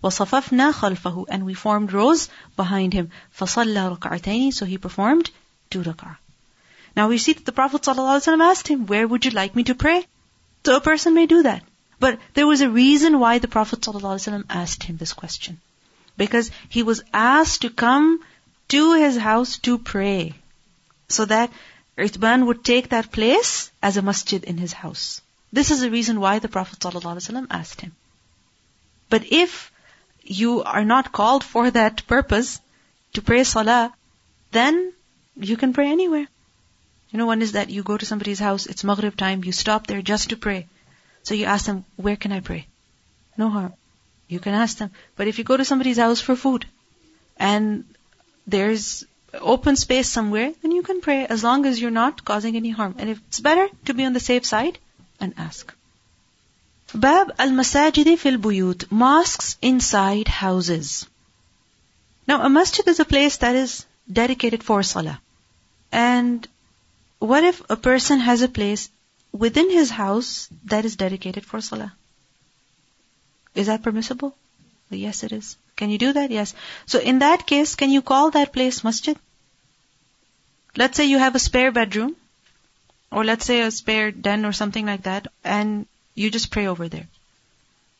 وصففنا 0.02 0.72
خلفه 0.72 1.26
and 1.28 1.44
we 1.44 1.54
formed 1.54 1.92
rows 1.92 2.28
behind 2.56 2.94
him 2.94 3.08
فصلى 3.38 3.98
ركعتين 3.98 4.52
so 4.52 4.64
he 4.64 4.78
performed 4.78 5.30
two 5.70 5.82
rak'ah 5.82 6.16
now 6.97 7.07
we 7.09 7.19
see 7.19 7.33
that 7.33 7.45
the 7.45 7.51
Prophet 7.51 7.83
ﷺ 7.83 8.43
asked 8.43 8.67
him, 8.67 8.87
Where 8.87 9.07
would 9.07 9.23
you 9.23 9.31
like 9.31 9.55
me 9.55 9.63
to 9.65 9.75
pray? 9.75 10.05
So 10.65 10.75
a 10.75 10.81
person 10.81 11.13
may 11.13 11.27
do 11.27 11.43
that. 11.43 11.63
But 11.99 12.19
there 12.33 12.47
was 12.47 12.61
a 12.61 12.69
reason 12.69 13.19
why 13.19 13.37
the 13.37 13.47
Prophet 13.47 13.81
ﷺ 13.81 14.45
asked 14.49 14.81
him 14.83 14.97
this 14.97 15.13
question. 15.13 15.59
Because 16.17 16.49
he 16.69 16.81
was 16.81 17.03
asked 17.13 17.61
to 17.61 17.69
come 17.69 18.19
to 18.69 18.93
his 18.93 19.15
house 19.15 19.59
to 19.59 19.77
pray. 19.77 20.33
So 21.07 21.25
that 21.25 21.51
Itban 21.97 22.47
would 22.47 22.65
take 22.65 22.89
that 22.89 23.11
place 23.11 23.71
as 23.81 23.97
a 23.97 24.01
masjid 24.01 24.43
in 24.43 24.57
his 24.57 24.73
house. 24.73 25.21
This 25.53 25.69
is 25.71 25.81
the 25.81 25.91
reason 25.91 26.19
why 26.19 26.39
the 26.39 26.49
Prophet 26.49 26.79
ﷺ 26.79 27.47
asked 27.51 27.81
him. 27.81 27.95
But 29.09 29.31
if 29.31 29.71
you 30.23 30.63
are 30.63 30.83
not 30.83 31.11
called 31.11 31.43
for 31.43 31.69
that 31.69 32.07
purpose, 32.07 32.59
to 33.13 33.21
pray 33.21 33.43
salah, 33.43 33.93
then 34.51 34.93
you 35.35 35.57
can 35.57 35.73
pray 35.73 35.91
anywhere. 35.91 36.27
You 37.11 37.19
know, 37.19 37.25
one 37.25 37.41
is 37.41 37.53
that 37.53 37.69
you 37.69 37.83
go 37.83 37.97
to 37.97 38.05
somebody's 38.05 38.39
house, 38.39 38.65
it's 38.65 38.83
Maghrib 38.83 39.15
time, 39.15 39.43
you 39.43 39.51
stop 39.51 39.87
there 39.87 40.01
just 40.01 40.29
to 40.29 40.37
pray. 40.37 40.67
So 41.23 41.33
you 41.33 41.45
ask 41.45 41.65
them, 41.65 41.85
where 41.95 42.15
can 42.15 42.31
I 42.31 42.39
pray? 42.39 42.67
No 43.37 43.49
harm. 43.49 43.73
You 44.27 44.39
can 44.39 44.53
ask 44.53 44.77
them. 44.77 44.91
But 45.15 45.27
if 45.27 45.37
you 45.37 45.43
go 45.43 45.57
to 45.57 45.65
somebody's 45.65 45.97
house 45.97 46.19
for 46.19 46.35
food, 46.35 46.65
and 47.37 47.85
there's 48.45 49.05
open 49.33 49.75
space 49.75 50.09
somewhere, 50.09 50.53
then 50.61 50.71
you 50.71 50.83
can 50.83 51.01
pray 51.01 51.25
as 51.25 51.43
long 51.43 51.65
as 51.65 51.79
you're 51.79 51.91
not 51.91 52.25
causing 52.25 52.55
any 52.55 52.69
harm. 52.71 52.95
And 52.97 53.09
if 53.09 53.19
it's 53.27 53.39
better 53.39 53.67
to 53.85 53.93
be 53.93 54.05
on 54.05 54.13
the 54.13 54.19
safe 54.19 54.45
side, 54.45 54.79
and 55.19 55.33
ask. 55.37 55.73
Bab 56.93 57.31
al-masajidi 57.39 58.17
fil 58.17 58.37
buyut. 58.37 58.91
Mosques 58.91 59.57
inside 59.61 60.27
houses. 60.27 61.07
Now, 62.27 62.43
a 62.43 62.49
masjid 62.49 62.87
is 62.87 62.99
a 62.99 63.05
place 63.05 63.37
that 63.37 63.55
is 63.55 63.85
dedicated 64.11 64.63
for 64.63 64.83
salah. 64.83 65.19
And 65.91 66.47
what 67.19 67.43
if 67.43 67.61
a 67.69 67.75
person 67.75 68.19
has 68.19 68.41
a 68.41 68.47
place 68.47 68.89
within 69.31 69.69
his 69.69 69.89
house 69.89 70.49
that 70.65 70.85
is 70.85 70.95
dedicated 70.95 71.45
for 71.45 71.61
salah? 71.61 71.93
Is 73.55 73.67
that 73.67 73.83
permissible? 73.83 74.35
Yes, 74.89 75.23
it 75.23 75.31
is. 75.31 75.57
Can 75.75 75.89
you 75.89 75.97
do 75.97 76.13
that? 76.13 76.31
Yes. 76.31 76.53
So 76.85 76.99
in 76.99 77.19
that 77.19 77.45
case, 77.45 77.75
can 77.75 77.89
you 77.89 78.01
call 78.01 78.31
that 78.31 78.53
place 78.53 78.83
masjid? 78.83 79.17
Let's 80.75 80.95
say 80.95 81.05
you 81.05 81.17
have 81.17 81.35
a 81.35 81.39
spare 81.39 81.71
bedroom, 81.71 82.15
or 83.11 83.23
let's 83.23 83.45
say 83.45 83.61
a 83.61 83.71
spare 83.71 84.11
den 84.11 84.45
or 84.45 84.53
something 84.53 84.85
like 84.85 85.03
that, 85.03 85.27
and 85.43 85.87
You 86.17 86.31
just 86.31 86.49
pray 86.49 86.65
over 86.65 86.89
there. 86.89 87.07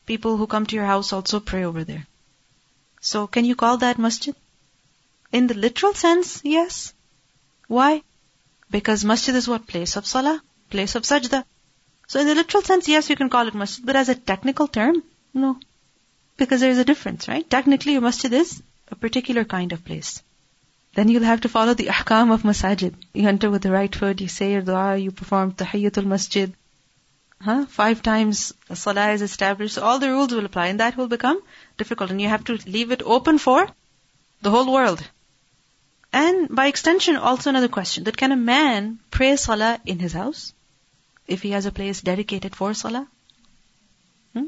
People 0.06 0.36
who 0.36 0.48
come 0.48 0.66
to 0.66 0.74
your 0.74 0.86
house 0.86 1.12
also 1.12 1.38
pray 1.38 1.62
over 1.64 1.84
there. 1.84 2.04
So 3.00 3.28
can 3.28 3.44
you 3.44 3.54
call 3.54 3.76
that 3.78 3.96
masjid? 3.96 4.34
In 5.30 5.46
the 5.46 5.54
literal 5.54 5.94
sense, 5.94 6.40
yes. 6.42 6.92
Why? 7.68 8.02
Because 8.70 9.04
masjid 9.04 9.34
is 9.34 9.48
what? 9.48 9.66
Place 9.66 9.96
of 9.96 10.06
salah, 10.06 10.42
place 10.70 10.94
of 10.94 11.02
sajda. 11.02 11.44
So 12.06 12.20
in 12.20 12.26
the 12.26 12.34
literal 12.34 12.62
sense, 12.62 12.88
yes, 12.88 13.10
you 13.10 13.16
can 13.16 13.30
call 13.30 13.48
it 13.48 13.54
masjid, 13.54 13.84
but 13.84 13.96
as 13.96 14.08
a 14.08 14.14
technical 14.14 14.66
term, 14.66 15.02
no. 15.34 15.58
Because 16.36 16.60
there 16.60 16.70
is 16.70 16.78
a 16.78 16.84
difference, 16.84 17.28
right? 17.28 17.48
Technically, 17.48 17.96
a 17.96 18.00
masjid 18.00 18.32
is 18.32 18.62
a 18.90 18.96
particular 18.96 19.44
kind 19.44 19.72
of 19.72 19.84
place. 19.84 20.22
Then 20.94 21.08
you'll 21.08 21.22
have 21.22 21.42
to 21.42 21.48
follow 21.48 21.74
the 21.74 21.86
ahkam 21.86 22.32
of 22.32 22.42
masajid. 22.42 22.94
You 23.12 23.28
enter 23.28 23.50
with 23.50 23.62
the 23.62 23.70
right 23.70 23.94
foot, 23.94 24.20
you 24.20 24.28
say 24.28 24.52
your 24.52 24.62
dua, 24.62 24.96
you 24.96 25.10
perform 25.10 25.52
tahiyyatul 25.52 26.06
masjid. 26.06 26.54
Huh? 27.40 27.66
Five 27.66 28.02
times 28.02 28.52
salah 28.74 29.10
is 29.12 29.22
established. 29.22 29.74
So 29.74 29.82
all 29.82 29.98
the 29.98 30.10
rules 30.10 30.32
will 30.34 30.44
apply 30.44 30.66
and 30.68 30.80
that 30.80 30.96
will 30.96 31.08
become 31.08 31.40
difficult 31.76 32.10
and 32.10 32.20
you 32.20 32.28
have 32.28 32.44
to 32.44 32.58
leave 32.66 32.90
it 32.90 33.02
open 33.04 33.38
for 33.38 33.68
the 34.42 34.50
whole 34.50 34.72
world. 34.72 35.02
And 36.12 36.54
by 36.54 36.66
extension, 36.66 37.16
also 37.16 37.50
another 37.50 37.68
question, 37.68 38.04
that 38.04 38.16
can 38.16 38.32
a 38.32 38.36
man 38.36 38.98
pray 39.10 39.36
salah 39.36 39.80
in 39.84 39.98
his 39.98 40.12
house? 40.12 40.52
If 41.26 41.42
he 41.42 41.50
has 41.50 41.66
a 41.66 41.72
place 41.72 42.00
dedicated 42.00 42.56
for 42.56 42.72
salah? 42.72 43.06
Hmm? 44.32 44.46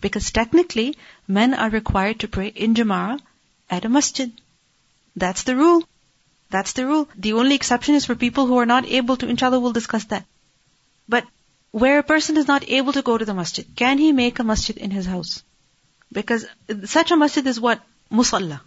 Because 0.00 0.30
technically, 0.30 0.96
men 1.28 1.54
are 1.54 1.68
required 1.68 2.20
to 2.20 2.28
pray 2.28 2.48
in 2.48 2.74
jama'ah 2.74 3.20
at 3.68 3.84
a 3.84 3.88
masjid. 3.88 4.32
That's 5.14 5.42
the 5.42 5.56
rule. 5.56 5.86
That's 6.50 6.72
the 6.72 6.86
rule. 6.86 7.08
The 7.16 7.34
only 7.34 7.54
exception 7.54 7.94
is 7.94 8.06
for 8.06 8.14
people 8.14 8.46
who 8.46 8.58
are 8.58 8.66
not 8.66 8.86
able 8.86 9.16
to, 9.18 9.28
inshallah 9.28 9.60
we'll 9.60 9.72
discuss 9.72 10.04
that. 10.04 10.24
But 11.08 11.26
where 11.72 11.98
a 11.98 12.04
person 12.04 12.36
is 12.36 12.46
not 12.46 12.68
able 12.68 12.92
to 12.92 13.02
go 13.02 13.18
to 13.18 13.24
the 13.24 13.34
masjid, 13.34 13.66
can 13.76 13.98
he 13.98 14.12
make 14.12 14.38
a 14.38 14.44
masjid 14.44 14.76
in 14.76 14.90
his 14.90 15.06
house? 15.06 15.42
Because 16.12 16.46
such 16.84 17.10
a 17.10 17.16
masjid 17.16 17.46
is 17.46 17.60
what? 17.60 17.80
Musalla. 18.10 18.60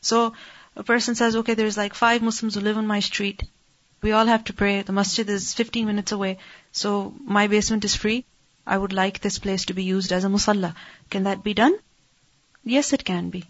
So, 0.00 0.34
a 0.75 0.83
person 0.83 1.15
says, 1.15 1.35
okay, 1.35 1.53
there's 1.53 1.77
like 1.77 1.93
five 1.93 2.21
Muslims 2.21 2.55
who 2.55 2.61
live 2.61 2.77
on 2.77 2.87
my 2.87 2.99
street. 2.99 3.43
We 4.01 4.11
all 4.11 4.25
have 4.25 4.45
to 4.45 4.53
pray. 4.53 4.81
The 4.81 4.93
masjid 4.93 5.29
is 5.29 5.53
15 5.53 5.85
minutes 5.85 6.11
away. 6.11 6.37
So 6.71 7.13
my 7.23 7.47
basement 7.47 7.85
is 7.85 7.95
free. 7.95 8.25
I 8.65 8.77
would 8.77 8.93
like 8.93 9.19
this 9.19 9.39
place 9.39 9.65
to 9.65 9.73
be 9.73 9.83
used 9.83 10.11
as 10.11 10.23
a 10.23 10.27
musalla. 10.27 10.75
Can 11.09 11.23
that 11.23 11.43
be 11.43 11.53
done? 11.53 11.77
Yes, 12.63 12.93
it 12.93 13.03
can 13.03 13.29
be. 13.29 13.45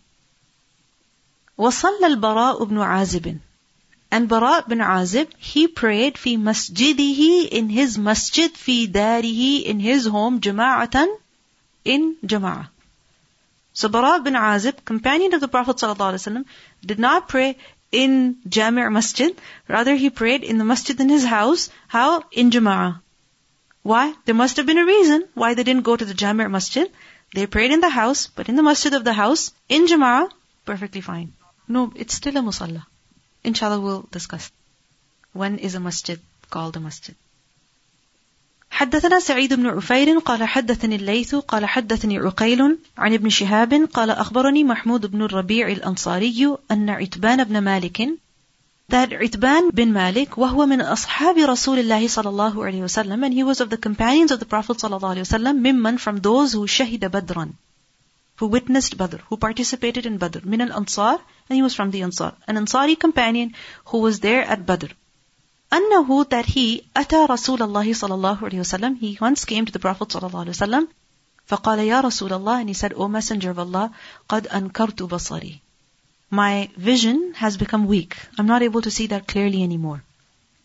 وصلى 1.57 2.07
البراء 2.07 2.63
بن 2.63 2.77
عازب 2.77 3.39
and 4.11 4.27
Bara 4.27 4.63
bin 4.67 4.79
Azib, 4.79 5.27
he 5.37 5.67
prayed 5.67 6.15
في 6.15 6.37
مسجده 6.37 7.51
in 7.51 7.69
his 7.69 7.97
masjid 7.97 8.51
في 8.51 8.87
داره 8.87 9.65
in 9.65 9.79
his 9.79 10.07
home 10.07 10.39
جماعة 10.39 11.07
in 11.85 12.15
jama'ah. 12.25 12.69
So 13.74 13.88
Bara 13.88 14.20
bin 14.20 14.34
Azib, 14.34 14.84
companion 14.84 15.34
of 15.34 15.40
the 15.40 15.48
Prophet 15.48 15.76
ﷺ, 15.76 16.44
did 16.86 16.98
not 16.98 17.28
pray 17.28 17.56
in 17.90 18.36
Jami' 18.48 18.88
Masjid. 18.88 19.36
Rather, 19.68 19.94
he 19.96 20.10
prayed 20.10 20.44
in 20.44 20.58
the 20.58 20.64
masjid 20.64 21.00
in 21.00 21.08
his 21.08 21.24
house. 21.24 21.70
How? 21.88 22.22
In 22.30 22.50
Jama'ah. 22.50 23.00
Why? 23.82 24.14
There 24.24 24.34
must 24.34 24.56
have 24.58 24.66
been 24.66 24.78
a 24.78 24.86
reason 24.86 25.24
why 25.34 25.54
they 25.54 25.64
didn't 25.64 25.88
go 25.90 25.96
to 25.96 26.04
the 26.04 26.14
Jami' 26.14 26.48
Masjid. 26.48 26.90
They 27.34 27.46
prayed 27.46 27.72
in 27.72 27.80
the 27.80 27.90
house, 27.90 28.28
but 28.28 28.48
in 28.48 28.54
the 28.54 28.62
masjid 28.62 28.94
of 28.94 29.04
the 29.04 29.12
house, 29.12 29.52
in 29.68 29.86
Jama'ah, 29.86 30.30
perfectly 30.64 31.00
fine. 31.00 31.32
No, 31.66 31.92
it's 31.96 32.14
still 32.14 32.36
a 32.36 32.42
musalla. 32.42 32.86
Inshallah, 33.42 33.80
we'll 33.80 34.08
discuss. 34.12 34.52
When 35.32 35.58
is 35.58 35.74
a 35.74 35.80
masjid 35.80 36.20
called 36.48 36.76
a 36.76 36.80
masjid? 36.80 37.16
حدثنا 38.74 39.20
سعيد 39.20 39.54
بن 39.54 39.66
عفير 39.66 40.18
قال 40.18 40.42
حدثني 40.42 40.96
الليث 40.96 41.34
قال 41.34 41.66
حدثني 41.66 42.18
عقيل 42.18 42.78
عن 42.98 43.14
ابن 43.14 43.28
شهاب 43.28 43.88
قال 43.92 44.10
أخبرني 44.10 44.64
محمود 44.64 45.06
بن 45.06 45.22
الربيع 45.22 45.68
الأنصاري 45.68 46.56
أن 46.70 46.90
عتبان 46.90 47.44
بن 47.44 47.58
مالك 47.58 48.08
That 48.88 49.12
Itban 49.12 49.70
bin 49.74 49.92
Malik, 49.92 50.38
وهو 50.38 50.66
من 50.66 50.80
أصحاب 50.80 51.38
رسول 51.38 51.78
الله 51.78 52.08
صلى 52.08 52.28
الله 52.28 52.64
عليه 52.64 52.82
وسلم, 52.82 53.24
and 53.24 53.32
he 53.32 53.44
was 53.44 53.60
of 53.60 53.70
the 53.70 53.76
companions 53.76 54.32
of 54.32 54.40
the 54.40 54.44
Prophet 54.44 54.76
صلى 54.76 54.96
الله 54.96 55.08
عليه 55.08 55.20
وسلم, 55.20 55.62
ممن 55.62 55.98
from 56.00 56.16
those 56.16 56.52
who 56.52 56.66
شهد 56.66 57.04
بدرا, 57.10 57.52
who 58.40 58.46
witnessed 58.46 58.98
Badr, 58.98 59.18
who 59.28 59.36
participated 59.36 60.04
in 60.04 60.18
Badr, 60.18 60.40
من 60.40 60.60
الأنصار, 60.60 61.20
and 61.48 61.56
he 61.56 61.62
was 61.62 61.74
from 61.74 61.92
the 61.92 62.02
Ansar, 62.02 62.32
an 62.48 62.56
Ansari 62.56 62.98
companion 62.98 63.54
who 63.86 63.98
was 63.98 64.18
there 64.18 64.42
at 64.42 64.66
Badr. 64.66 64.88
أنه 65.73 66.23
that 66.25 66.45
he 66.45 66.81
أتى 66.97 67.25
رسول 67.25 67.61
الله 67.61 67.93
صلى 67.93 68.13
الله 68.13 68.37
عليه 68.43 68.59
وسلم 68.59 68.97
he 68.99 69.17
once 69.19 69.45
came 69.45 69.65
to 69.65 69.71
the 69.71 69.79
Prophet 69.79 70.11
صلى 70.11 70.27
الله 70.27 70.39
عليه 70.39 70.49
وسلم 70.51 70.87
فقال 71.47 71.79
يا 71.79 72.01
رسول 72.01 72.33
الله 72.33 72.61
and 72.61 72.69
he 72.69 72.73
said 72.73 72.93
O 72.93 73.07
Messenger 73.07 73.51
of 73.51 73.59
Allah 73.59 73.91
قد 74.29 74.47
أنكرت 74.47 75.03
بصري 75.03 75.61
my 76.31 76.69
vision 76.77 77.33
has 77.35 77.57
become 77.57 77.87
weak 77.87 78.15
I'm 78.37 78.45
not 78.45 78.61
able 78.61 78.81
to 78.81 78.91
see 78.91 79.07
that 79.07 79.27
clearly 79.27 79.63
anymore 79.63 80.03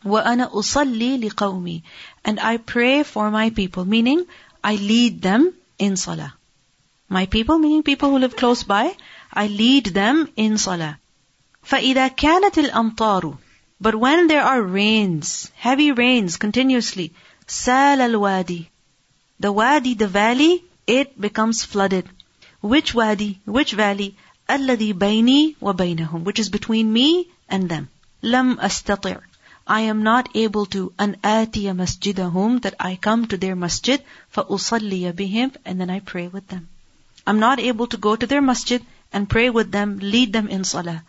وأنا 0.05 0.51
أصلي 0.53 1.19
لقومي 1.19 1.83
and 2.25 2.41
I 2.41 2.57
pray 2.59 3.03
for 3.03 3.31
my 3.31 3.51
people 3.51 3.85
meaning 3.85 4.27
I 4.63 4.77
lead 4.77 5.23
them 5.23 5.55
in 5.79 5.97
salah 5.97 6.35
my 7.09 7.27
people 7.27 7.59
meaning 7.59 7.83
people 7.83 8.11
who 8.11 8.19
live 8.19 8.37
close 8.37 8.63
by 8.65 8.97
I 9.33 9.47
lead 9.47 9.87
them 9.87 10.29
in 10.37 10.59
salah 10.59 10.99
فإذا 11.63 12.09
كانت 12.09 12.59
الأمطار 12.59 13.35
but 13.82 13.96
when 13.96 14.28
there 14.28 14.44
are 14.44 14.62
rains, 14.62 15.52
heavy 15.56 15.92
rains 15.92 16.36
continuously, 16.36 17.14
sal 17.48 18.02
al 18.02 18.20
wadi. 18.20 18.70
The 19.40 19.52
wadi, 19.54 19.94
the 19.94 20.08
valley, 20.08 20.64
it 20.86 21.20
becomes 21.20 21.64
flooded. 21.64 22.10
Which 22.62 22.94
wadi, 22.94 23.40
which 23.46 23.72
valley? 23.72 24.18
Alladhi 24.50 24.94
bayni 24.94 25.56
wa 25.62 25.72
baynahum, 25.72 26.26
which 26.26 26.40
is 26.40 26.50
between 26.50 26.92
me 26.92 27.30
and 27.48 27.70
them. 27.70 27.88
Lam 28.22 28.58
astatir, 28.58 29.22
I 29.66 29.82
am 29.82 30.04
not 30.04 30.28
able 30.36 30.66
to 30.68 30.92
an 31.00 31.16
atiya 31.24 31.74
masjidahum 31.74 32.62
that 32.64 32.76
I 32.80 32.98
come 32.98 33.28
to 33.28 33.38
their 33.38 33.56
masjid 33.56 34.04
fa 34.28 34.44
usalliya 34.44 35.14
bihim 35.14 35.56
and 35.64 35.80
then 35.80 35.90
I 35.90 36.00
pray 36.02 36.28
with 36.28 36.48
them. 36.48 36.68
I'm 37.26 37.40
not 37.40 37.60
able 37.60 37.88
to 37.88 37.98
go 37.98 38.16
to 38.16 38.28
their 38.28 38.42
masjid 38.42 38.84
and 39.14 39.30
pray 39.30 39.50
with 39.50 39.72
them, 39.72 40.00
lead 40.00 40.34
them 40.34 40.50
in 40.50 40.64
salah. 40.64 41.04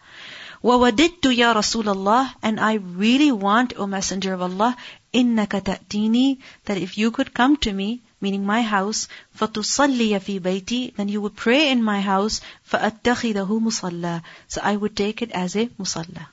وَوَدِدْتُ 0.64 1.22
يَا 1.24 1.54
رَسُولَ 1.54 1.86
اللَّهِ 1.86 2.34
And 2.42 2.60
I 2.60 2.74
really 2.74 3.32
want, 3.32 3.74
O 3.78 3.88
Messenger 3.88 4.34
of 4.34 4.42
Allah, 4.42 4.76
إِنَّكَ 5.14 5.48
تَأْتِينِي 5.48 6.40
That 6.66 6.78
if 6.78 6.98
you 6.98 7.12
could 7.12 7.34
come 7.34 7.56
to 7.58 7.72
me, 7.72 8.02
meaning 8.20 8.46
my 8.46 8.62
house, 8.62 9.08
فَتُصَلِّيَ 9.40 10.20
فِي 10.20 10.40
بَيْتِي 10.42 10.96
Then 10.96 11.08
you 11.08 11.22
would 11.22 11.36
pray 11.36 11.70
in 11.70 11.84
my 11.84 12.02
house, 12.02 12.42
فَأَتَّخِذَهُ 12.70 13.48
مُصَلَّى 13.48 14.24
So 14.48 14.62
I 14.64 14.76
would 14.76 14.96
take 14.96 15.22
it 15.22 15.32
as 15.32 15.56
a 15.56 15.68
musalla. 15.80 16.28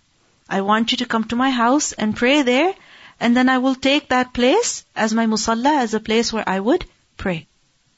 I 0.49 0.63
want 0.63 0.91
you 0.91 0.99
to 0.99 1.07
come 1.07 1.25
to 1.25 1.37
my 1.37 1.51
house 1.51 1.93
and 1.93 2.17
pray 2.17 2.43
there, 2.43 2.75
and 3.21 3.37
then 3.37 3.49
I 3.49 3.59
will 3.59 3.77
take 3.77 4.09
that 4.09 4.33
place 4.33 4.85
as 4.97 5.15
my 5.15 5.27
musalla, 5.27 5.81
as 5.81 5.95
a 5.95 6.01
place 6.01 6.33
where 6.33 6.49
I 6.49 6.59
would 6.59 6.85
pray. 7.17 7.47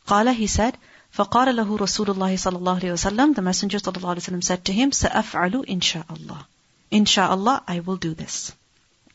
قال, 0.07 0.35
he 0.35 0.47
said, 0.47 0.77
فقال 1.19 1.57
له 1.57 1.77
رسول 1.77 2.11
الله 2.11 2.37
صلى 2.37 2.57
الله 2.57 2.75
عليه 2.81 2.93
وسلم 2.93 3.35
the 3.35 3.43
messenger 3.43 3.79
صلى 3.79 3.97
الله 3.97 4.11
عليه 4.11 4.21
وسلم 4.21 4.41
said 4.43 4.65
to 4.65 4.73
him 4.73 4.91
سأفعل 4.91 5.65
إن 5.71 5.81
شاء 5.81 6.07
الله 6.11 6.47
إن 6.93 7.07
شاء 7.07 7.35
الله 7.35 7.61
I 7.69 7.81
will 7.81 7.97
do 7.97 8.15
this 8.15 8.53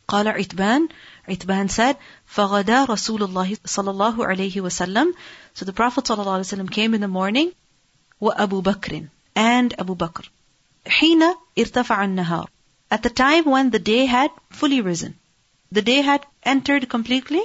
قال 0.07 0.27
عتبان 0.27 0.88
عتبان 1.30 1.69
said 1.69 1.95
فغدا 2.25 2.86
رسول 2.86 3.23
الله 3.23 3.57
صلى 3.65 3.89
الله 3.91 4.25
عليه 4.25 4.61
وسلم 4.61 5.13
so 5.53 5.65
the 5.65 5.73
Prophet 5.73 6.07
صلى 6.07 6.21
الله 6.21 6.34
عليه 6.34 6.39
وسلم 6.39 6.69
came 6.69 6.93
in 6.93 7.01
the 7.01 7.07
morning 7.07 7.53
وأبو 8.21 8.61
بكر 8.61 9.07
and 9.36 9.73
Abu 9.80 9.95
Bakr 9.95 10.30
حين 10.88 11.21
ارتفع 11.57 12.03
النهار 12.03 12.47
at 12.91 13.03
the 13.03 13.09
time 13.09 13.43
when 13.45 13.69
the 13.69 13.80
day 13.80 14.05
had 14.05 14.32
fully 14.49 14.82
risen 14.82 15.15
the 15.71 15.82
day 15.82 16.01
had 16.01 16.25
entered 16.43 16.89
completely 16.89 17.43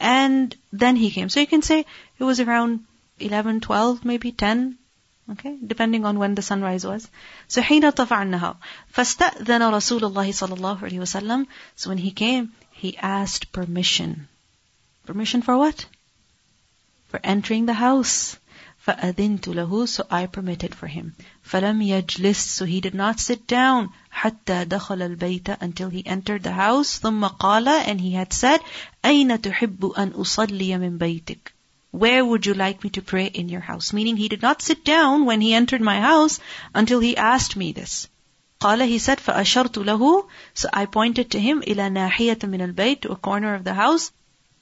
and 0.00 0.56
then 0.72 0.96
he 0.96 1.10
came 1.10 1.28
so 1.28 1.40
you 1.40 1.46
can 1.46 1.62
say 1.62 1.80
it 1.80 2.24
was 2.24 2.40
around 2.40 2.80
11, 3.18 3.60
12, 3.60 4.04
maybe 4.04 4.32
10, 4.32 4.76
okay, 5.30 5.56
depending 5.66 6.04
on 6.04 6.18
when 6.18 6.34
the 6.34 6.42
sunrise 6.42 6.84
was. 6.84 7.08
So 7.48 7.62
حين 7.62 7.90
طفع 7.90 8.22
النهار 8.22 8.56
فاستأذن 8.94 9.62
رسول 9.62 10.04
الله 10.04 10.32
صلى 10.32 10.54
الله 10.54 10.78
عليه 10.78 11.00
وسلم 11.00 11.46
So 11.76 11.90
when 11.90 11.98
he 11.98 12.10
came, 12.10 12.52
he 12.72 12.96
asked 12.98 13.52
permission. 13.52 14.28
Permission 15.06 15.42
for 15.42 15.56
what? 15.56 15.86
For 17.08 17.20
entering 17.22 17.66
the 17.66 17.74
house. 17.74 18.36
فأذنت 18.86 19.48
له 19.48 19.88
So 19.88 20.04
I 20.10 20.26
permitted 20.26 20.74
for 20.74 20.88
him. 20.88 21.14
فلم 21.44 21.82
يجلس 21.82 22.58
So 22.58 22.64
he 22.64 22.80
did 22.80 22.94
not 22.94 23.20
sit 23.20 23.46
down 23.46 23.90
حتى 24.10 24.64
دخل 24.64 25.02
البيت 25.02 25.58
until 25.60 25.88
he 25.88 26.04
entered 26.04 26.42
the 26.42 26.52
house 26.52 26.98
ثم 26.98 27.26
قال 27.28 27.68
and 27.68 28.00
he 28.00 28.12
had 28.12 28.32
said 28.32 28.60
أين 29.04 29.40
تحب 29.40 29.92
أن 29.98 30.08
أصلي 30.10 30.78
من 30.78 30.98
بيتك 30.98 31.52
where 31.92 32.24
would 32.24 32.46
you 32.46 32.54
like 32.54 32.82
me 32.82 32.88
to 32.90 33.02
pray 33.02 33.26
in 33.26 33.50
your 33.50 33.60
house? 33.60 33.92
Meaning 33.92 34.16
he 34.16 34.28
did 34.28 34.40
not 34.40 34.62
sit 34.62 34.82
down 34.82 35.26
when 35.26 35.42
he 35.42 35.52
entered 35.52 35.82
my 35.82 36.00
house 36.00 36.40
until 36.74 37.00
he 37.00 37.16
asked 37.16 37.54
me 37.54 37.72
this. 37.72 38.08
قال 38.60 38.86
he 38.88 38.98
said 38.98 39.20
فأشرت 39.20 39.84
له 39.84 40.26
so 40.54 40.68
I 40.72 40.86
pointed 40.86 41.30
to 41.32 41.40
him 41.40 41.60
إلى 41.60 41.90
ناحية 41.90 42.38
من 42.44 42.60
البيت 42.60 43.02
to 43.02 43.12
a 43.12 43.16
corner 43.16 43.54
of 43.54 43.64
the 43.64 43.74
house 43.74 44.10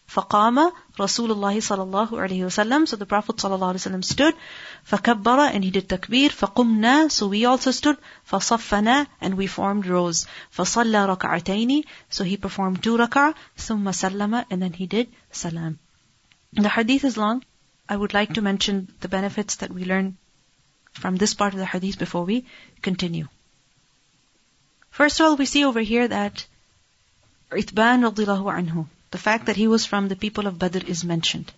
فقام 0.08 0.72
رسول 1.00 1.30
الله 1.30 1.60
صلى 1.60 1.82
الله 1.82 2.20
عليه 2.20 2.44
وسلم 2.46 2.86
so 2.86 2.96
the 2.96 3.06
Prophet 3.06 3.36
صلى 3.36 3.54
الله 3.54 3.68
عليه 3.68 3.80
وسلم 3.80 4.02
stood 4.02 4.34
فكبر 4.84 5.52
and 5.52 5.62
he 5.62 5.70
did 5.70 5.88
takbir 5.88 6.30
فقمنا 6.30 7.10
so 7.10 7.28
we 7.28 7.44
also 7.44 7.70
stood 7.70 7.96
فصفنا 8.26 9.06
and 9.20 9.34
we 9.34 9.46
formed 9.46 9.86
rows 9.86 10.26
فصلى 10.50 11.16
ركعتين 11.16 11.84
so 12.08 12.24
he 12.24 12.36
performed 12.36 12.82
two 12.82 12.96
rak'ah 12.96 13.34
ثم 13.56 13.92
سلم 13.92 14.44
and 14.50 14.60
then 14.62 14.72
he 14.72 14.86
did 14.86 15.06
salam 15.30 15.78
the 16.63 16.69
hadith 16.69 17.03
is 17.03 17.17
long 17.17 17.43
I 17.87 17.95
would 17.95 18.13
like 18.13 18.33
to 18.33 18.41
mention 18.41 18.91
the 19.01 19.07
benefits 19.07 19.57
that 19.57 19.71
we 19.71 19.85
learn 19.85 20.17
from 20.93 21.17
this 21.17 21.33
part 21.33 21.53
of 21.53 21.59
the 21.59 21.65
hadith 21.65 21.99
before 21.99 22.25
we 22.25 22.45
continue 22.81 23.27
First 24.95 25.19
of 25.19 25.25
all, 25.25 25.35
we 25.35 25.45
see 25.45 25.65
over 25.65 25.81
here 25.81 26.07
that 26.07 26.45
Itban 27.51 28.05
radiallahu 28.09 28.45
anhu, 28.59 28.87
the 29.11 29.17
fact 29.17 29.47
that 29.47 29.57
he 29.57 29.67
was 29.67 29.85
from 29.85 30.07
the 30.07 30.15
people 30.15 30.47
of 30.47 30.57
Badr 30.57 30.85
is 30.87 31.03
mentioned. 31.03 31.51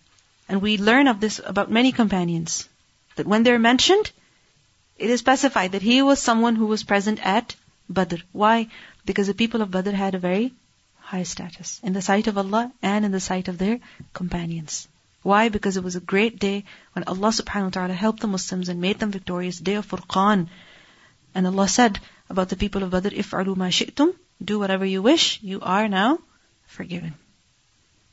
And 0.49 0.59
we 0.59 0.79
learn 0.79 1.07
of 1.07 1.19
this 1.19 1.39
about 1.45 1.69
many 1.69 1.91
companions. 1.91 2.67
That 3.15 3.27
when 3.27 3.43
they're 3.43 3.59
mentioned, 3.59 4.09
it 4.97 5.11
is 5.11 5.19
specified 5.19 5.73
that 5.73 5.83
he 5.83 6.01
was 6.01 6.19
someone 6.19 6.55
who 6.55 6.65
was 6.65 6.83
present 6.83 7.23
at 7.23 7.55
Badr. 7.87 8.15
Why? 8.31 8.69
Because 9.05 9.27
the 9.27 9.35
people 9.35 9.61
of 9.61 9.69
Badr 9.69 9.91
had 9.91 10.15
a 10.15 10.25
very 10.27 10.53
high 11.07 11.23
status 11.23 11.79
in 11.83 11.93
the 11.93 12.01
sight 12.01 12.27
of 12.27 12.37
Allah 12.37 12.69
and 12.81 13.05
in 13.05 13.13
the 13.13 13.19
sight 13.25 13.47
of 13.47 13.57
their 13.57 13.79
companions. 14.13 14.87
Why? 15.23 15.47
Because 15.49 15.77
it 15.77 15.83
was 15.83 15.95
a 15.95 16.07
great 16.13 16.37
day 16.39 16.65
when 16.93 17.05
Allah 17.05 17.29
subhanahu 17.29 17.69
wa 17.69 17.75
ta'ala 17.77 17.93
helped 17.93 18.19
the 18.21 18.33
Muslims 18.33 18.69
and 18.69 18.81
made 18.81 18.99
them 18.99 19.11
victorious, 19.11 19.59
day 19.59 19.75
of 19.75 19.87
Furqan. 19.87 20.47
And 21.33 21.47
Allah 21.47 21.67
said, 21.67 21.99
about 22.29 22.49
the 22.49 22.57
people 22.57 22.83
of 22.83 22.91
Badr, 22.91 23.15
if'alu 23.23 23.55
ma 23.55 23.69
shi'tum, 23.77 24.13
do 24.43 24.59
whatever 24.59 24.85
you 24.85 25.01
wish, 25.01 25.39
you 25.41 25.61
are 25.61 25.87
now 25.87 26.19
forgiven. 26.65 27.13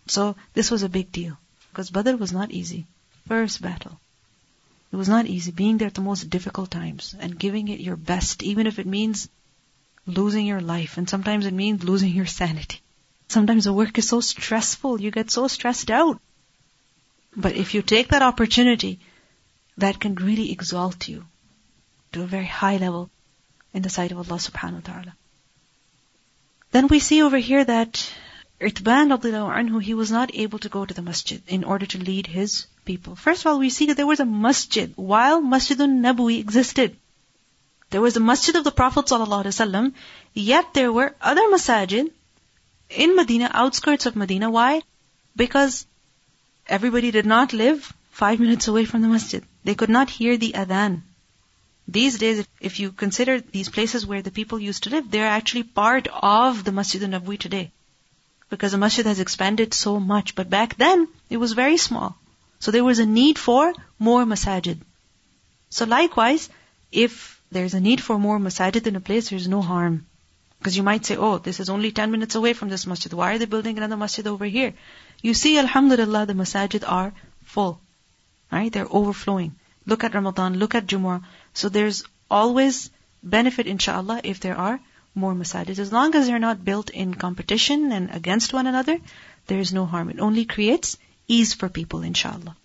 So 0.06 0.36
this 0.52 0.70
was 0.70 0.84
a 0.84 0.88
big 0.88 1.10
deal. 1.10 1.36
Because 1.70 1.90
Badr 1.90 2.16
was 2.16 2.32
not 2.32 2.52
easy. 2.52 2.86
First 3.26 3.60
battle. 3.60 3.98
It 4.92 4.96
was 4.96 5.08
not 5.08 5.26
easy 5.26 5.50
being 5.50 5.78
there 5.78 5.88
at 5.88 5.94
the 5.94 6.08
most 6.12 6.30
difficult 6.30 6.70
times 6.70 7.16
and 7.18 7.38
giving 7.38 7.66
it 7.66 7.80
your 7.80 7.96
best, 7.96 8.44
even 8.44 8.68
if 8.68 8.78
it 8.78 8.86
means 8.86 9.28
losing 10.06 10.46
your 10.46 10.60
life. 10.60 10.96
And 10.98 11.10
sometimes 11.10 11.46
it 11.46 11.60
means 11.62 11.82
losing 11.82 12.14
your 12.14 12.26
sanity. 12.26 12.80
Sometimes 13.28 13.64
the 13.64 13.72
work 13.72 13.98
is 13.98 14.08
so 14.08 14.20
stressful, 14.20 15.00
you 15.00 15.10
get 15.10 15.30
so 15.30 15.48
stressed 15.48 15.90
out. 15.90 16.20
But 17.36 17.56
if 17.56 17.74
you 17.74 17.82
take 17.82 18.08
that 18.08 18.22
opportunity, 18.22 19.00
that 19.76 19.98
can 19.98 20.14
really 20.14 20.52
exalt 20.52 21.08
you 21.08 21.24
to 22.12 22.22
a 22.22 22.26
very 22.26 22.46
high 22.46 22.76
level 22.76 23.10
in 23.72 23.82
the 23.82 23.90
sight 23.90 24.12
of 24.12 24.18
Allah 24.18 24.38
subhanahu 24.38 24.86
wa 24.86 24.92
ta'ala. 24.92 25.16
Then 26.70 26.86
we 26.88 27.00
see 27.00 27.22
over 27.22 27.38
here 27.38 27.64
that 27.64 28.08
Itban 28.60 29.10
anhu, 29.10 29.82
he 29.82 29.94
was 29.94 30.10
not 30.10 30.34
able 30.34 30.58
to 30.60 30.68
go 30.68 30.84
to 30.84 30.94
the 30.94 31.02
masjid 31.02 31.42
in 31.48 31.64
order 31.64 31.86
to 31.86 31.98
lead 31.98 32.26
his 32.26 32.66
people. 32.84 33.16
First 33.16 33.42
of 33.42 33.48
all, 33.48 33.58
we 33.58 33.70
see 33.70 33.86
that 33.86 33.96
there 33.96 34.06
was 34.06 34.20
a 34.20 34.24
masjid 34.24 34.92
while 34.96 35.40
Masjidun 35.40 36.00
Nabawi 36.02 36.38
existed. 36.38 36.96
There 37.90 38.00
was 38.00 38.16
a 38.16 38.20
masjid 38.20 38.54
of 38.56 38.64
the 38.64 38.70
Prophet 38.70 39.06
ﷺ, 39.06 39.92
yet 40.34 40.72
there 40.72 40.92
were 40.92 41.14
other 41.20 41.42
masajid 41.48 42.10
in 42.90 43.16
Medina, 43.16 43.50
outskirts 43.52 44.06
of 44.06 44.16
Medina. 44.16 44.50
Why? 44.50 44.82
Because 45.36 45.86
everybody 46.66 47.10
did 47.10 47.26
not 47.26 47.52
live 47.52 47.92
five 48.10 48.40
minutes 48.40 48.68
away 48.68 48.84
from 48.84 49.02
the 49.02 49.08
masjid. 49.08 49.44
They 49.64 49.74
could 49.74 49.90
not 49.90 50.10
hear 50.10 50.36
the 50.36 50.52
adhan. 50.52 51.02
These 51.86 52.18
days, 52.18 52.46
if 52.60 52.80
you 52.80 52.92
consider 52.92 53.40
these 53.40 53.68
places 53.68 54.06
where 54.06 54.22
the 54.22 54.30
people 54.30 54.58
used 54.58 54.84
to 54.84 54.90
live, 54.90 55.10
they're 55.10 55.26
actually 55.26 55.64
part 55.64 56.08
of 56.08 56.64
the 56.64 56.72
Masjid 56.72 57.02
al-Nabawi 57.02 57.38
today. 57.38 57.72
Because 58.48 58.72
the 58.72 58.78
masjid 58.78 59.04
has 59.04 59.20
expanded 59.20 59.74
so 59.74 60.00
much. 60.00 60.34
But 60.34 60.48
back 60.48 60.76
then, 60.76 61.08
it 61.28 61.36
was 61.36 61.52
very 61.52 61.76
small. 61.76 62.16
So 62.58 62.70
there 62.70 62.84
was 62.84 63.00
a 63.00 63.06
need 63.06 63.38
for 63.38 63.74
more 63.98 64.24
masajid. 64.24 64.78
So 65.68 65.84
likewise, 65.84 66.48
if 66.90 67.40
there's 67.50 67.74
a 67.74 67.80
need 67.80 68.02
for 68.02 68.18
more 68.18 68.38
masajid 68.38 68.86
in 68.86 68.96
a 68.96 69.00
place, 69.00 69.28
there's 69.28 69.48
no 69.48 69.60
harm. 69.60 70.06
Because 70.64 70.78
you 70.78 70.82
might 70.82 71.04
say, 71.04 71.16
oh, 71.18 71.36
this 71.36 71.60
is 71.60 71.68
only 71.68 71.92
10 71.92 72.10
minutes 72.10 72.36
away 72.36 72.54
from 72.54 72.70
this 72.70 72.86
masjid. 72.86 73.12
Why 73.12 73.34
are 73.34 73.38
they 73.38 73.44
building 73.44 73.76
another 73.76 73.98
masjid 73.98 74.26
over 74.26 74.46
here? 74.46 74.72
You 75.20 75.34
see, 75.34 75.58
alhamdulillah, 75.58 76.24
the 76.24 76.32
masajid 76.32 76.84
are 76.90 77.12
full. 77.42 77.80
Right? 78.50 78.72
They're 78.72 78.88
overflowing. 78.90 79.56
Look 79.84 80.04
at 80.04 80.14
Ramadan, 80.14 80.58
look 80.58 80.74
at 80.74 80.86
Jumu'ah. 80.86 81.22
So 81.52 81.68
there's 81.68 82.02
always 82.30 82.88
benefit, 83.22 83.66
inshallah, 83.66 84.22
if 84.24 84.40
there 84.40 84.56
are 84.56 84.80
more 85.14 85.34
masajid. 85.34 85.78
As 85.78 85.92
long 85.92 86.14
as 86.14 86.28
they're 86.28 86.38
not 86.46 86.64
built 86.64 86.88
in 86.88 87.12
competition 87.12 87.92
and 87.92 88.10
against 88.10 88.54
one 88.54 88.66
another, 88.66 88.98
there 89.48 89.58
is 89.58 89.74
no 89.74 89.84
harm. 89.84 90.08
It 90.08 90.18
only 90.18 90.46
creates 90.46 90.96
ease 91.28 91.52
for 91.52 91.68
people, 91.68 92.00
inshallah. 92.00 92.56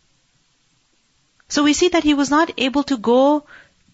So 1.49 1.65
we 1.65 1.73
see 1.73 1.89
that 1.89 2.03
he 2.03 2.13
was 2.13 2.31
not 2.31 2.49
able 2.57 2.83
to 2.83 2.95
go 2.95 3.45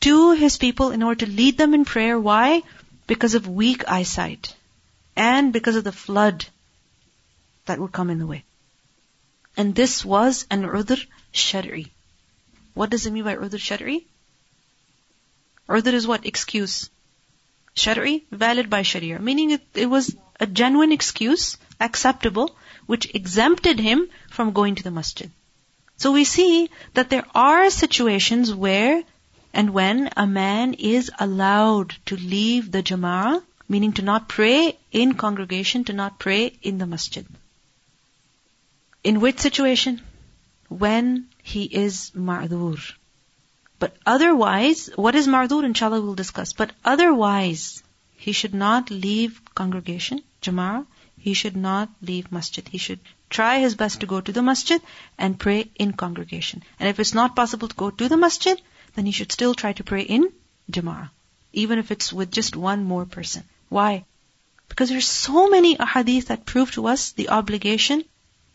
to 0.01 0.33
his 0.33 0.57
people 0.57 0.91
in 0.91 1.01
order 1.01 1.25
to 1.25 1.31
lead 1.31 1.57
them 1.57 1.73
in 1.73 1.85
prayer. 1.85 2.19
Why? 2.19 2.61
Because 3.07 3.35
of 3.35 3.47
weak 3.47 3.87
eyesight. 3.87 4.55
And 5.15 5.53
because 5.53 5.75
of 5.75 5.83
the 5.83 5.91
flood 5.91 6.45
that 7.65 7.79
would 7.79 7.91
come 7.91 8.09
in 8.09 8.19
the 8.19 8.27
way. 8.27 8.43
And 9.57 9.73
this 9.73 10.03
was 10.03 10.45
an 10.49 10.63
udhr 10.63 11.05
shari. 11.31 11.93
What 12.73 12.89
does 12.89 13.05
it 13.05 13.11
mean 13.11 13.23
by 13.23 13.35
udhr 13.35 13.59
shari? 13.59 14.05
Udhr 15.69 15.93
is 15.93 16.05
what? 16.05 16.25
Excuse. 16.25 16.89
Shari, 17.75 18.23
valid 18.31 18.69
by 18.69 18.83
Sharia. 18.83 19.19
Meaning 19.19 19.51
it, 19.51 19.61
it 19.73 19.87
was 19.87 20.15
a 20.39 20.47
genuine 20.47 20.91
excuse, 20.91 21.57
acceptable, 21.79 22.55
which 22.85 23.13
exempted 23.13 23.79
him 23.79 24.07
from 24.29 24.53
going 24.53 24.75
to 24.75 24.83
the 24.83 24.91
masjid. 24.91 25.29
So 25.97 26.11
we 26.11 26.23
see 26.23 26.69
that 26.93 27.09
there 27.09 27.25
are 27.33 27.69
situations 27.69 28.53
where 28.53 29.03
and 29.55 29.69
when 29.69 30.09
a 30.17 30.27
man 30.27 30.73
is 30.73 31.09
allowed 31.17 31.95
to 32.07 32.17
leave 32.17 32.71
the 32.71 32.83
jama'ah, 32.83 33.41
meaning 33.69 33.93
to 33.93 34.01
not 34.01 34.27
pray 34.27 34.77
in 34.91 35.13
congregation, 35.13 35.85
to 35.85 35.93
not 35.93 36.19
pray 36.19 36.51
in 36.61 36.77
the 36.77 36.85
masjid. 36.85 37.25
In 39.01 39.21
which 39.21 39.39
situation? 39.39 40.01
When 40.67 41.27
he 41.41 41.63
is 41.63 42.11
ma'dur. 42.15 42.81
But 43.79 43.95
otherwise, 44.05 44.89
what 44.95 45.15
is 45.15 45.27
ma'dur, 45.27 45.63
inshallah 45.63 46.01
we'll 46.01 46.15
discuss. 46.15 46.51
But 46.51 46.73
otherwise, 46.83 47.81
he 48.17 48.33
should 48.33 48.53
not 48.53 48.91
leave 48.91 49.41
congregation, 49.55 50.21
jama'ah. 50.41 50.85
He 51.17 51.33
should 51.33 51.55
not 51.55 51.89
leave 52.01 52.31
masjid. 52.31 52.67
He 52.67 52.77
should 52.77 52.99
try 53.29 53.59
his 53.59 53.75
best 53.75 54.01
to 54.01 54.05
go 54.05 54.19
to 54.19 54.31
the 54.33 54.43
masjid 54.43 54.81
and 55.17 55.39
pray 55.39 55.69
in 55.75 55.93
congregation. 55.93 56.63
And 56.77 56.89
if 56.89 56.99
it's 56.99 57.13
not 57.13 57.37
possible 57.37 57.69
to 57.69 57.83
go 57.83 57.89
to 57.89 58.09
the 58.09 58.17
masjid, 58.17 58.61
then 58.95 59.05
he 59.05 59.11
should 59.11 59.31
still 59.31 59.53
try 59.53 59.73
to 59.73 59.83
pray 59.83 60.01
in 60.01 60.31
jama'ah. 60.71 61.09
Even 61.53 61.79
if 61.79 61.91
it's 61.91 62.11
with 62.11 62.31
just 62.31 62.55
one 62.55 62.83
more 62.83 63.05
person. 63.05 63.43
Why? 63.69 64.05
Because 64.69 64.89
there's 64.89 65.07
so 65.07 65.49
many 65.49 65.77
ahadith 65.77 66.25
that 66.25 66.45
prove 66.45 66.71
to 66.71 66.87
us 66.87 67.11
the 67.11 67.29
obligation 67.29 68.03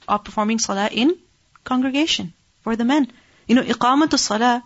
of 0.08 0.24
performing 0.24 0.58
salah 0.58 0.88
in 0.88 1.16
congregation 1.64 2.32
for 2.62 2.76
the 2.76 2.84
men. 2.84 3.10
You 3.46 3.54
know, 3.54 3.62
iqamatu 3.62 4.18
salah 4.18 4.62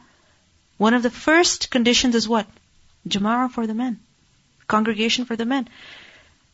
one 0.76 0.94
of 0.94 1.02
the 1.02 1.10
first 1.10 1.70
conditions 1.70 2.14
is 2.14 2.28
what? 2.28 2.46
Jama'ah 3.08 3.50
for 3.50 3.66
the 3.66 3.74
men. 3.74 4.00
Congregation 4.66 5.24
for 5.24 5.36
the 5.36 5.44
men. 5.44 5.68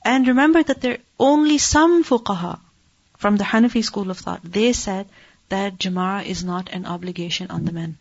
And 0.05 0.27
remember 0.27 0.63
that 0.63 0.81
there 0.81 0.95
are 0.95 1.05
only 1.19 1.59
some 1.59 2.05
fuqaha 2.05 2.59
from 3.19 3.37
the 3.37 3.45
Hanafi 3.45 3.85
school 3.85 4.11
of 4.11 4.19
thought. 4.19 4.41
They 4.43 4.73
said 4.73 5.09
that 5.49 5.79
Jama'ah 5.79 6.25
is 6.25 6.45
not 6.45 6.71
an 6.71 6.87
obligation 6.87 7.51
on 7.51 7.65
the 7.65 7.73
men. 7.73 7.99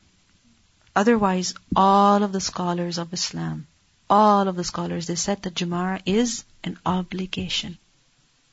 Otherwise, 0.95 1.53
all 1.75 2.23
of 2.23 2.31
the 2.31 2.41
scholars 2.41 2.97
of 2.97 3.13
Islam, 3.13 3.67
all 4.09 4.47
of 4.47 4.55
the 4.55 4.63
scholars, 4.63 5.07
they 5.07 5.15
said 5.15 5.41
that 5.43 5.55
Jama'ah 5.55 6.01
is 6.05 6.43
an 6.63 6.77
obligation. 6.85 7.77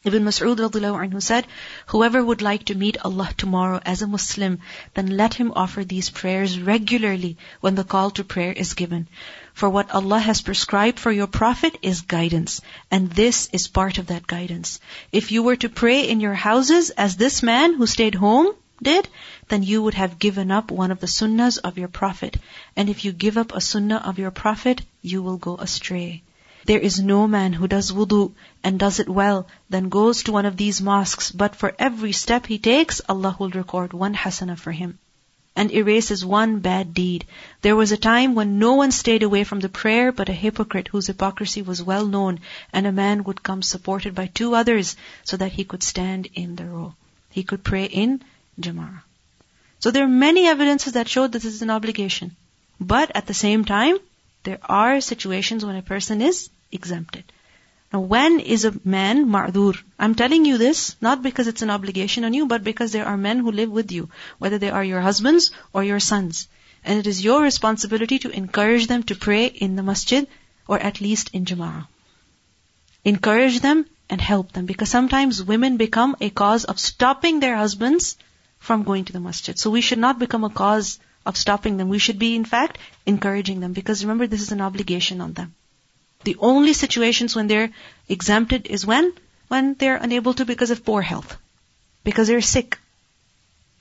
Ibn 0.07 0.22
Mas'ud 0.22 0.57
anhu 0.57 1.20
said, 1.20 1.49
Whoever 1.87 2.24
would 2.24 2.41
like 2.41 2.66
to 2.66 2.76
meet 2.76 2.97
Allah 3.05 3.30
tomorrow 3.37 3.80
as 3.84 4.03
a 4.03 4.07
Muslim, 4.07 4.61
then 4.95 5.16
let 5.16 5.34
him 5.34 5.53
offer 5.57 5.82
these 5.82 6.11
prayers 6.11 6.61
regularly 6.61 7.37
when 7.61 7.74
the 7.74 7.82
call 7.82 8.12
to 8.12 8.22
prayer 8.22 8.53
is 8.53 8.74
given. 8.74 9.09
For 9.53 9.68
what 9.68 9.91
Allah 9.91 10.20
has 10.20 10.43
prescribed 10.43 11.01
for 11.01 11.11
your 11.11 11.26
Prophet 11.26 11.76
is 11.82 12.03
guidance, 12.03 12.61
and 12.89 13.11
this 13.11 13.49
is 13.53 13.66
part 13.66 13.99
of 13.99 14.07
that 14.07 14.28
guidance. 14.28 14.78
If 15.11 15.32
you 15.32 15.43
were 15.43 15.57
to 15.57 15.68
pray 15.68 16.09
in 16.09 16.20
your 16.20 16.34
houses 16.34 16.91
as 16.91 17.16
this 17.16 17.43
man 17.43 17.74
who 17.74 17.89
stayed 17.89 18.14
home 18.14 18.55
did, 18.80 19.09
then 19.49 19.63
you 19.63 19.83
would 19.83 19.95
have 19.95 20.19
given 20.19 20.51
up 20.51 20.71
one 20.71 20.91
of 20.91 21.01
the 21.01 21.07
sunnahs 21.07 21.59
of 21.59 21.79
your 21.79 21.89
Prophet. 21.89 22.37
And 22.77 22.89
if 22.89 23.05
you 23.05 23.13
give 23.13 23.37
up 23.37 23.53
a 23.55 23.61
sunnah 23.61 24.03
of 24.05 24.19
your 24.19 24.31
Prophet, 24.31 24.83
you 25.03 25.23
will 25.23 25.37
go 25.37 25.57
astray. 25.57 26.23
There 26.65 26.81
is 26.81 26.99
no 26.99 27.29
man 27.29 27.53
who 27.53 27.69
does 27.69 27.93
wudu 27.93 28.33
and 28.65 28.79
does 28.79 28.99
it 28.99 29.09
well, 29.09 29.47
then 29.71 29.89
goes 29.89 30.25
to 30.25 30.33
one 30.33 30.47
of 30.47 30.57
these 30.57 30.83
mosques, 30.83 31.31
but 31.31 31.55
for 31.55 31.75
every 31.79 32.13
step 32.13 32.47
he 32.47 32.59
takes, 32.59 33.01
Allah 33.09 33.37
will 33.39 33.51
record 33.51 33.93
one 33.93 34.15
hasana 34.15 34.59
for 34.59 34.73
him 34.73 34.99
and 35.57 35.73
erases 35.73 36.25
one 36.25 36.59
bad 36.61 36.93
deed. 36.93 37.25
There 37.63 37.75
was 37.75 37.91
a 37.91 37.97
time 37.97 38.35
when 38.35 38.59
no 38.59 38.75
one 38.75 38.93
stayed 38.93 39.23
away 39.23 39.43
from 39.43 39.61
the 39.61 39.71
prayer 39.71 40.13
but 40.13 40.29
a 40.29 40.35
hypocrite 40.35 40.89
whose 40.89 41.07
hypocrisy 41.07 41.63
was 41.63 41.83
well 41.83 42.07
known, 42.07 42.41
and 42.73 42.87
a 42.87 42.93
man 42.93 43.25
would 43.25 43.43
come 43.43 43.63
supported 43.63 44.15
by 44.15 44.27
two 44.27 44.55
others 44.55 44.97
so 45.25 45.37
that 45.39 45.53
he 45.53 45.65
could 45.65 45.83
stand 45.83 46.29
in 46.35 46.57
the 46.57 46.67
row. 46.67 46.95
he 47.31 47.43
could 47.43 47.65
pray 47.65 47.85
in 47.85 48.23
Jama'ah. 48.61 49.06
So 49.79 49.91
there 49.91 50.05
are 50.05 50.09
many 50.09 50.47
evidences 50.47 50.95
that 50.95 51.09
show 51.09 51.27
that 51.27 51.33
this 51.43 51.45
is 51.45 51.62
an 51.62 51.70
obligation. 51.70 52.37
But 52.81 53.12
at 53.14 53.27
the 53.27 53.35
same 53.35 53.64
time, 53.64 53.99
there 54.45 54.59
are 54.62 55.01
situations 55.01 55.64
when 55.64 55.77
a 55.77 55.83
person 55.83 56.22
is 56.22 56.51
exempted. 56.72 57.24
Now, 57.93 58.01
when 58.01 58.41
is 58.41 58.64
a 58.64 58.74
man 58.85 59.27
ma'dur? 59.27 59.81
I'm 59.99 60.14
telling 60.14 60.45
you 60.45 60.59
this 60.59 60.97
not 61.01 61.22
because 61.22 61.47
it's 61.47 61.62
an 61.62 61.70
obligation 61.70 62.24
on 62.24 62.35
you, 62.35 62.47
but 62.47 62.64
because 62.64 62.93
there 62.93 63.07
are 63.07 63.16
men 63.16 63.39
who 63.39 63.53
live 63.53 63.70
with 63.70 63.93
you, 63.93 64.09
whether 64.39 64.59
they 64.59 64.70
are 64.70 64.85
your 64.85 65.01
husbands 65.01 65.51
or 65.72 65.85
your 65.85 66.01
sons. 66.01 66.49
And 66.85 66.99
it 66.99 67.07
is 67.07 67.24
your 67.24 67.43
responsibility 67.43 68.18
to 68.20 68.31
encourage 68.31 68.87
them 68.87 69.03
to 69.05 69.14
pray 69.14 69.47
in 69.47 69.77
the 69.77 69.83
masjid 69.83 70.27
or 70.66 70.79
at 70.79 71.01
least 71.01 71.31
in 71.33 71.45
jama'ah. 71.45 71.87
Encourage 73.05 73.61
them 73.61 73.87
and 74.11 74.20
help 74.20 74.53
them 74.53 74.66
because 74.66 74.89
sometimes 74.89 75.43
women 75.43 75.77
become 75.77 76.16
a 76.20 76.31
cause 76.31 76.64
of 76.64 76.81
stopping 76.81 77.41
their 77.41 77.57
husbands 77.57 78.16
from 78.59 78.85
going 78.85 79.05
to 79.05 79.13
the 79.13 79.21
masjid. 79.21 79.59
So 79.59 79.71
we 79.71 79.81
should 79.81 79.99
not 79.99 80.19
become 80.19 80.45
a 80.45 80.51
cause 80.51 80.99
of 81.25 81.37
stopping 81.37 81.77
them. 81.77 81.89
We 81.89 81.99
should 81.99 82.19
be, 82.19 82.35
in 82.37 82.45
fact, 82.45 82.79
encouraging 83.05 83.61
them 83.61 83.73
because 83.73 84.05
remember, 84.05 84.27
this 84.27 84.43
is 84.43 84.53
an 84.53 84.61
obligation 84.61 85.21
on 85.21 85.33
them. 85.33 85.55
The 86.25 86.37
only 86.41 86.73
situations 86.73 87.37
when 87.37 87.47
they're 87.47 87.71
exempted 88.09 88.67
is 88.67 88.87
when? 88.87 89.13
When 89.49 89.75
they're 89.75 89.97
unable 89.97 90.35
to 90.35 90.45
because 90.45 90.71
of 90.71 90.85
poor 90.85 91.03
health. 91.03 91.37
Because 92.03 92.29
they're 92.29 92.41
sick. 92.41 92.79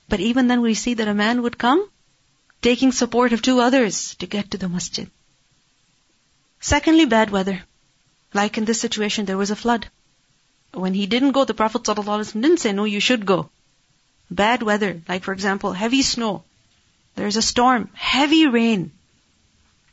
But 0.08 0.20
even 0.20 0.46
then 0.46 0.60
we 0.60 0.74
see 0.74 0.94
that 0.94 1.08
a 1.08 1.14
man 1.14 1.42
would 1.42 1.58
come 1.58 1.88
taking 2.62 2.92
support 2.92 3.32
of 3.32 3.42
two 3.42 3.60
others 3.60 4.14
to 4.16 4.26
get 4.26 4.50
to 4.50 4.58
the 4.58 4.68
masjid. 4.68 5.10
Secondly, 6.60 7.04
bad 7.04 7.30
weather. 7.30 7.62
Like 8.34 8.58
in 8.58 8.64
this 8.64 8.80
situation, 8.80 9.24
there 9.24 9.36
was 9.36 9.50
a 9.50 9.56
flood. 9.56 9.88
When 10.72 10.94
he 10.94 11.06
didn't 11.06 11.32
go, 11.32 11.44
the 11.44 11.54
Prophet 11.54 11.84
didn't 11.84 12.58
say, 12.58 12.72
no, 12.72 12.84
you 12.84 13.00
should 13.00 13.24
go. 13.24 13.50
Bad 14.30 14.62
weather, 14.62 15.02
like 15.08 15.22
for 15.22 15.32
example, 15.32 15.72
heavy 15.72 16.02
snow. 16.02 16.42
There's 17.14 17.36
a 17.36 17.42
storm, 17.42 17.90
heavy 17.94 18.46
rain. 18.46 18.92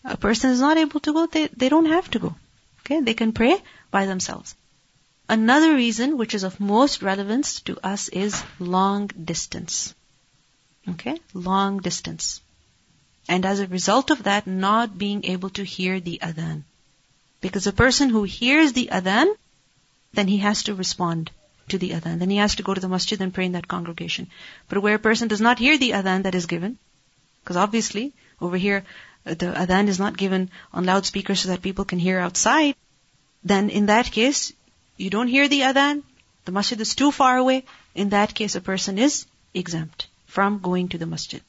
A 0.04 0.18
person 0.18 0.50
is 0.50 0.60
not 0.60 0.78
able 0.78 1.00
to 1.02 1.14
go, 1.14 1.26
they, 1.28 1.48
they 1.48 1.70
don't 1.70 1.86
have 1.86 2.10
to 2.12 2.20
go. 2.20 2.36
Okay, 2.82 3.00
they 3.00 3.14
can 3.14 3.32
pray 3.32 3.62
by 3.92 4.06
themselves. 4.06 4.56
Another 5.30 5.74
reason, 5.74 6.18
which 6.18 6.34
is 6.34 6.44
of 6.44 6.60
most 6.60 7.02
relevance 7.02 7.62
to 7.62 7.80
us, 7.86 8.10
is 8.10 8.44
long 8.60 9.08
distance. 9.08 9.94
Okay, 10.90 11.18
long 11.34 11.78
distance. 11.78 12.42
And 13.30 13.46
as 13.46 13.62
a 13.62 13.68
result 13.68 14.10
of 14.10 14.24
that, 14.24 14.48
not 14.48 14.98
being 14.98 15.24
able 15.26 15.50
to 15.52 15.64
hear 15.64 16.02
the 16.02 16.20
adhan. 16.22 16.64
Because 17.40 17.68
a 17.68 17.72
person 17.72 18.10
who 18.10 18.24
hears 18.24 18.74
the 18.74 18.90
adhan, 18.92 19.34
then 20.12 20.28
he 20.28 20.40
has 20.40 20.64
to 20.64 20.76
respond 20.76 21.32
to 21.70 21.78
the 21.78 21.92
adhan. 21.92 22.20
Then 22.20 22.30
he 22.30 22.38
has 22.38 22.56
to 22.56 22.64
go 22.64 22.74
to 22.74 22.82
the 22.82 22.90
masjid 22.90 23.22
and 23.22 23.34
pray 23.34 23.46
in 23.46 23.54
that 23.54 23.68
congregation. 23.68 24.28
But 24.70 24.82
where 24.82 24.96
a 24.96 25.00
person 25.00 25.28
does 25.28 25.42
not 25.42 25.60
hear 25.60 25.78
the 25.78 25.92
adhan 25.92 26.24
that 26.24 26.36
is 26.36 26.46
given, 26.46 26.78
because 27.44 27.58
obviously 27.58 28.14
over 28.42 28.58
here 28.58 28.84
uh, 29.26 29.34
the 29.34 29.54
adhan 29.66 29.88
is 29.88 30.00
not 30.00 30.18
given 30.18 30.50
on 30.74 30.86
loudspeakers 30.86 31.42
so 31.42 31.50
that 31.50 31.62
people 31.62 31.86
can 31.86 32.00
hear 32.00 32.20
outside, 32.20 32.76
then 33.44 33.70
in 33.70 33.88
that 33.88 34.12
case, 34.12 34.54
you 34.98 35.10
don't 35.10 35.28
hear 35.28 35.48
the 35.48 35.62
adhan, 35.62 36.04
the 36.46 36.52
masjid 36.52 36.80
is 36.82 36.96
too 36.96 37.12
far 37.12 37.38
away, 37.38 37.64
in 37.96 38.10
that 38.10 38.34
case 38.34 38.56
a 38.56 38.62
person 38.62 38.98
is 38.98 39.26
exempt 39.54 40.08
from 40.26 40.60
going 40.60 40.90
to 40.90 40.98
the 40.98 41.06
masjid. 41.06 41.42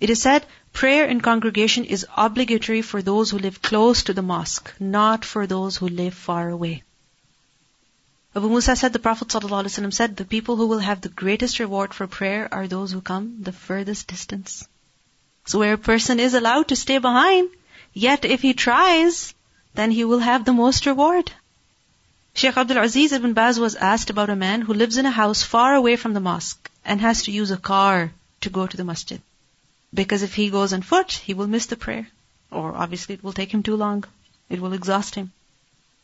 It 0.00 0.10
is 0.10 0.22
said, 0.22 0.46
prayer 0.72 1.04
in 1.04 1.20
congregation 1.20 1.84
is 1.84 2.06
obligatory 2.16 2.80
for 2.80 3.02
those 3.02 3.30
who 3.30 3.38
live 3.38 3.60
close 3.60 4.02
to 4.04 4.14
the 4.14 4.22
mosque, 4.22 4.72
not 4.80 5.24
for 5.24 5.46
those 5.46 5.76
who 5.76 5.88
live 5.88 6.14
far 6.14 6.48
away. 6.48 6.82
Abu 8.34 8.48
Musa 8.48 8.76
said, 8.76 8.92
the 8.92 9.00
Prophet 9.00 9.26
ﷺ 9.28 9.92
said, 9.92 10.16
the 10.16 10.24
people 10.24 10.54
who 10.54 10.68
will 10.68 10.78
have 10.78 11.00
the 11.00 11.08
greatest 11.08 11.58
reward 11.58 11.92
for 11.92 12.06
prayer 12.06 12.48
are 12.52 12.68
those 12.68 12.92
who 12.92 13.00
come 13.00 13.42
the 13.42 13.52
furthest 13.52 14.06
distance. 14.06 14.68
So 15.46 15.58
where 15.58 15.72
a 15.72 15.78
person 15.78 16.20
is 16.20 16.34
allowed 16.34 16.68
to 16.68 16.76
stay 16.76 16.98
behind, 16.98 17.50
yet 17.92 18.24
if 18.24 18.42
he 18.42 18.54
tries, 18.54 19.34
then 19.74 19.90
he 19.90 20.04
will 20.04 20.20
have 20.20 20.44
the 20.44 20.52
most 20.52 20.86
reward. 20.86 21.32
Sheikh 22.32 22.56
Abdul 22.56 22.78
Aziz 22.78 23.12
ibn 23.12 23.32
Baz 23.32 23.58
was 23.58 23.74
asked 23.74 24.10
about 24.10 24.30
a 24.30 24.36
man 24.36 24.60
who 24.60 24.74
lives 24.74 24.96
in 24.96 25.06
a 25.06 25.10
house 25.10 25.42
far 25.42 25.74
away 25.74 25.96
from 25.96 26.12
the 26.12 26.20
mosque 26.20 26.70
and 26.84 27.00
has 27.00 27.24
to 27.24 27.32
use 27.32 27.50
a 27.50 27.56
car 27.56 28.12
to 28.42 28.50
go 28.50 28.64
to 28.64 28.76
the 28.76 28.84
masjid. 28.84 29.20
Because 29.92 30.22
if 30.22 30.34
he 30.34 30.50
goes 30.50 30.72
on 30.72 30.82
foot, 30.82 31.10
he 31.10 31.34
will 31.34 31.48
miss 31.48 31.66
the 31.66 31.76
prayer. 31.76 32.06
Or 32.52 32.76
obviously 32.76 33.16
it 33.16 33.24
will 33.24 33.32
take 33.32 33.52
him 33.52 33.64
too 33.64 33.74
long. 33.74 34.04
It 34.48 34.60
will 34.60 34.72
exhaust 34.72 35.16
him. 35.16 35.32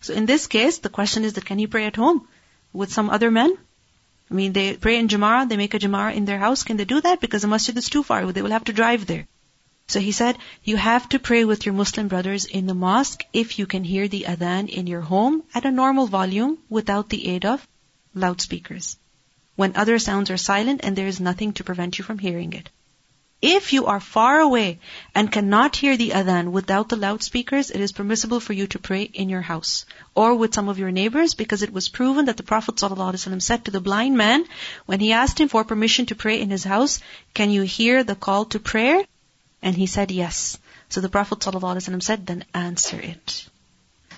So 0.07 0.15
in 0.15 0.27
this 0.27 0.47
case, 0.47 0.79
the 0.79 0.89
question 0.89 1.25
is 1.25 1.33
that 1.33 1.47
can 1.47 1.59
he 1.59 1.67
pray 1.67 1.85
at 1.85 1.97
home 1.97 2.29
with 2.73 2.93
some 2.93 3.11
other 3.11 3.29
men? 3.29 3.59
I 4.31 4.35
mean, 4.35 4.53
they 4.53 4.77
pray 4.77 4.99
in 5.01 5.09
Jama'ah, 5.09 5.49
they 5.49 5.57
make 5.57 5.75
a 5.75 5.81
Jama'ah 5.81 6.15
in 6.15 6.27
their 6.27 6.39
house. 6.39 6.63
Can 6.63 6.77
they 6.77 6.85
do 6.85 7.01
that? 7.01 7.21
Because 7.21 7.43
the 7.43 7.49
masjid 7.49 7.77
is 7.77 7.91
too 7.91 8.05
far. 8.05 8.31
They 8.31 8.41
will 8.41 8.53
have 8.53 8.67
to 8.67 8.73
drive 8.73 9.07
there. 9.07 9.27
So 9.89 9.99
he 9.99 10.13
said, 10.13 10.39
you 10.63 10.77
have 10.77 11.09
to 11.09 11.19
pray 11.19 11.45
with 11.45 11.67
your 11.67 11.75
Muslim 11.75 12.07
brothers 12.07 12.45
in 12.45 12.67
the 12.67 12.75
mosque 12.75 13.25
if 13.33 13.59
you 13.59 13.67
can 13.67 13.83
hear 13.83 14.07
the 14.07 14.27
adhan 14.29 14.69
in 14.69 14.87
your 14.87 15.01
home 15.01 15.43
at 15.53 15.65
a 15.65 15.73
normal 15.73 16.07
volume 16.07 16.59
without 16.69 17.09
the 17.09 17.27
aid 17.27 17.45
of 17.45 17.67
loudspeakers. 18.15 18.97
When 19.57 19.75
other 19.75 19.99
sounds 19.99 20.31
are 20.31 20.37
silent 20.37 20.83
and 20.85 20.95
there 20.95 21.09
is 21.09 21.19
nothing 21.19 21.53
to 21.55 21.65
prevent 21.65 21.99
you 21.99 22.05
from 22.05 22.21
hearing 22.21 22.53
it. 22.53 22.71
If 23.43 23.74
you 23.74 23.84
are 23.84 24.01
far 24.01 24.41
away 24.41 24.78
and 25.14 25.30
cannot 25.30 25.76
hear 25.76 25.97
the 25.97 26.11
adhan 26.11 26.53
without 26.53 26.89
the 26.89 26.97
loudspeakers, 26.97 27.70
it 27.70 27.80
is 27.80 27.93
permissible 27.93 28.41
for 28.41 28.55
you 28.55 28.66
to 28.68 28.78
pray 28.78 29.03
in 29.03 29.28
your 29.28 29.43
house 29.43 29.84
or 30.14 30.34
with 30.34 30.55
some 30.55 30.70
of 30.70 30.78
your 30.78 30.91
neighbors 30.91 31.34
because 31.34 31.62
it 31.62 31.72
was 31.72 31.91
proven 31.91 32.24
that 32.26 32.39
the 32.39 32.43
Prophet 32.43 32.76
ﷺ 32.76 33.43
said 33.43 33.66
to 33.66 33.70
the 33.70 33.80
blind 33.80 34.16
man 34.16 34.47
when 34.87 35.01
he 35.01 35.12
asked 35.12 35.39
him 35.39 35.49
for 35.49 35.64
permission 35.64 36.07
to 36.07 36.14
pray 36.14 36.41
in 36.41 36.49
his 36.49 36.64
house, 36.64 37.01
can 37.34 37.51
you 37.51 37.62
hear 37.62 38.03
the 38.03 38.14
call 38.14 38.47
to 38.47 38.59
prayer? 38.59 39.03
And 39.61 39.76
he 39.76 39.87
said 39.87 40.11
yes. 40.11 40.59
So 40.89 41.03
the 41.03 41.11
Prophet 41.11 41.41
ﷺ 41.41 42.03
said, 42.03 42.26
then 42.26 42.45
answer 42.55 42.99
it. 42.99 43.47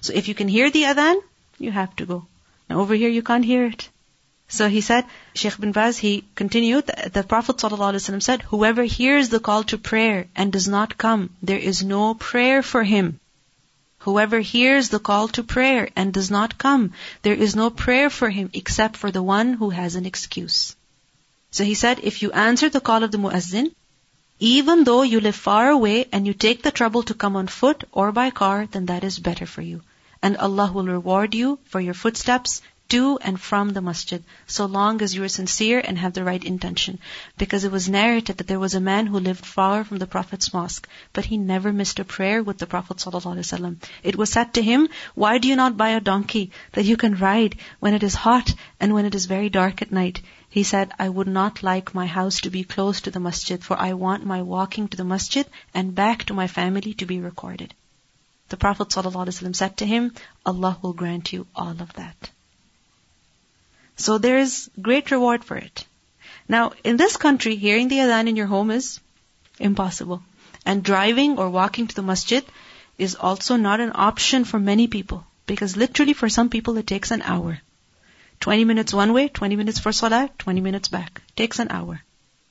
So 0.01 0.13
if 0.13 0.29
you 0.29 0.35
can 0.35 0.47
hear 0.47 0.71
the 0.71 0.85
adhan, 0.85 1.21
you 1.59 1.73
have 1.73 1.95
to 1.97 2.07
go. 2.07 2.27
Now 2.71 2.81
over 2.81 2.95
here 2.95 3.11
you 3.11 3.23
can't 3.23 3.45
hear 3.45 3.67
it. 3.67 3.89
So 4.51 4.69
he 4.69 4.81
said, 4.81 5.05
Sheikh 5.35 5.59
bin 5.61 5.73
Baz, 5.73 5.99
he 5.99 6.25
continued, 6.35 6.87
the 6.87 7.23
Prophet 7.23 7.57
ﷺ 7.57 8.23
said, 8.23 8.43
whoever 8.43 8.83
hears 8.83 9.29
the 9.29 9.41
call 9.41 9.63
to 9.65 9.77
prayer 9.77 10.27
and 10.35 10.51
does 10.51 10.67
not 10.67 10.97
come, 10.97 11.31
there 11.43 11.59
is 11.59 11.85
no 11.85 12.15
prayer 12.15 12.63
for 12.63 12.83
him. 12.83 13.21
Whoever 13.99 14.41
hears 14.41 14.89
the 14.89 15.01
call 15.01 15.29
to 15.29 15.43
prayer 15.43 15.91
and 15.95 16.15
does 16.15 16.31
not 16.31 16.57
come, 16.57 16.93
there 17.23 17.35
is 17.35 17.55
no 17.55 17.69
prayer 17.69 18.09
for 18.09 18.31
him 18.31 18.49
except 18.55 18.97
for 18.97 19.11
the 19.11 19.23
one 19.23 19.53
who 19.53 19.69
has 19.69 19.97
an 19.97 20.07
excuse. 20.07 20.75
So 21.51 21.63
he 21.65 21.75
said, 21.75 22.01
if 22.03 22.23
you 22.23 22.33
answer 22.33 22.71
the 22.71 22.81
call 22.81 23.03
of 23.03 23.11
the 23.11 23.19
muazzin, 23.19 23.75
even 24.39 24.85
though 24.85 25.03
you 25.03 25.21
live 25.21 25.37
far 25.37 25.69
away 25.69 26.07
and 26.11 26.27
you 26.27 26.33
take 26.33 26.63
the 26.63 26.71
trouble 26.71 27.03
to 27.03 27.13
come 27.13 27.37
on 27.37 27.49
foot 27.49 27.85
or 27.93 28.13
by 28.13 28.31
car, 28.31 28.67
then 28.71 28.87
that 28.87 29.05
is 29.05 29.19
better 29.19 29.45
for 29.45 29.61
you. 29.61 29.83
And 30.23 30.39
Allah 30.39 30.73
will 30.73 30.87
reward 30.87 31.35
you 31.35 31.59
for 31.65 31.81
your 31.81 31.95
footsteps 31.95 32.63
to 32.89 33.19
and 33.19 33.41
from 33.41 33.71
the 33.71 33.81
masjid, 33.81 34.23
so 34.47 34.67
long 34.67 35.03
as 35.03 35.15
you 35.15 35.23
are 35.23 35.29
sincere 35.29 35.81
and 35.85 35.99
have 35.99 36.15
the 36.15 36.25
right 36.25 36.43
intention. 36.43 36.99
Because 37.37 37.65
it 37.65 37.73
was 37.73 37.89
narrated 37.89 38.39
that 38.39 38.47
there 38.47 38.59
was 38.59 38.75
a 38.75 38.81
man 38.81 39.07
who 39.07 39.21
lived 39.21 39.45
far 39.45 39.85
from 39.85 39.99
the 39.99 40.07
Prophet's 40.07 40.53
mosque, 40.55 40.89
but 41.13 41.27
he 41.27 41.37
never 41.37 41.73
missed 41.73 41.99
a 41.99 42.05
prayer 42.05 42.43
with 42.43 42.59
the 42.59 42.67
Prophet. 42.67 43.05
It 44.03 44.17
was 44.17 44.33
said 44.33 44.55
to 44.55 44.63
him, 44.63 44.89
why 45.15 45.39
do 45.39 45.49
you 45.49 45.57
not 45.57 45.77
buy 45.77 45.91
a 45.91 46.01
donkey 46.01 46.51
that 46.73 46.85
you 46.85 46.97
can 46.97 47.15
ride 47.15 47.57
when 47.81 47.95
it 47.95 48.03
is 48.03 48.15
hot 48.15 48.55
and 48.81 48.95
when 48.95 49.05
it 49.05 49.15
is 49.15 49.27
very 49.27 49.49
dark 49.51 49.83
at 49.83 49.93
night? 49.93 50.23
He 50.49 50.63
said, 50.63 50.93
I 50.99 51.09
would 51.09 51.29
not 51.29 51.63
like 51.63 51.95
my 51.95 52.07
house 52.07 52.41
to 52.41 52.51
be 52.51 52.65
close 52.65 53.03
to 53.03 53.11
the 53.11 53.21
masjid, 53.21 53.63
for 53.63 53.77
I 53.77 53.93
want 53.93 54.25
my 54.25 54.41
walking 54.43 54.89
to 54.89 54.97
the 54.97 55.05
masjid 55.05 55.47
and 55.75 55.95
back 55.95 56.25
to 56.25 56.35
my 56.35 56.47
family 56.47 56.95
to 56.95 57.07
be 57.07 57.21
recorded. 57.21 57.75
The 58.49 58.57
Prophet 58.57 58.89
ﷺ 58.89 59.55
said 59.55 59.77
to 59.77 59.87
him, 59.87 60.15
Allah 60.47 60.79
will 60.81 60.95
grant 60.95 61.35
you 61.35 61.47
all 61.55 61.77
of 61.83 61.93
that. 61.95 62.31
So 64.01 64.17
there 64.17 64.39
is 64.39 64.71
great 64.81 65.11
reward 65.11 65.45
for 65.45 65.57
it. 65.57 65.85
Now, 66.49 66.73
in 66.85 66.97
this 66.97 67.17
country, 67.17 67.57
hearing 67.57 67.89
the 67.89 67.99
adhan 67.99 68.29
in 68.29 68.37
your 68.37 68.47
home 68.47 68.71
is 68.71 69.01
impossible. 69.59 70.23
And 70.65 70.85
driving 70.85 71.37
or 71.37 71.51
walking 71.51 71.89
to 71.89 71.97
the 71.97 72.03
masjid 72.11 72.45
is 72.97 73.17
also 73.17 73.57
not 73.57 73.81
an 73.81 73.91
option 73.95 74.45
for 74.45 74.61
many 74.61 74.87
people. 74.87 75.25
Because 75.47 75.77
literally 75.77 76.13
for 76.13 76.29
some 76.29 76.49
people 76.49 76.79
it 76.79 76.87
takes 76.87 77.11
an 77.11 77.23
hour. 77.23 77.61
20 78.39 78.65
minutes 78.65 78.95
one 78.95 79.13
way, 79.13 79.27
20 79.27 79.57
minutes 79.57 79.81
for 79.81 79.91
salah, 79.91 80.31
20 80.39 80.61
minutes 80.61 80.87
back. 80.87 81.21
Takes 81.35 81.59
an 81.59 81.71
hour. 81.71 82.01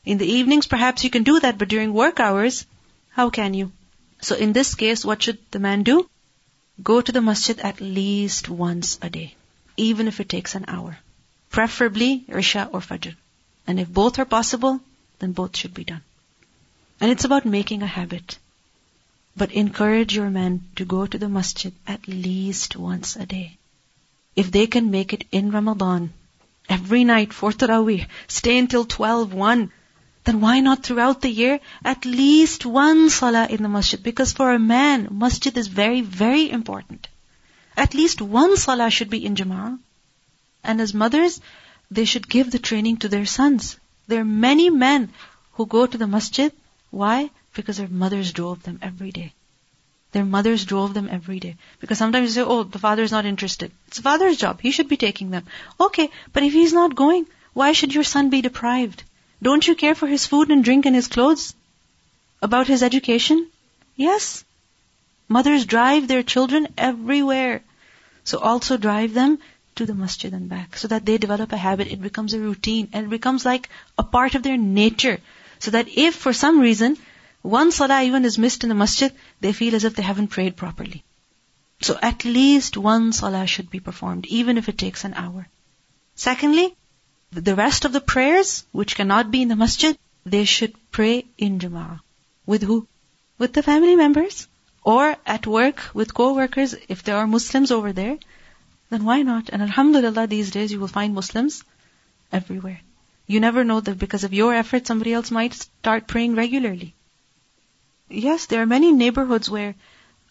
In 0.04 0.18
the 0.18 0.30
evenings 0.30 0.68
perhaps 0.68 1.06
you 1.06 1.10
can 1.10 1.24
do 1.24 1.40
that, 1.40 1.58
but 1.58 1.70
during 1.70 1.94
work 1.94 2.20
hours, 2.20 2.66
how 3.12 3.30
can 3.30 3.54
you? 3.54 3.72
So 4.20 4.36
in 4.36 4.52
this 4.52 4.76
case, 4.76 5.06
what 5.06 5.24
should 5.24 5.40
the 5.52 5.60
man 5.60 5.84
do? 5.84 6.10
Go 6.84 7.00
to 7.00 7.12
the 7.14 7.22
masjid 7.22 7.58
at 7.62 7.80
least 7.80 8.50
once 8.50 9.00
a 9.02 9.10
day. 9.10 9.36
Even 9.78 10.10
if 10.10 10.20
it 10.20 10.28
takes 10.28 10.54
an 10.56 10.66
hour 10.68 10.98
preferably 11.58 12.24
Isha 12.30 12.70
or 12.72 12.82
Fajr. 12.82 13.16
And 13.66 13.80
if 13.80 13.88
both 13.90 14.20
are 14.20 14.26
possible, 14.26 14.80
then 15.18 15.32
both 15.32 15.58
should 15.58 15.74
be 15.74 15.84
done. 15.84 16.04
And 17.02 17.10
it's 17.12 17.26
about 17.26 17.46
making 17.46 17.82
a 17.82 17.88
habit. 17.88 18.38
But 19.36 19.52
encourage 19.52 20.16
your 20.16 20.30
men 20.30 20.60
to 20.76 20.86
go 20.86 21.08
to 21.08 21.18
the 21.18 21.30
masjid 21.38 21.74
at 21.88 22.08
least 22.08 22.76
once 22.76 23.16
a 23.16 23.26
day. 23.26 23.58
If 24.36 24.52
they 24.52 24.68
can 24.68 24.92
make 24.92 25.14
it 25.14 25.26
in 25.32 25.50
Ramadan, 25.50 26.14
every 26.70 27.04
night 27.04 27.34
for 27.34 27.52
Taraweeh, 27.52 28.06
stay 28.28 28.60
until 28.60 28.86
12, 28.86 29.34
1, 29.34 29.72
then 30.26 30.42
why 30.42 30.60
not 30.60 30.84
throughout 30.84 31.24
the 31.24 31.36
year 31.42 31.60
at 31.84 32.06
least 32.06 32.68
one 32.68 33.10
salah 33.10 33.48
in 33.50 33.64
the 33.64 33.74
masjid? 33.78 34.04
Because 34.04 34.32
for 34.32 34.54
a 34.54 34.60
man, 34.60 35.08
masjid 35.10 35.58
is 35.58 35.76
very, 35.82 36.02
very 36.02 36.52
important. 36.52 37.08
At 37.76 37.96
least 37.96 38.22
one 38.22 38.58
salah 38.58 38.92
should 38.92 39.10
be 39.10 39.26
in 39.26 39.36
jama'ah. 39.36 39.80
And 40.68 40.82
as 40.82 40.94
mothers, 40.94 41.40
they 41.90 42.06
should 42.06 42.30
give 42.30 42.52
the 42.52 42.60
training 42.60 42.98
to 42.98 43.08
their 43.08 43.26
sons. 43.26 43.78
There 44.08 44.22
are 44.22 44.26
many 44.48 44.70
men 44.70 45.10
who 45.54 45.66
go 45.66 45.88
to 45.88 45.98
the 45.98 46.08
masjid. 46.08 46.52
Why? 46.92 47.30
Because 47.54 47.78
their 47.78 47.88
mothers 47.88 48.34
drove 48.34 48.64
them 48.64 48.80
every 48.82 49.12
day. 49.12 49.34
Their 50.12 50.26
mothers 50.26 50.66
drove 50.66 50.94
them 50.94 51.08
every 51.10 51.40
day. 51.40 51.56
Because 51.80 51.98
sometimes 51.98 52.30
you 52.30 52.34
say, 52.36 52.50
oh, 52.50 52.64
the 52.64 52.80
father 52.80 53.04
is 53.04 53.12
not 53.12 53.26
interested. 53.26 53.72
It's 53.88 53.98
the 53.98 54.04
father's 54.04 54.38
job. 54.38 54.62
He 54.62 54.72
should 54.72 54.90
be 54.90 54.98
taking 54.98 55.32
them. 55.32 55.46
Okay, 55.80 56.10
but 56.34 56.44
if 56.44 56.54
he's 56.54 56.74
not 56.74 56.96
going, 56.96 57.26
why 57.54 57.72
should 57.72 57.94
your 57.94 58.04
son 58.04 58.30
be 58.30 58.42
deprived? 58.42 59.04
Don't 59.42 59.68
you 59.68 59.76
care 59.76 59.96
for 59.96 60.08
his 60.08 60.26
food 60.26 60.52
and 60.52 60.64
drink 60.64 60.86
and 60.86 60.96
his 60.96 61.08
clothes? 61.08 61.54
About 62.42 62.68
his 62.68 62.84
education? 62.84 63.48
Yes. 63.96 64.44
Mothers 65.28 65.66
drive 65.66 66.08
their 66.08 66.24
children 66.24 66.68
everywhere. 66.78 67.62
So 68.24 68.40
also 68.40 68.78
drive 68.78 69.14
them 69.14 69.40
to 69.78 69.86
the 69.86 69.94
masjid 69.94 70.34
and 70.34 70.50
back 70.50 70.78
so 70.78 70.88
that 70.88 71.06
they 71.06 71.18
develop 71.18 71.52
a 71.52 71.58
habit. 71.58 71.88
It 71.88 72.02
becomes 72.02 72.34
a 72.34 72.40
routine 72.40 72.90
and 72.94 73.06
it 73.08 73.10
becomes 73.10 73.46
like 73.46 73.70
a 73.98 74.04
part 74.04 74.36
of 74.36 74.44
their 74.44 74.58
nature. 74.58 75.20
So 75.60 75.72
that 75.72 75.88
if 75.96 76.16
for 76.16 76.34
some 76.34 76.60
reason 76.60 76.98
one 77.42 77.72
salah 77.72 78.04
even 78.04 78.26
is 78.26 78.38
missed 78.38 78.64
in 78.64 78.70
the 78.70 78.76
masjid, 78.76 79.12
they 79.40 79.54
feel 79.54 79.76
as 79.76 79.84
if 79.84 79.96
they 79.96 80.04
haven't 80.04 80.30
prayed 80.30 80.58
properly. 80.58 81.04
So 81.82 81.98
at 82.02 82.26
least 82.26 82.78
one 82.78 83.14
salah 83.14 83.46
should 83.48 83.70
be 83.70 83.80
performed, 83.80 84.26
even 84.26 84.58
if 84.58 84.68
it 84.68 84.78
takes 84.78 85.04
an 85.04 85.14
hour. 85.14 85.48
Secondly, 86.16 86.76
the 87.32 87.56
rest 87.56 87.86
of 87.86 87.94
the 87.94 88.02
prayers, 88.02 88.66
which 88.72 88.96
cannot 88.96 89.32
be 89.32 89.42
in 89.42 89.48
the 89.48 89.56
masjid, 89.56 89.98
they 90.26 90.46
should 90.46 90.74
pray 90.92 91.26
in 91.38 91.60
jama'ah. 91.60 92.00
With 92.46 92.64
who? 92.64 92.88
With 93.38 93.54
the 93.54 93.64
family 93.64 93.96
members. 93.96 94.48
Or 94.84 95.16
at 95.26 95.46
work 95.46 95.82
with 95.94 96.14
co-workers, 96.14 96.76
if 96.88 97.04
there 97.04 97.18
are 97.18 97.28
Muslims 97.28 97.72
over 97.72 97.92
there, 97.94 98.18
then 98.90 99.04
why 99.04 99.22
not? 99.22 99.50
And 99.50 99.62
alhamdulillah, 99.62 100.28
these 100.28 100.52
days 100.52 100.72
you 100.72 100.80
will 100.80 100.88
find 100.88 101.14
Muslims 101.14 101.64
everywhere. 102.32 102.82
You 103.26 103.40
never 103.40 103.64
know 103.64 103.80
that 103.82 104.00
because 104.00 104.24
of 104.24 104.34
your 104.34 104.54
effort, 104.54 104.88
somebody 104.88 105.14
else 105.14 105.32
might 105.32 105.54
start 105.54 106.08
praying 106.08 106.36
regularly. 106.36 106.94
Yes, 108.10 108.46
there 108.46 108.62
are 108.62 108.66
many 108.66 108.94
neighborhoods 108.94 109.50
where 109.50 109.76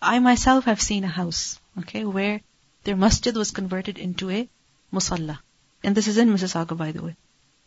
I 0.01 0.19
myself 0.19 0.65
have 0.65 0.81
seen 0.81 1.05
a 1.05 1.09
house, 1.09 1.59
okay, 1.81 2.05
where 2.05 2.41
their 2.85 2.97
masjid 2.97 3.37
was 3.37 3.51
converted 3.51 3.99
into 3.99 4.31
a 4.31 4.49
musalla. 4.93 5.39
And 5.83 5.95
this 5.95 6.09
is 6.09 6.17
in 6.17 6.31
Mississauga, 6.31 6.77
by 6.77 6.93
the 6.93 7.03
way. 7.03 7.17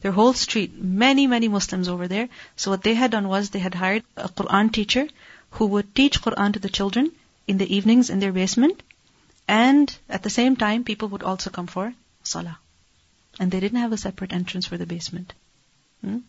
Their 0.02 0.12
whole 0.14 0.34
street, 0.34 0.82
many, 0.82 1.28
many 1.28 1.48
Muslims 1.48 1.88
over 1.88 2.08
there. 2.08 2.30
So 2.56 2.72
what 2.72 2.84
they 2.84 2.96
had 2.96 3.12
done 3.12 3.28
was 3.28 3.50
they 3.50 3.60
had 3.60 3.76
hired 3.76 4.04
a 4.16 4.30
Quran 4.30 4.72
teacher 4.72 5.08
who 5.52 5.68
would 5.68 5.94
teach 5.94 6.22
Quran 6.22 6.54
to 6.54 6.60
the 6.60 6.70
children 6.70 7.12
in 7.48 7.58
the 7.58 7.76
evenings 7.76 8.10
in 8.10 8.20
their 8.20 8.32
basement. 8.32 8.82
And 9.50 9.97
at 10.08 10.22
the 10.22 10.30
same 10.30 10.56
time, 10.56 10.84
people 10.84 11.08
would 11.10 11.24
also 11.24 11.50
come 11.50 11.66
for 11.66 11.91
salah. 12.22 12.60
And 13.39 13.50
they 13.50 13.60
didn't 13.60 13.80
have 13.80 13.91
a 13.91 13.97
separate 13.97 14.32
entrance 14.32 14.68
for 14.68 14.78
the 14.78 14.86
basement. 14.86 15.34
Hmm? 16.02 16.20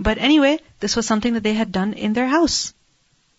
But 0.00 0.18
anyway, 0.18 0.58
this 0.80 0.96
was 0.96 1.06
something 1.06 1.34
that 1.34 1.44
they 1.44 1.54
had 1.54 1.70
done 1.70 1.92
in 1.92 2.14
their 2.14 2.26
house. 2.26 2.74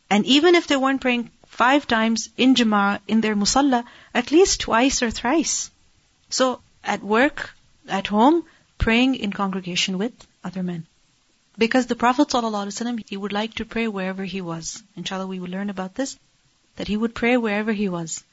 And 0.10 0.26
even 0.26 0.56
if 0.56 0.68
they 0.68 0.78
weren't 0.78 1.02
praying 1.02 1.32
five 1.48 1.86
times 1.86 2.30
in 2.38 2.56
Jama'ah, 2.56 3.02
in 3.10 3.20
their 3.20 3.36
musalla, 3.36 3.84
at 4.14 4.32
least 4.32 4.62
twice 4.62 5.04
or 5.04 5.12
thrice. 5.12 5.70
So 6.30 6.62
at 6.82 7.04
work, 7.04 7.54
at 7.90 8.08
home, 8.08 8.46
praying 8.78 9.16
in 9.16 9.34
congregation 9.34 9.98
with 9.98 10.14
other 10.46 10.64
men. 10.64 10.86
Because 11.58 11.88
the 11.88 12.02
Prophet 12.06 12.30
ﷺ, 12.30 13.04
he 13.10 13.18
would 13.18 13.34
like 13.34 13.56
to 13.56 13.66
pray 13.66 13.90
wherever 13.90 14.24
he 14.24 14.40
was. 14.40 14.82
Inshallah, 14.96 15.28
we 15.28 15.42
will 15.42 15.50
learn 15.58 15.70
about 15.70 15.96
this. 15.96 16.18
That 16.78 16.88
he 16.88 16.96
would 16.96 17.14
pray 17.14 17.36
wherever 17.36 17.74
he 17.74 17.90
was. 17.90 18.24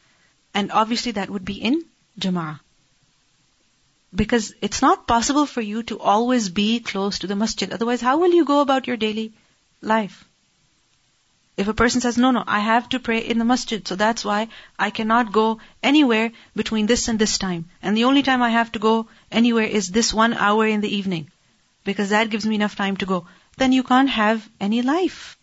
And 0.55 0.71
obviously 0.71 1.13
that 1.13 1.31
would 1.31 1.45
be 1.45 1.55
in 1.55 1.85
Jama'ah. 2.19 2.61
Because 4.15 4.53
it's 4.61 4.83
not 4.83 5.07
possible 5.07 5.47
for 5.47 5.63
you 5.63 5.83
to 5.85 5.99
always 5.99 6.51
be 6.51 6.81
close 6.81 7.21
to 7.21 7.27
the 7.27 7.37
masjid. 7.37 7.73
Otherwise, 7.73 8.03
how 8.03 8.19
will 8.19 8.33
you 8.33 8.45
go 8.45 8.61
about 8.61 8.87
your 8.87 8.99
daily 8.99 9.33
life? 9.81 10.25
If 11.57 11.69
a 11.69 11.75
person 11.75 12.01
says, 12.01 12.17
no, 12.19 12.31
no, 12.31 12.43
I 12.47 12.61
have 12.61 12.89
to 12.91 12.99
pray 12.99 13.19
in 13.19 13.39
the 13.39 13.45
masjid, 13.45 13.87
so 13.87 13.95
that's 13.95 14.25
why 14.25 14.49
I 14.79 14.91
cannot 14.91 15.33
go 15.33 15.61
anywhere 15.83 16.33
between 16.57 16.87
this 16.87 17.09
and 17.09 17.19
this 17.19 17.37
time. 17.39 17.67
And 17.83 17.97
the 17.97 18.05
only 18.05 18.23
time 18.23 18.43
I 18.43 18.51
have 18.51 18.73
to 18.73 18.79
go 18.79 19.07
anywhere 19.31 19.67
is 19.67 19.91
this 19.91 20.15
one 20.15 20.33
hour 20.33 20.67
in 20.67 20.81
the 20.81 20.95
evening. 20.95 21.31
Because 21.85 22.11
that 22.11 22.31
gives 22.31 22.47
me 22.47 22.55
enough 22.55 22.77
time 22.77 22.97
to 22.99 23.07
go. 23.07 23.27
Then 23.59 23.73
you 23.73 23.83
can't 23.83 24.09
have 24.09 24.49
any 24.61 24.83
life. 24.83 25.37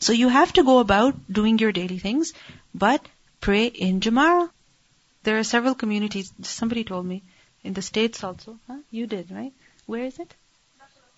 So 0.00 0.12
you 0.12 0.28
have 0.28 0.52
to 0.54 0.64
go 0.64 0.80
about 0.80 1.14
doing 1.32 1.58
your 1.58 1.72
daily 1.72 1.98
things, 1.98 2.34
but 2.74 3.06
pray 3.40 3.66
in 3.66 4.00
Jama'ah. 4.00 4.50
There 5.24 5.38
are 5.38 5.44
several 5.44 5.74
communities, 5.74 6.32
somebody 6.42 6.84
told 6.84 7.06
me, 7.06 7.22
in 7.62 7.74
the 7.74 7.82
States 7.82 8.22
also. 8.22 8.58
Huh? 8.68 8.78
You 8.90 9.06
did, 9.06 9.30
right? 9.30 9.52
Where 9.86 10.04
is 10.04 10.18
it? 10.18 10.34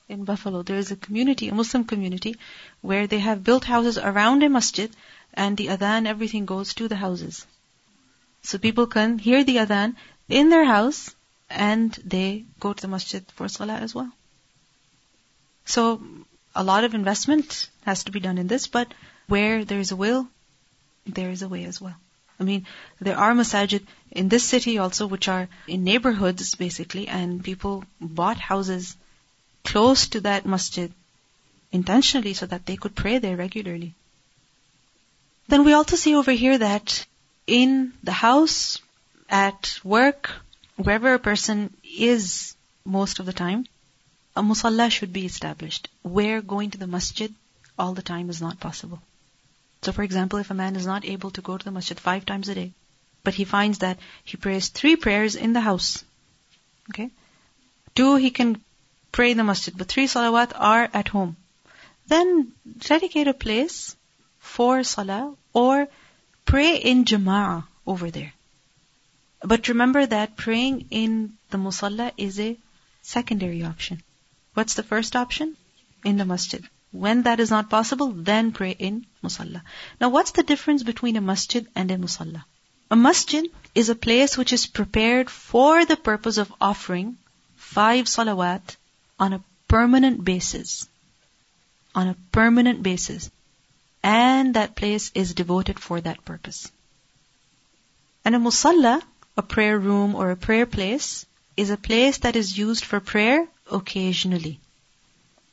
in 0.08 0.24
Buffalo, 0.24 0.62
there 0.62 0.76
is 0.76 0.90
a 0.90 0.96
community, 0.96 1.48
a 1.48 1.54
Muslim 1.54 1.84
community, 1.84 2.36
where 2.80 3.06
they 3.06 3.18
have 3.18 3.42
built 3.42 3.64
houses 3.64 3.98
around 3.98 4.42
a 4.42 4.48
masjid 4.48 4.94
and 5.34 5.56
the 5.56 5.66
adhan, 5.66 6.06
everything 6.06 6.46
goes 6.46 6.74
to 6.74 6.88
the 6.88 6.96
houses. 6.96 7.46
So 8.42 8.58
people 8.58 8.86
can 8.86 9.18
hear 9.18 9.42
the 9.42 9.56
adhan 9.56 9.96
in 10.28 10.48
their 10.48 10.64
house 10.64 11.14
and 11.50 11.92
they 12.04 12.44
go 12.60 12.72
to 12.72 12.82
the 12.82 12.88
masjid 12.88 13.24
for 13.34 13.48
salah 13.48 13.74
as 13.74 13.94
well. 13.94 14.10
So 15.64 16.00
a 16.54 16.62
lot 16.62 16.84
of 16.84 16.94
investment 16.94 17.68
has 17.84 18.04
to 18.04 18.12
be 18.12 18.20
done 18.20 18.38
in 18.38 18.46
this, 18.46 18.68
but 18.68 18.94
where 19.26 19.64
there 19.64 19.80
is 19.80 19.90
a 19.90 19.96
will, 19.96 20.28
there 21.04 21.30
is 21.30 21.42
a 21.42 21.48
way 21.48 21.64
as 21.64 21.80
well. 21.80 21.96
I 22.38 22.44
mean, 22.44 22.66
there 23.00 23.16
are 23.16 23.32
masajid 23.32 23.86
in 24.10 24.28
this 24.28 24.44
city 24.44 24.78
also, 24.78 25.06
which 25.06 25.28
are 25.28 25.48
in 25.66 25.84
neighborhoods 25.84 26.54
basically, 26.54 27.08
and 27.08 27.42
people 27.42 27.84
bought 28.00 28.38
houses 28.38 28.96
close 29.64 30.08
to 30.08 30.20
that 30.20 30.46
masjid 30.46 30.92
intentionally 31.72 32.34
so 32.34 32.46
that 32.46 32.66
they 32.66 32.76
could 32.76 32.94
pray 32.94 33.18
there 33.18 33.36
regularly. 33.36 33.94
Then 35.48 35.64
we 35.64 35.72
also 35.72 35.96
see 35.96 36.14
over 36.14 36.32
here 36.32 36.58
that 36.58 37.06
in 37.46 37.92
the 38.02 38.12
house, 38.12 38.80
at 39.28 39.78
work, 39.82 40.30
wherever 40.76 41.14
a 41.14 41.18
person 41.18 41.72
is 41.84 42.54
most 42.84 43.18
of 43.18 43.26
the 43.26 43.32
time, 43.32 43.66
a 44.36 44.42
musalla 44.42 44.90
should 44.90 45.12
be 45.12 45.26
established 45.26 45.88
where 46.02 46.42
going 46.42 46.70
to 46.70 46.78
the 46.78 46.86
masjid 46.86 47.34
all 47.78 47.94
the 47.94 48.02
time 48.02 48.30
is 48.30 48.40
not 48.40 48.60
possible. 48.60 49.00
So 49.82 49.92
for 49.92 50.02
example, 50.02 50.38
if 50.38 50.50
a 50.50 50.54
man 50.54 50.76
is 50.76 50.86
not 50.86 51.04
able 51.04 51.30
to 51.32 51.42
go 51.42 51.56
to 51.56 51.64
the 51.64 51.70
masjid 51.70 51.98
five 51.98 52.26
times 52.26 52.48
a 52.48 52.54
day, 52.54 52.72
but 53.22 53.34
he 53.34 53.44
finds 53.44 53.78
that 53.78 53.98
he 54.24 54.36
prays 54.36 54.68
three 54.68 54.96
prayers 54.96 55.34
in 55.34 55.52
the 55.52 55.60
house, 55.60 56.04
okay? 56.90 57.10
Two, 57.94 58.16
he 58.16 58.30
can 58.30 58.62
pray 59.12 59.30
in 59.30 59.36
the 59.36 59.44
masjid, 59.44 59.76
but 59.76 59.88
three 59.88 60.06
salawat 60.06 60.52
are 60.54 60.88
at 60.92 61.08
home. 61.08 61.36
Then 62.06 62.52
dedicate 62.78 63.28
a 63.28 63.34
place 63.34 63.96
for 64.38 64.84
salah 64.84 65.34
or 65.52 65.88
pray 66.44 66.76
in 66.76 67.04
jama'ah 67.04 67.64
over 67.86 68.10
there. 68.10 68.32
But 69.40 69.68
remember 69.68 70.06
that 70.06 70.36
praying 70.36 70.86
in 70.90 71.36
the 71.50 71.58
musalla 71.58 72.12
is 72.16 72.38
a 72.40 72.56
secondary 73.02 73.64
option. 73.64 74.02
What's 74.54 74.74
the 74.74 74.82
first 74.82 75.16
option? 75.16 75.56
In 76.04 76.16
the 76.16 76.24
masjid. 76.24 76.64
When 76.92 77.22
that 77.22 77.40
is 77.40 77.50
not 77.50 77.68
possible, 77.68 78.12
then 78.12 78.52
pray 78.52 78.70
in 78.70 79.06
musalla. 79.22 79.62
Now 80.00 80.08
what's 80.08 80.30
the 80.32 80.42
difference 80.42 80.82
between 80.82 81.16
a 81.16 81.20
masjid 81.20 81.66
and 81.74 81.90
a 81.90 81.96
musalla? 81.96 82.44
A 82.90 82.96
masjid 82.96 83.50
is 83.74 83.88
a 83.88 83.94
place 83.94 84.38
which 84.38 84.52
is 84.52 84.66
prepared 84.66 85.28
for 85.28 85.84
the 85.84 85.96
purpose 85.96 86.38
of 86.38 86.52
offering 86.60 87.18
five 87.56 88.06
salawat 88.06 88.76
on 89.18 89.32
a 89.32 89.42
permanent 89.68 90.24
basis. 90.24 90.88
On 91.94 92.08
a 92.08 92.16
permanent 92.30 92.82
basis. 92.82 93.30
And 94.02 94.54
that 94.54 94.76
place 94.76 95.10
is 95.14 95.34
devoted 95.34 95.80
for 95.80 96.00
that 96.00 96.24
purpose. 96.24 96.70
And 98.24 98.36
a 98.36 98.38
musalla, 98.38 99.02
a 99.36 99.42
prayer 99.42 99.78
room 99.78 100.14
or 100.14 100.30
a 100.30 100.36
prayer 100.36 100.66
place, 100.66 101.26
is 101.56 101.70
a 101.70 101.76
place 101.76 102.18
that 102.18 102.36
is 102.36 102.56
used 102.56 102.84
for 102.84 103.00
prayer 103.00 103.48
occasionally. 103.70 104.60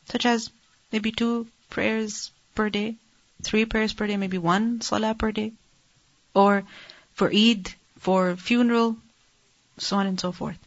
Such 0.09 0.25
as 0.25 0.51
maybe 0.93 1.11
two 1.11 1.47
prayers 1.69 2.31
per 2.55 2.69
day, 2.69 2.95
three 3.41 3.65
prayers 3.65 3.93
per 3.93 4.07
day, 4.07 4.15
maybe 4.15 4.37
one 4.37 4.79
salah 4.81 5.15
per 5.15 5.31
day. 5.31 5.51
Or 6.33 6.63
for 7.13 7.29
Eid, 7.33 7.73
for 7.99 8.35
funeral, 8.37 8.95
so 9.77 9.97
on 9.97 10.07
and 10.07 10.19
so 10.19 10.31
forth. 10.31 10.57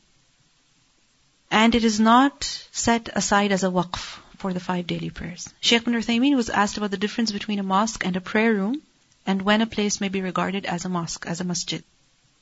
And 1.51 1.75
it 1.75 1.85
is 1.85 1.99
not 2.01 2.45
set 2.73 3.09
aside 3.15 3.53
as 3.53 3.65
a 3.65 3.71
waqf 3.71 4.19
for 4.37 4.53
the 4.53 4.61
five 4.61 4.87
daily 4.87 5.11
prayers. 5.11 5.49
Sheikh 5.61 5.85
bin 5.85 5.95
Uthaymeen 5.95 6.37
was 6.37 6.51
asked 6.51 6.77
about 6.77 6.91
the 6.91 7.05
difference 7.05 7.33
between 7.33 7.61
a 7.61 7.63
mosque 7.63 8.05
and 8.05 8.17
a 8.17 8.21
prayer 8.21 8.53
room 8.53 8.83
and 9.27 9.43
when 9.43 9.63
a 9.63 9.67
place 9.67 10.01
may 10.01 10.09
be 10.09 10.21
regarded 10.21 10.67
as 10.67 10.85
a 10.85 10.89
mosque, 10.89 11.25
as 11.27 11.41
a 11.41 11.45
masjid. 11.45 11.83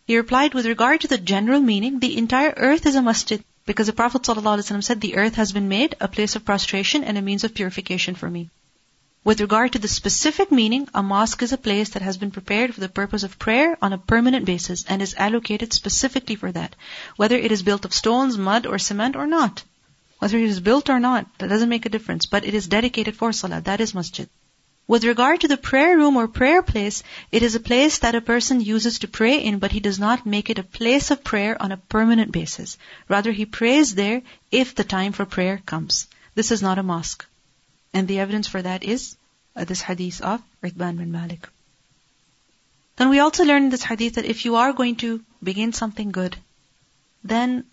He 0.06 0.16
replied, 0.16 0.52
with 0.52 0.66
regard 0.66 1.00
to 1.02 1.08
the 1.08 1.18
general 1.18 1.60
meaning, 1.60 1.98
the 1.98 2.16
entire 2.18 2.52
earth 2.56 2.86
is 2.86 2.94
a 2.94 3.02
masjid. 3.02 3.42
Because 3.66 3.86
the 3.86 3.94
Prophet 3.94 4.22
ﷺ 4.22 4.84
said, 4.84 5.00
the 5.00 5.16
earth 5.16 5.36
has 5.36 5.52
been 5.52 5.68
made 5.68 5.96
a 6.00 6.08
place 6.08 6.36
of 6.36 6.44
prostration 6.44 7.02
and 7.02 7.16
a 7.16 7.22
means 7.22 7.44
of 7.44 7.54
purification 7.54 8.14
for 8.14 8.30
me. 8.30 8.50
With 9.24 9.40
regard 9.40 9.72
to 9.72 9.78
the 9.78 9.88
specific 9.88 10.52
meaning, 10.52 10.86
a 10.92 11.02
mosque 11.02 11.42
is 11.42 11.54
a 11.54 11.56
place 11.56 11.88
that 11.90 12.02
has 12.02 12.18
been 12.18 12.30
prepared 12.30 12.74
for 12.74 12.80
the 12.80 12.90
purpose 12.90 13.22
of 13.22 13.38
prayer 13.38 13.78
on 13.80 13.94
a 13.94 13.98
permanent 13.98 14.44
basis 14.44 14.84
and 14.86 15.00
is 15.00 15.14
allocated 15.14 15.72
specifically 15.72 16.36
for 16.36 16.52
that. 16.52 16.76
Whether 17.16 17.36
it 17.36 17.50
is 17.50 17.62
built 17.62 17.86
of 17.86 17.94
stones, 17.94 18.36
mud, 18.36 18.66
or 18.66 18.78
cement 18.78 19.16
or 19.16 19.26
not. 19.26 19.64
Whether 20.18 20.36
it 20.36 20.50
is 20.50 20.60
built 20.60 20.90
or 20.90 21.00
not, 21.00 21.26
that 21.38 21.48
doesn't 21.48 21.70
make 21.70 21.86
a 21.86 21.88
difference. 21.88 22.26
But 22.26 22.44
it 22.44 22.52
is 22.52 22.68
dedicated 22.68 23.16
for 23.16 23.32
salah. 23.32 23.62
That 23.62 23.80
is 23.80 23.94
masjid. 23.94 24.28
With 24.86 25.04
regard 25.04 25.40
to 25.40 25.48
the 25.48 25.56
prayer 25.56 25.96
room 25.96 26.16
or 26.16 26.28
prayer 26.28 26.62
place, 26.62 27.02
it 27.32 27.42
is 27.42 27.54
a 27.54 27.60
place 27.60 27.98
that 28.00 28.14
a 28.14 28.20
person 28.20 28.60
uses 28.60 28.98
to 28.98 29.08
pray 29.08 29.38
in, 29.38 29.58
but 29.58 29.72
he 29.72 29.80
does 29.80 29.98
not 29.98 30.26
make 30.26 30.50
it 30.50 30.58
a 30.58 30.62
place 30.78 31.10
of 31.10 31.24
prayer 31.24 31.60
on 31.60 31.72
a 31.72 31.78
permanent 31.78 32.32
basis. 32.32 32.76
Rather, 33.08 33.32
he 33.32 33.46
prays 33.46 33.94
there 33.94 34.20
if 34.50 34.74
the 34.74 34.84
time 34.84 35.12
for 35.12 35.24
prayer 35.24 35.62
comes. 35.64 36.06
This 36.34 36.50
is 36.50 36.60
not 36.60 36.78
a 36.78 36.82
mosque. 36.82 37.24
And 37.94 38.06
the 38.06 38.18
evidence 38.18 38.46
for 38.46 38.60
that 38.60 38.84
is 38.84 39.16
uh, 39.56 39.64
this 39.64 39.80
hadith 39.80 40.20
of 40.20 40.42
Itban 40.62 40.98
bin 40.98 41.12
Malik. 41.12 41.48
Then 42.96 43.08
we 43.08 43.20
also 43.20 43.44
learn 43.44 43.64
in 43.64 43.70
this 43.70 43.82
hadith 43.82 44.16
that 44.16 44.26
if 44.26 44.44
you 44.44 44.56
are 44.56 44.72
going 44.72 44.96
to 44.96 45.22
begin 45.42 45.72
something 45.72 46.12
good, 46.12 46.36
then 47.22 47.64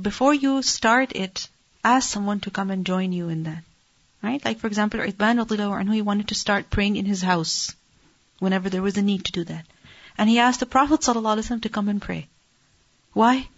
before 0.00 0.32
you 0.32 0.62
start 0.62 1.16
it, 1.16 1.48
ask 1.82 2.08
someone 2.08 2.40
to 2.40 2.50
come 2.50 2.70
and 2.70 2.86
join 2.86 3.12
you 3.12 3.28
in 3.28 3.42
that. 3.44 3.64
Right? 4.22 4.44
Like 4.44 4.58
for 4.58 4.66
example, 4.66 5.00
Itban 5.00 5.38
anhu, 5.44 5.94
he 5.94 6.02
wanted 6.02 6.28
to 6.28 6.34
start 6.34 6.70
praying 6.70 6.96
in 6.96 7.06
his 7.06 7.22
house 7.22 7.74
whenever 8.38 8.68
there 8.68 8.82
was 8.82 8.96
a 8.96 9.02
need 9.02 9.24
to 9.26 9.32
do 9.32 9.44
that. 9.44 9.66
And 10.18 10.28
he 10.28 10.38
asked 10.38 10.60
the 10.60 10.66
Prophet 10.66 11.00
ﷺ 11.00 11.62
to 11.62 11.68
come 11.68 11.88
and 11.88 12.02
pray. 12.02 12.28
Why? 13.12 13.48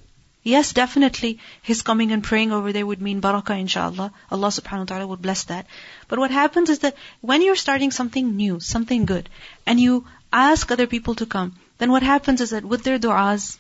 Yes, 0.45 0.73
definitely 0.73 1.39
his 1.63 1.83
coming 1.83 2.11
and 2.11 2.23
praying 2.23 2.53
over 2.53 2.73
there 2.73 2.87
would 2.87 3.01
mean 3.01 3.21
barakah 3.21 3.59
inshallah. 3.61 4.13
Allah 4.31 4.49
subhanahu 4.49 4.81
wa 4.81 4.85
ta'ala 4.85 5.07
would 5.07 5.23
bless 5.23 5.45
that. 5.45 5.67
But 6.09 6.19
what 6.19 6.33
happens 6.33 6.69
is 6.69 6.81
that 6.81 6.97
when 7.21 7.43
you're 7.43 7.57
starting 7.57 7.93
something 7.93 8.37
new, 8.37 8.59
something 8.59 9.05
good, 9.05 9.29
and 9.67 9.79
you 9.79 10.05
ask 10.33 10.71
other 10.71 10.89
people 10.89 11.15
to 11.17 11.27
come, 11.27 11.55
then 11.79 11.93
what 11.93 12.03
happens 12.03 12.41
is 12.41 12.51
that 12.51 12.65
with 12.65 12.83
their 12.83 12.99
du'as, 12.99 13.59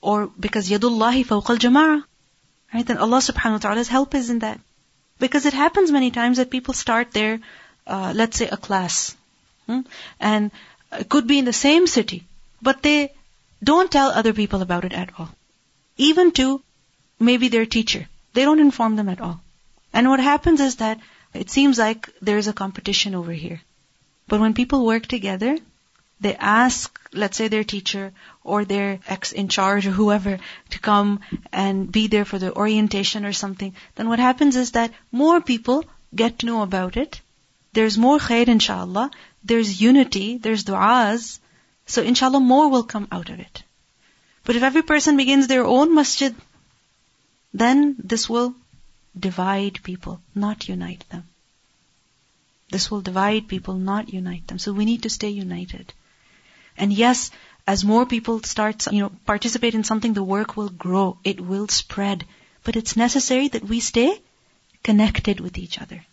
or 0.00 0.28
because 0.38 0.70
yadullahi 0.70 1.24
fawqa 1.24 1.50
al-jama'ah, 1.50 2.04
right, 2.72 2.86
then 2.86 2.98
Allah 2.98 3.18
subhanahu 3.18 3.58
wa 3.58 3.64
ta'ala's 3.66 3.88
help 3.88 4.14
is 4.14 4.30
in 4.30 4.40
that. 4.40 4.60
Because 5.18 5.46
it 5.46 5.52
happens 5.54 5.90
many 5.90 6.10
times 6.10 6.36
that 6.36 6.50
people 6.50 6.74
start 6.74 7.12
their, 7.12 7.40
uh, 7.86 8.12
let's 8.14 8.36
say, 8.36 8.48
a 8.48 8.56
class. 8.56 9.16
Hmm? 9.66 9.80
And 10.20 10.50
it 10.92 11.08
could 11.08 11.26
be 11.26 11.38
in 11.38 11.44
the 11.44 11.52
same 11.52 11.86
city, 11.86 12.24
but 12.62 12.82
they 12.82 13.12
don't 13.62 13.90
tell 13.90 14.10
other 14.10 14.32
people 14.32 14.62
about 14.62 14.84
it 14.84 14.92
at 14.92 15.10
all. 15.18 15.30
Even 15.96 16.32
to 16.32 16.62
maybe 17.18 17.48
their 17.48 17.66
teacher. 17.66 18.08
They 18.34 18.42
don't 18.42 18.60
inform 18.60 18.96
them 18.96 19.08
at 19.08 19.20
all. 19.20 19.40
And 19.92 20.08
what 20.08 20.20
happens 20.20 20.60
is 20.60 20.76
that 20.76 21.00
it 21.32 21.50
seems 21.50 21.78
like 21.78 22.10
there's 22.20 22.48
a 22.48 22.52
competition 22.52 23.14
over 23.14 23.32
here. 23.32 23.60
But 24.28 24.40
when 24.40 24.54
people 24.54 24.84
work 24.84 25.06
together, 25.06 25.56
they 26.20 26.34
ask, 26.34 27.00
let's 27.12 27.36
say 27.36 27.48
their 27.48 27.64
teacher 27.64 28.12
or 28.46 28.64
their 28.64 28.98
ex 29.06 29.32
in 29.32 29.48
charge 29.48 29.86
or 29.86 29.90
whoever 29.90 30.38
to 30.70 30.78
come 30.78 31.20
and 31.52 31.90
be 31.90 32.06
there 32.06 32.24
for 32.24 32.38
the 32.38 32.54
orientation 32.54 33.24
or 33.24 33.32
something, 33.32 33.74
then 33.96 34.08
what 34.08 34.18
happens 34.18 34.56
is 34.56 34.72
that 34.72 34.92
more 35.12 35.40
people 35.40 35.84
get 36.14 36.38
to 36.38 36.46
know 36.46 36.62
about 36.62 36.96
it. 36.96 37.20
There's 37.72 37.98
more 37.98 38.18
khair 38.18 38.48
inshallah. 38.48 39.10
There's 39.44 39.80
unity. 39.80 40.38
There's 40.38 40.64
du'as. 40.64 41.38
So 41.86 42.02
inshallah 42.02 42.40
more 42.40 42.68
will 42.68 42.84
come 42.84 43.08
out 43.12 43.30
of 43.30 43.40
it. 43.40 43.62
But 44.44 44.56
if 44.56 44.62
every 44.62 44.82
person 44.82 45.16
begins 45.16 45.48
their 45.48 45.64
own 45.64 45.94
masjid, 45.94 46.34
then 47.52 47.96
this 47.98 48.28
will 48.28 48.54
divide 49.28 49.82
people, 49.82 50.20
not 50.34 50.68
unite 50.68 51.04
them. 51.10 51.24
This 52.70 52.90
will 52.90 53.00
divide 53.00 53.48
people, 53.48 53.74
not 53.74 54.12
unite 54.12 54.46
them. 54.46 54.58
So 54.58 54.72
we 54.72 54.84
need 54.84 55.02
to 55.04 55.10
stay 55.10 55.30
united. 55.30 55.92
And 56.76 56.92
yes, 56.92 57.30
as 57.66 57.84
more 57.84 58.06
people 58.06 58.42
start, 58.42 58.86
you 58.92 59.00
know, 59.00 59.12
participate 59.26 59.74
in 59.74 59.82
something, 59.82 60.12
the 60.14 60.22
work 60.22 60.56
will 60.56 60.68
grow. 60.68 61.18
It 61.24 61.40
will 61.40 61.68
spread. 61.68 62.24
But 62.62 62.76
it's 62.76 62.96
necessary 62.96 63.48
that 63.48 63.64
we 63.64 63.80
stay 63.80 64.20
connected 64.82 65.40
with 65.40 65.58
each 65.58 65.80
other. 65.80 66.04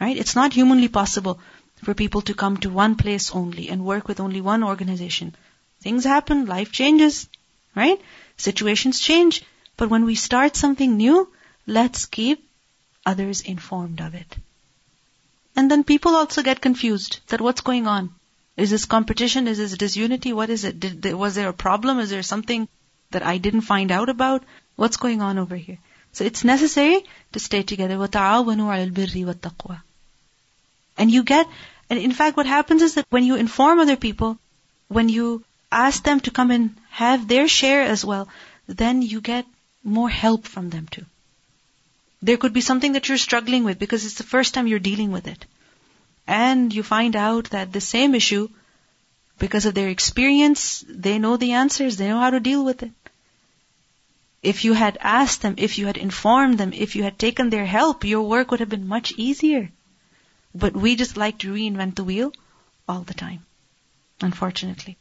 Right? 0.00 0.16
It's 0.16 0.36
not 0.36 0.52
humanly 0.52 0.88
possible 0.88 1.40
for 1.82 1.94
people 1.94 2.22
to 2.22 2.34
come 2.34 2.56
to 2.58 2.70
one 2.70 2.94
place 2.94 3.32
only 3.32 3.68
and 3.68 3.84
work 3.84 4.06
with 4.06 4.20
only 4.20 4.40
one 4.40 4.62
organization. 4.62 5.34
Things 5.80 6.04
happen, 6.04 6.46
life 6.46 6.70
changes, 6.70 7.28
right? 7.74 8.00
Situations 8.36 9.00
change. 9.00 9.42
But 9.76 9.90
when 9.90 10.04
we 10.04 10.14
start 10.14 10.56
something 10.56 10.96
new, 10.96 11.28
let's 11.66 12.06
keep 12.06 12.46
others 13.04 13.40
informed 13.40 14.00
of 14.00 14.14
it. 14.14 14.36
And 15.56 15.70
then 15.70 15.84
people 15.84 16.14
also 16.14 16.42
get 16.42 16.60
confused 16.60 17.20
that 17.28 17.40
what's 17.40 17.62
going 17.62 17.86
on? 17.86 18.14
Is 18.59 18.69
this 18.69 18.85
competition? 18.85 19.47
Is 19.47 19.57
this 19.57 19.77
disunity? 19.77 20.31
What 20.31 20.49
is 20.49 20.63
it? 20.63 20.79
Did, 20.79 21.13
was 21.13 21.35
there 21.35 21.49
a 21.49 21.53
problem? 21.53 21.99
Is 21.99 22.09
there 22.09 22.23
something 22.23 22.67
that 23.11 23.23
I 23.23 23.37
didn't 23.37 23.61
find 23.61 23.91
out 23.91 24.09
about? 24.09 24.43
What's 24.75 24.97
going 24.97 25.21
on 25.21 25.37
over 25.37 25.55
here? 25.55 25.77
So 26.13 26.23
it's 26.23 26.45
necessary 26.45 27.03
to 27.33 27.39
stay 27.39 27.63
together. 27.63 27.95
وَتَعَاوَنُوا 27.95 28.69
عَلَى 28.73 28.91
الْبِرِّ 28.91 29.25
وَالتَّقْوَى 29.25 29.81
And 30.97 31.11
you 31.11 31.23
get, 31.23 31.47
and 31.89 31.99
in 31.99 32.13
fact 32.13 32.37
what 32.37 32.45
happens 32.45 32.81
is 32.81 32.93
that 32.93 33.05
when 33.09 33.25
you 33.25 33.35
inform 33.35 33.79
other 33.79 33.97
people, 33.97 34.37
when 34.87 35.09
you 35.09 35.43
ask 35.71 36.03
them 36.03 36.21
to 36.21 36.31
come 36.31 36.51
and 36.51 36.75
have 36.91 37.27
their 37.27 37.49
share 37.49 37.81
as 37.81 38.05
well, 38.05 38.29
then 38.67 39.01
you 39.01 39.19
get 39.19 39.45
more 39.83 40.09
help 40.09 40.45
from 40.45 40.69
them 40.69 40.87
too. 40.89 41.05
There 42.21 42.37
could 42.37 42.53
be 42.53 42.61
something 42.61 42.93
that 42.93 43.09
you're 43.09 43.17
struggling 43.17 43.65
with 43.65 43.77
because 43.79 44.05
it's 44.05 44.15
the 44.15 44.23
first 44.23 44.53
time 44.53 44.67
you're 44.67 44.79
dealing 44.79 45.11
with 45.11 45.27
it 45.27 45.45
and 46.29 46.73
you 46.73 46.83
find 46.83 47.15
out 47.15 47.49
that 47.51 47.71
the 47.71 47.81
same 47.81 48.15
issue, 48.15 48.49
because 49.37 49.65
of 49.65 49.73
their 49.73 49.89
experience, 49.89 50.83
they 50.87 51.19
know 51.19 51.37
the 51.37 51.53
answers, 51.53 51.97
they 51.97 52.07
know 52.07 52.19
how 52.19 52.29
to 52.29 52.39
deal 52.39 52.63
with 52.63 52.83
it. 52.83 52.91
If 54.41 54.63
you 54.63 54.73
had 54.73 54.97
asked 55.01 55.41
them, 55.41 55.55
if 55.57 55.77
you 55.77 55.87
had 55.87 55.97
informed 55.97 56.57
them, 56.57 56.71
if 56.73 56.95
you 56.95 57.03
had 57.03 57.17
taken 57.17 57.49
their 57.49 57.65
help, 57.65 58.03
your 58.03 58.27
work 58.27 58.51
would 58.51 58.59
have 58.59 58.69
been 58.69 58.87
much 58.87 59.11
easier. 59.17 59.71
But 60.53 60.75
we 60.75 60.95
just 60.95 61.17
like 61.17 61.39
to 61.39 61.53
reinvent 61.53 61.95
the 61.95 62.03
wheel 62.03 62.31
all 62.87 63.01
the 63.01 63.13
time, 63.13 63.45
unfortunately. 64.21 64.97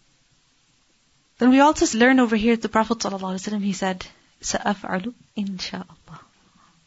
Then 1.39 1.51
we 1.51 1.61
also 1.61 1.99
learn 1.99 2.21
over 2.21 2.37
here 2.37 2.57
the 2.57 2.69
Prophet 2.69 2.99
ﷺ, 2.99 3.63
he 3.63 3.73
said, 3.73 4.07
سَأَفْعَلُ 4.41 5.13
إِنشَاءَ 5.37 5.87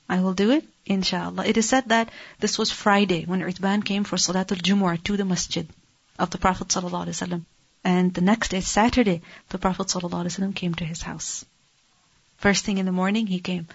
I 0.08 0.20
will 0.20 0.34
do 0.34 0.50
it, 0.50 0.64
inshallah. 0.86 1.46
It 1.46 1.56
is 1.56 1.68
said 1.68 1.88
that 1.88 2.10
this 2.38 2.58
was 2.58 2.70
Friday 2.70 3.24
when 3.24 3.40
Itban 3.40 3.84
came 3.84 4.04
for 4.04 4.16
Salatul 4.16 4.60
Jumu'ah 4.60 5.02
to 5.04 5.16
the 5.16 5.24
masjid 5.24 5.68
of 6.18 6.30
the 6.30 6.38
Prophet 6.38 6.68
ﷺ. 6.68 7.44
And 7.84 8.14
the 8.14 8.20
next 8.20 8.50
day, 8.50 8.60
Saturday, 8.60 9.22
the 9.48 9.58
Prophet 9.58 9.88
ﷺ 9.88 10.54
came 10.54 10.74
to 10.74 10.84
his 10.84 11.02
house. 11.02 11.44
First 12.38 12.64
thing 12.64 12.78
in 12.78 12.86
the 12.86 12.92
morning, 12.92 13.26
he 13.26 13.40
came. 13.40 13.68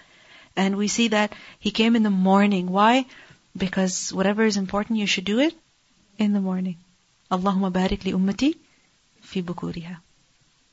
And 0.56 0.76
we 0.76 0.88
see 0.88 1.08
that 1.08 1.32
he 1.58 1.70
came 1.70 1.96
in 1.96 2.02
the 2.02 2.10
morning. 2.10 2.70
Why? 2.70 3.06
Because 3.56 4.12
whatever 4.12 4.44
is 4.44 4.56
important, 4.56 4.98
you 4.98 5.06
should 5.06 5.24
do 5.24 5.38
it 5.40 5.54
in 6.18 6.32
the 6.32 6.40
morning. 6.40 6.76
Allahumma 7.30 7.72
barik 7.72 8.04
li 8.04 8.12
ummati 8.12 8.56
fi 9.20 9.42
bukuriha. 9.42 9.96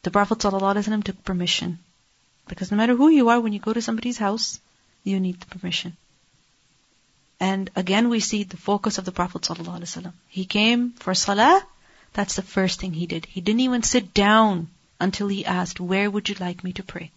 The 0.03 0.11
Prophet 0.11 0.39
ﷺ 0.39 1.03
took 1.03 1.23
permission. 1.23 1.79
Because 2.47 2.71
no 2.71 2.77
matter 2.77 2.95
who 2.95 3.09
you 3.09 3.29
are, 3.29 3.39
when 3.39 3.53
you 3.53 3.59
go 3.59 3.73
to 3.73 3.81
somebody's 3.81 4.17
house, 4.17 4.59
you 5.05 5.21
need 5.21 5.39
the 5.39 5.45
permission. 5.45 5.95
And 7.39 7.69
again 7.75 8.09
we 8.09 8.19
see 8.19 8.43
the 8.43 8.57
focus 8.57 8.97
of 8.97 9.05
the 9.05 9.11
Prophet 9.13 9.43
ﷺ. 9.43 10.11
He 10.27 10.45
came 10.45 10.91
for 10.91 11.13
salah, 11.13 11.65
that's 12.13 12.35
the 12.35 12.41
first 12.41 12.79
thing 12.79 12.93
he 12.93 13.07
did. 13.07 13.25
He 13.25 13.41
didn't 13.41 13.61
even 13.61 13.83
sit 13.83 14.13
down 14.13 14.67
until 14.99 15.27
he 15.27 15.45
asked, 15.45 15.79
where 15.79 16.09
would 16.09 16.29
you 16.29 16.35
like 16.39 16.63
me 16.63 16.71
to 16.73 16.83
pray? 16.83 17.11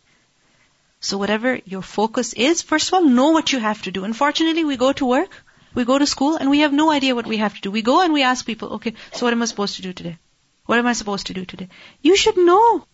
So 1.00 1.18
whatever 1.18 1.60
your 1.64 1.82
focus 1.82 2.32
is, 2.32 2.62
first 2.62 2.88
of 2.88 2.94
all, 2.94 3.04
know 3.04 3.30
what 3.30 3.52
you 3.52 3.60
have 3.60 3.82
to 3.82 3.92
do. 3.92 4.02
Unfortunately, 4.04 4.64
we 4.64 4.76
go 4.76 4.92
to 4.92 5.06
work, 5.06 5.30
we 5.74 5.84
go 5.84 5.98
to 5.98 6.06
school, 6.06 6.34
and 6.36 6.50
we 6.50 6.60
have 6.60 6.72
no 6.72 6.90
idea 6.90 7.14
what 7.14 7.28
we 7.28 7.36
have 7.36 7.54
to 7.54 7.60
do. 7.60 7.70
We 7.70 7.82
go 7.82 8.02
and 8.02 8.12
we 8.12 8.24
ask 8.24 8.44
people, 8.44 8.72
okay, 8.74 8.94
so 9.12 9.26
what 9.26 9.32
am 9.32 9.42
I 9.42 9.44
supposed 9.44 9.76
to 9.76 9.82
do 9.82 9.92
today? 9.92 10.18
What 10.66 10.80
am 10.80 10.86
I 10.86 10.94
supposed 10.94 11.28
to 11.28 11.34
do 11.34 11.44
today? 11.44 11.68
You 12.02 12.16
should 12.16 12.36
know. 12.36 12.84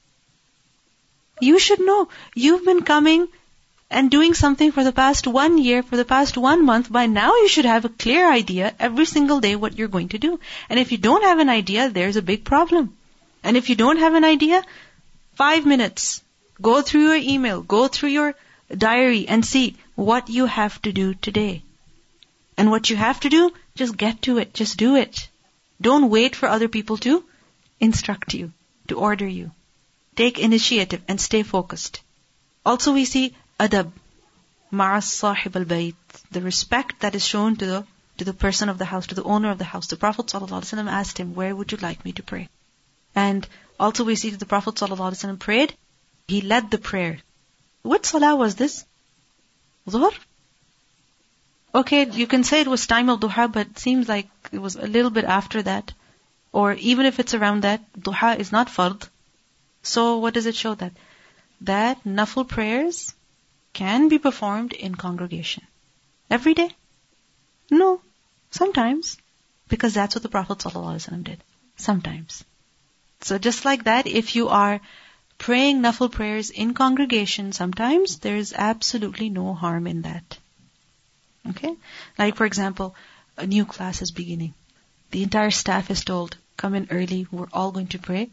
You 1.41 1.59
should 1.59 1.81
know. 1.81 2.09
You've 2.35 2.65
been 2.67 2.83
coming 2.83 3.29
and 3.91 4.11
doing 4.11 4.35
something 4.35 4.72
for 4.72 4.82
the 4.82 4.93
past 4.93 5.26
one 5.26 5.59
year, 5.59 5.82
for 5.82 5.97
the 5.97 6.05
past 6.05 6.37
one 6.37 6.64
month, 6.64 6.91
by 6.91 7.07
now 7.07 7.35
you 7.35 7.49
should 7.49 7.64
have 7.64 7.85
a 7.85 7.89
clear 8.05 8.30
idea 8.30 8.74
every 8.78 9.07
single 9.07 9.41
day 9.41 9.57
what 9.57 9.78
you're 9.78 9.89
going 9.97 10.09
to 10.09 10.18
do. 10.18 10.41
And 10.68 10.78
if 10.78 10.93
you 10.93 10.99
don't 10.99 11.22
have 11.22 11.39
an 11.39 11.49
idea, 11.49 11.89
there's 11.91 12.16
a 12.16 12.22
big 12.22 12.45
problem. 12.45 12.97
And 13.43 13.57
if 13.57 13.68
you 13.68 13.76
don't 13.76 13.99
have 13.99 14.14
an 14.14 14.24
idea, 14.24 14.62
five 15.35 15.66
minutes. 15.66 16.22
Go 16.62 16.82
through 16.82 17.03
your 17.03 17.16
email, 17.16 17.61
go 17.61 17.89
through 17.89 18.11
your 18.11 18.35
diary 18.76 19.26
and 19.28 19.45
see 19.45 19.76
what 19.95 20.28
you 20.28 20.47
have 20.47 20.80
to 20.82 20.93
do 20.93 21.14
today. 21.14 21.62
And 22.57 22.70
what 22.70 22.91
you 22.91 22.97
have 22.97 23.20
to 23.20 23.28
do, 23.28 23.53
just 23.74 23.97
get 23.97 24.22
to 24.22 24.39
it, 24.39 24.55
just 24.55 24.76
do 24.76 24.95
it. 24.97 25.28
Don't 25.80 26.11
wait 26.11 26.37
for 26.37 26.49
other 26.49 26.68
people 26.68 26.97
to 26.99 27.24
instruct 27.80 28.35
you, 28.35 28.53
to 28.89 28.99
order 28.99 29.26
you. 29.26 29.51
Take 30.16 30.39
initiative 30.39 31.03
and 31.09 31.20
stay 31.20 31.43
focused. 31.43 32.01
Also 32.64 32.93
we 32.93 33.05
see 33.05 33.35
adab, 33.59 33.93
ma'a 34.73 35.03
sahib 35.03 35.57
al-bayt, 35.57 35.95
the 36.31 36.41
respect 36.41 37.01
that 37.01 37.15
is 37.15 37.25
shown 37.25 37.57
to 37.57 37.67
the, 37.67 37.87
to 38.19 38.25
the 38.25 38.35
person 38.35 38.69
of 38.69 38.79
the 38.79 38.85
house, 38.85 39.07
to 39.09 39.15
the 39.15 39.23
owner 39.23 39.51
of 39.51 39.59
the 39.59 39.65
house. 39.65 39.87
The 39.87 39.97
Prophet 39.97 40.27
ﷺ 40.27 40.91
asked 40.91 41.19
him, 41.19 41.35
where 41.35 41.55
would 41.55 41.73
you 41.73 41.79
like 41.79 42.05
me 42.05 42.13
to 42.13 42.23
pray? 42.23 42.49
And 43.15 43.47
also 43.79 44.05
we 44.05 44.17
see 44.17 44.31
that 44.31 44.41
the 44.41 44.47
Prophet 44.47 44.75
ﷺ 44.75 45.39
prayed, 45.39 45.75
he 46.27 46.41
led 46.41 46.71
the 46.71 46.79
prayer. 46.79 47.19
What 47.83 48.07
salah 48.07 48.35
was 48.37 48.55
this? 48.55 48.85
Dhuhr? 49.89 50.15
Okay, 51.75 52.09
you 52.09 52.27
can 52.27 52.45
say 52.45 52.61
it 52.61 52.69
was 52.69 52.87
time 52.87 53.09
of 53.09 53.21
duha, 53.21 53.53
but 53.53 53.67
it 53.67 53.79
seems 53.79 54.09
like 54.09 54.29
it 54.53 54.59
was 54.61 54.77
a 54.77 54.87
little 54.87 55.11
bit 55.11 55.25
after 55.25 55.63
that. 55.63 55.93
Or 56.53 56.73
even 56.73 57.05
if 57.05 57.19
it's 57.19 57.35
around 57.35 57.63
that, 57.63 57.83
duha 57.99 58.39
is 58.39 58.53
not 58.53 58.69
fard. 58.69 59.09
So 59.83 60.19
what 60.19 60.35
does 60.35 60.47
it 60.47 60.55
show 60.55 60.75
that? 60.77 60.93
That 61.61 62.05
nafil 62.05 62.49
prayers 62.49 63.13
can 63.75 64.09
be 64.09 64.18
performed 64.18 64.72
in 64.72 64.95
congregation. 64.95 65.64
Every 66.31 66.55
day? 66.55 66.70
No. 67.70 68.01
Sometimes. 68.51 69.18
Because 69.68 69.95
that's 69.95 70.14
what 70.14 70.22
the 70.22 70.29
Prophet 70.29 70.59
ﷺ 70.59 71.25
did. 71.25 71.43
Sometimes. 71.77 72.45
So 73.20 73.39
just 73.39 73.64
like 73.64 73.85
that, 73.85 74.07
if 74.07 74.37
you 74.37 74.49
are 74.49 74.81
praying 75.39 75.83
nafil 75.83 76.11
prayers 76.11 76.51
in 76.51 76.75
congregation 76.75 77.53
sometimes, 77.53 78.18
there 78.18 78.37
is 78.37 78.55
absolutely 78.57 79.29
no 79.29 79.55
harm 79.55 79.87
in 79.87 80.03
that. 80.03 80.39
Okay? 81.51 81.75
Like 82.18 82.37
for 82.37 82.47
example, 82.47 82.95
a 83.37 83.47
new 83.47 83.64
class 83.64 84.03
is 84.03 84.11
beginning. 84.11 84.55
The 85.11 85.22
entire 85.22 85.51
staff 85.51 85.91
is 85.91 86.05
told, 86.05 86.37
come 86.57 86.75
in 86.75 86.89
early, 86.91 87.27
we're 87.31 87.49
all 87.53 87.72
going 87.72 87.89
to 87.89 87.99
pray 87.99 88.31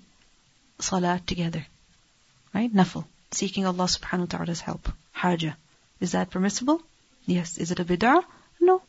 salat 0.79 1.25
together. 1.25 1.65
Right? 2.53 2.73
Nafil. 2.73 3.05
Seeking 3.31 3.65
Allah 3.65 3.85
subhanahu 3.85 4.31
wa 4.31 4.37
ta'ala's 4.37 4.61
help 4.61 4.91
Haja. 5.12 5.52
Is 6.00 6.12
that 6.12 6.30
permissible? 6.30 6.82
Yes. 7.24 7.59
Is 7.59 7.70
it 7.70 7.80
a 7.80 7.84
bid'ah? 7.84 8.22
No. 8.61 8.82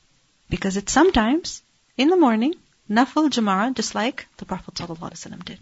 Because 0.50 0.78
it's 0.78 0.92
sometimes, 0.92 1.62
in 1.98 2.10
the 2.10 2.18
morning, 2.18 2.54
nafil 2.90 3.30
jama'ah, 3.30 3.74
just 3.76 3.96
like 3.96 4.28
the 4.38 4.46
Prophet 4.46 4.74
ﷺ 4.76 5.46
did. 5.46 5.60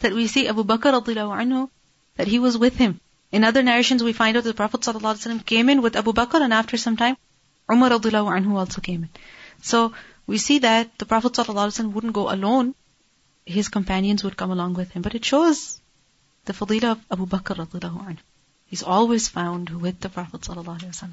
That 0.00 0.12
we 0.12 0.26
see 0.26 0.48
Abu 0.48 0.64
Bakr 0.64 0.92
radiallahu 0.98 1.42
anhu, 1.42 1.70
that 2.16 2.28
he 2.28 2.38
was 2.38 2.56
with 2.56 2.76
him. 2.76 3.00
In 3.30 3.44
other 3.44 3.62
narrations, 3.62 4.02
we 4.02 4.12
find 4.12 4.36
out 4.36 4.44
that 4.44 4.50
the 4.50 4.62
Prophet 4.62 4.80
ﷺ 4.80 5.44
came 5.44 5.68
in 5.68 5.82
with 5.82 5.96
Abu 5.96 6.12
Bakr, 6.12 6.40
and 6.40 6.52
after 6.52 6.76
some 6.76 6.96
time, 6.96 7.16
Umar 7.70 7.90
radiallahu 7.90 8.30
anhu 8.38 8.56
also 8.56 8.80
came 8.80 9.04
in. 9.04 9.10
So, 9.62 9.92
we 10.26 10.38
see 10.38 10.60
that 10.60 10.96
the 10.98 11.06
Prophet 11.06 11.32
ﷺ 11.32 11.92
wouldn't 11.92 12.12
go 12.12 12.30
alone. 12.30 12.74
His 13.44 13.68
companions 13.68 14.24
would 14.24 14.36
come 14.36 14.50
along 14.50 14.74
with 14.74 14.90
him. 14.92 15.02
But 15.02 15.14
it 15.14 15.24
shows 15.24 15.80
the 16.44 16.52
fadilah 16.52 16.92
of 16.92 17.00
Abu 17.10 17.26
Bakr 17.26 17.56
radiallahu 17.56 18.06
anhu. 18.08 18.18
He's 18.73 18.81
always 18.81 19.27
found 19.27 19.69
with 19.69 19.99
the 19.99 20.09
Prophet 20.09 20.41
ﷺ. 20.41 21.09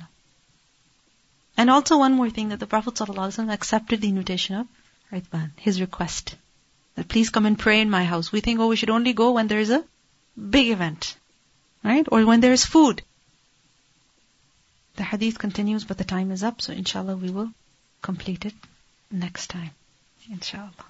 And 1.58 1.68
also 1.68 1.98
one 1.98 2.14
more 2.14 2.30
thing 2.30 2.48
that 2.48 2.58
the 2.58 2.66
Prophet 2.66 2.94
ﷺ 2.94 3.52
accepted 3.52 4.00
the 4.00 4.08
invitation 4.08 4.56
of 4.56 4.66
Itban, 5.12 5.50
his 5.56 5.78
request. 5.78 6.36
That 6.94 7.08
please 7.08 7.28
come 7.28 7.44
and 7.44 7.58
pray 7.58 7.82
in 7.82 7.90
my 7.90 8.06
house. 8.06 8.32
We 8.32 8.40
think, 8.40 8.61
oh, 8.61 8.68
we 8.68 8.76
should 8.76 8.88
only 8.88 9.12
go 9.12 9.32
when 9.32 9.48
there 9.48 9.61
is 9.61 9.68
a 9.68 9.84
big 10.56 10.68
event. 10.68 11.18
Right? 11.84 12.06
Or 12.11 12.24
when 12.24 12.40
there 12.40 12.54
is 12.54 12.64
food. 12.64 13.02
The 14.96 15.04
hadith 15.04 15.38
continues, 15.38 15.84
but 15.84 15.98
the 15.98 16.04
time 16.04 16.30
is 16.30 16.42
up, 16.42 16.62
so 16.62 16.72
inshallah 16.72 17.16
we 17.16 17.28
will 17.28 17.50
complete 18.00 18.46
it 18.46 18.54
next 19.11 19.48
time. 19.48 19.72
Inshallah. 20.30 20.89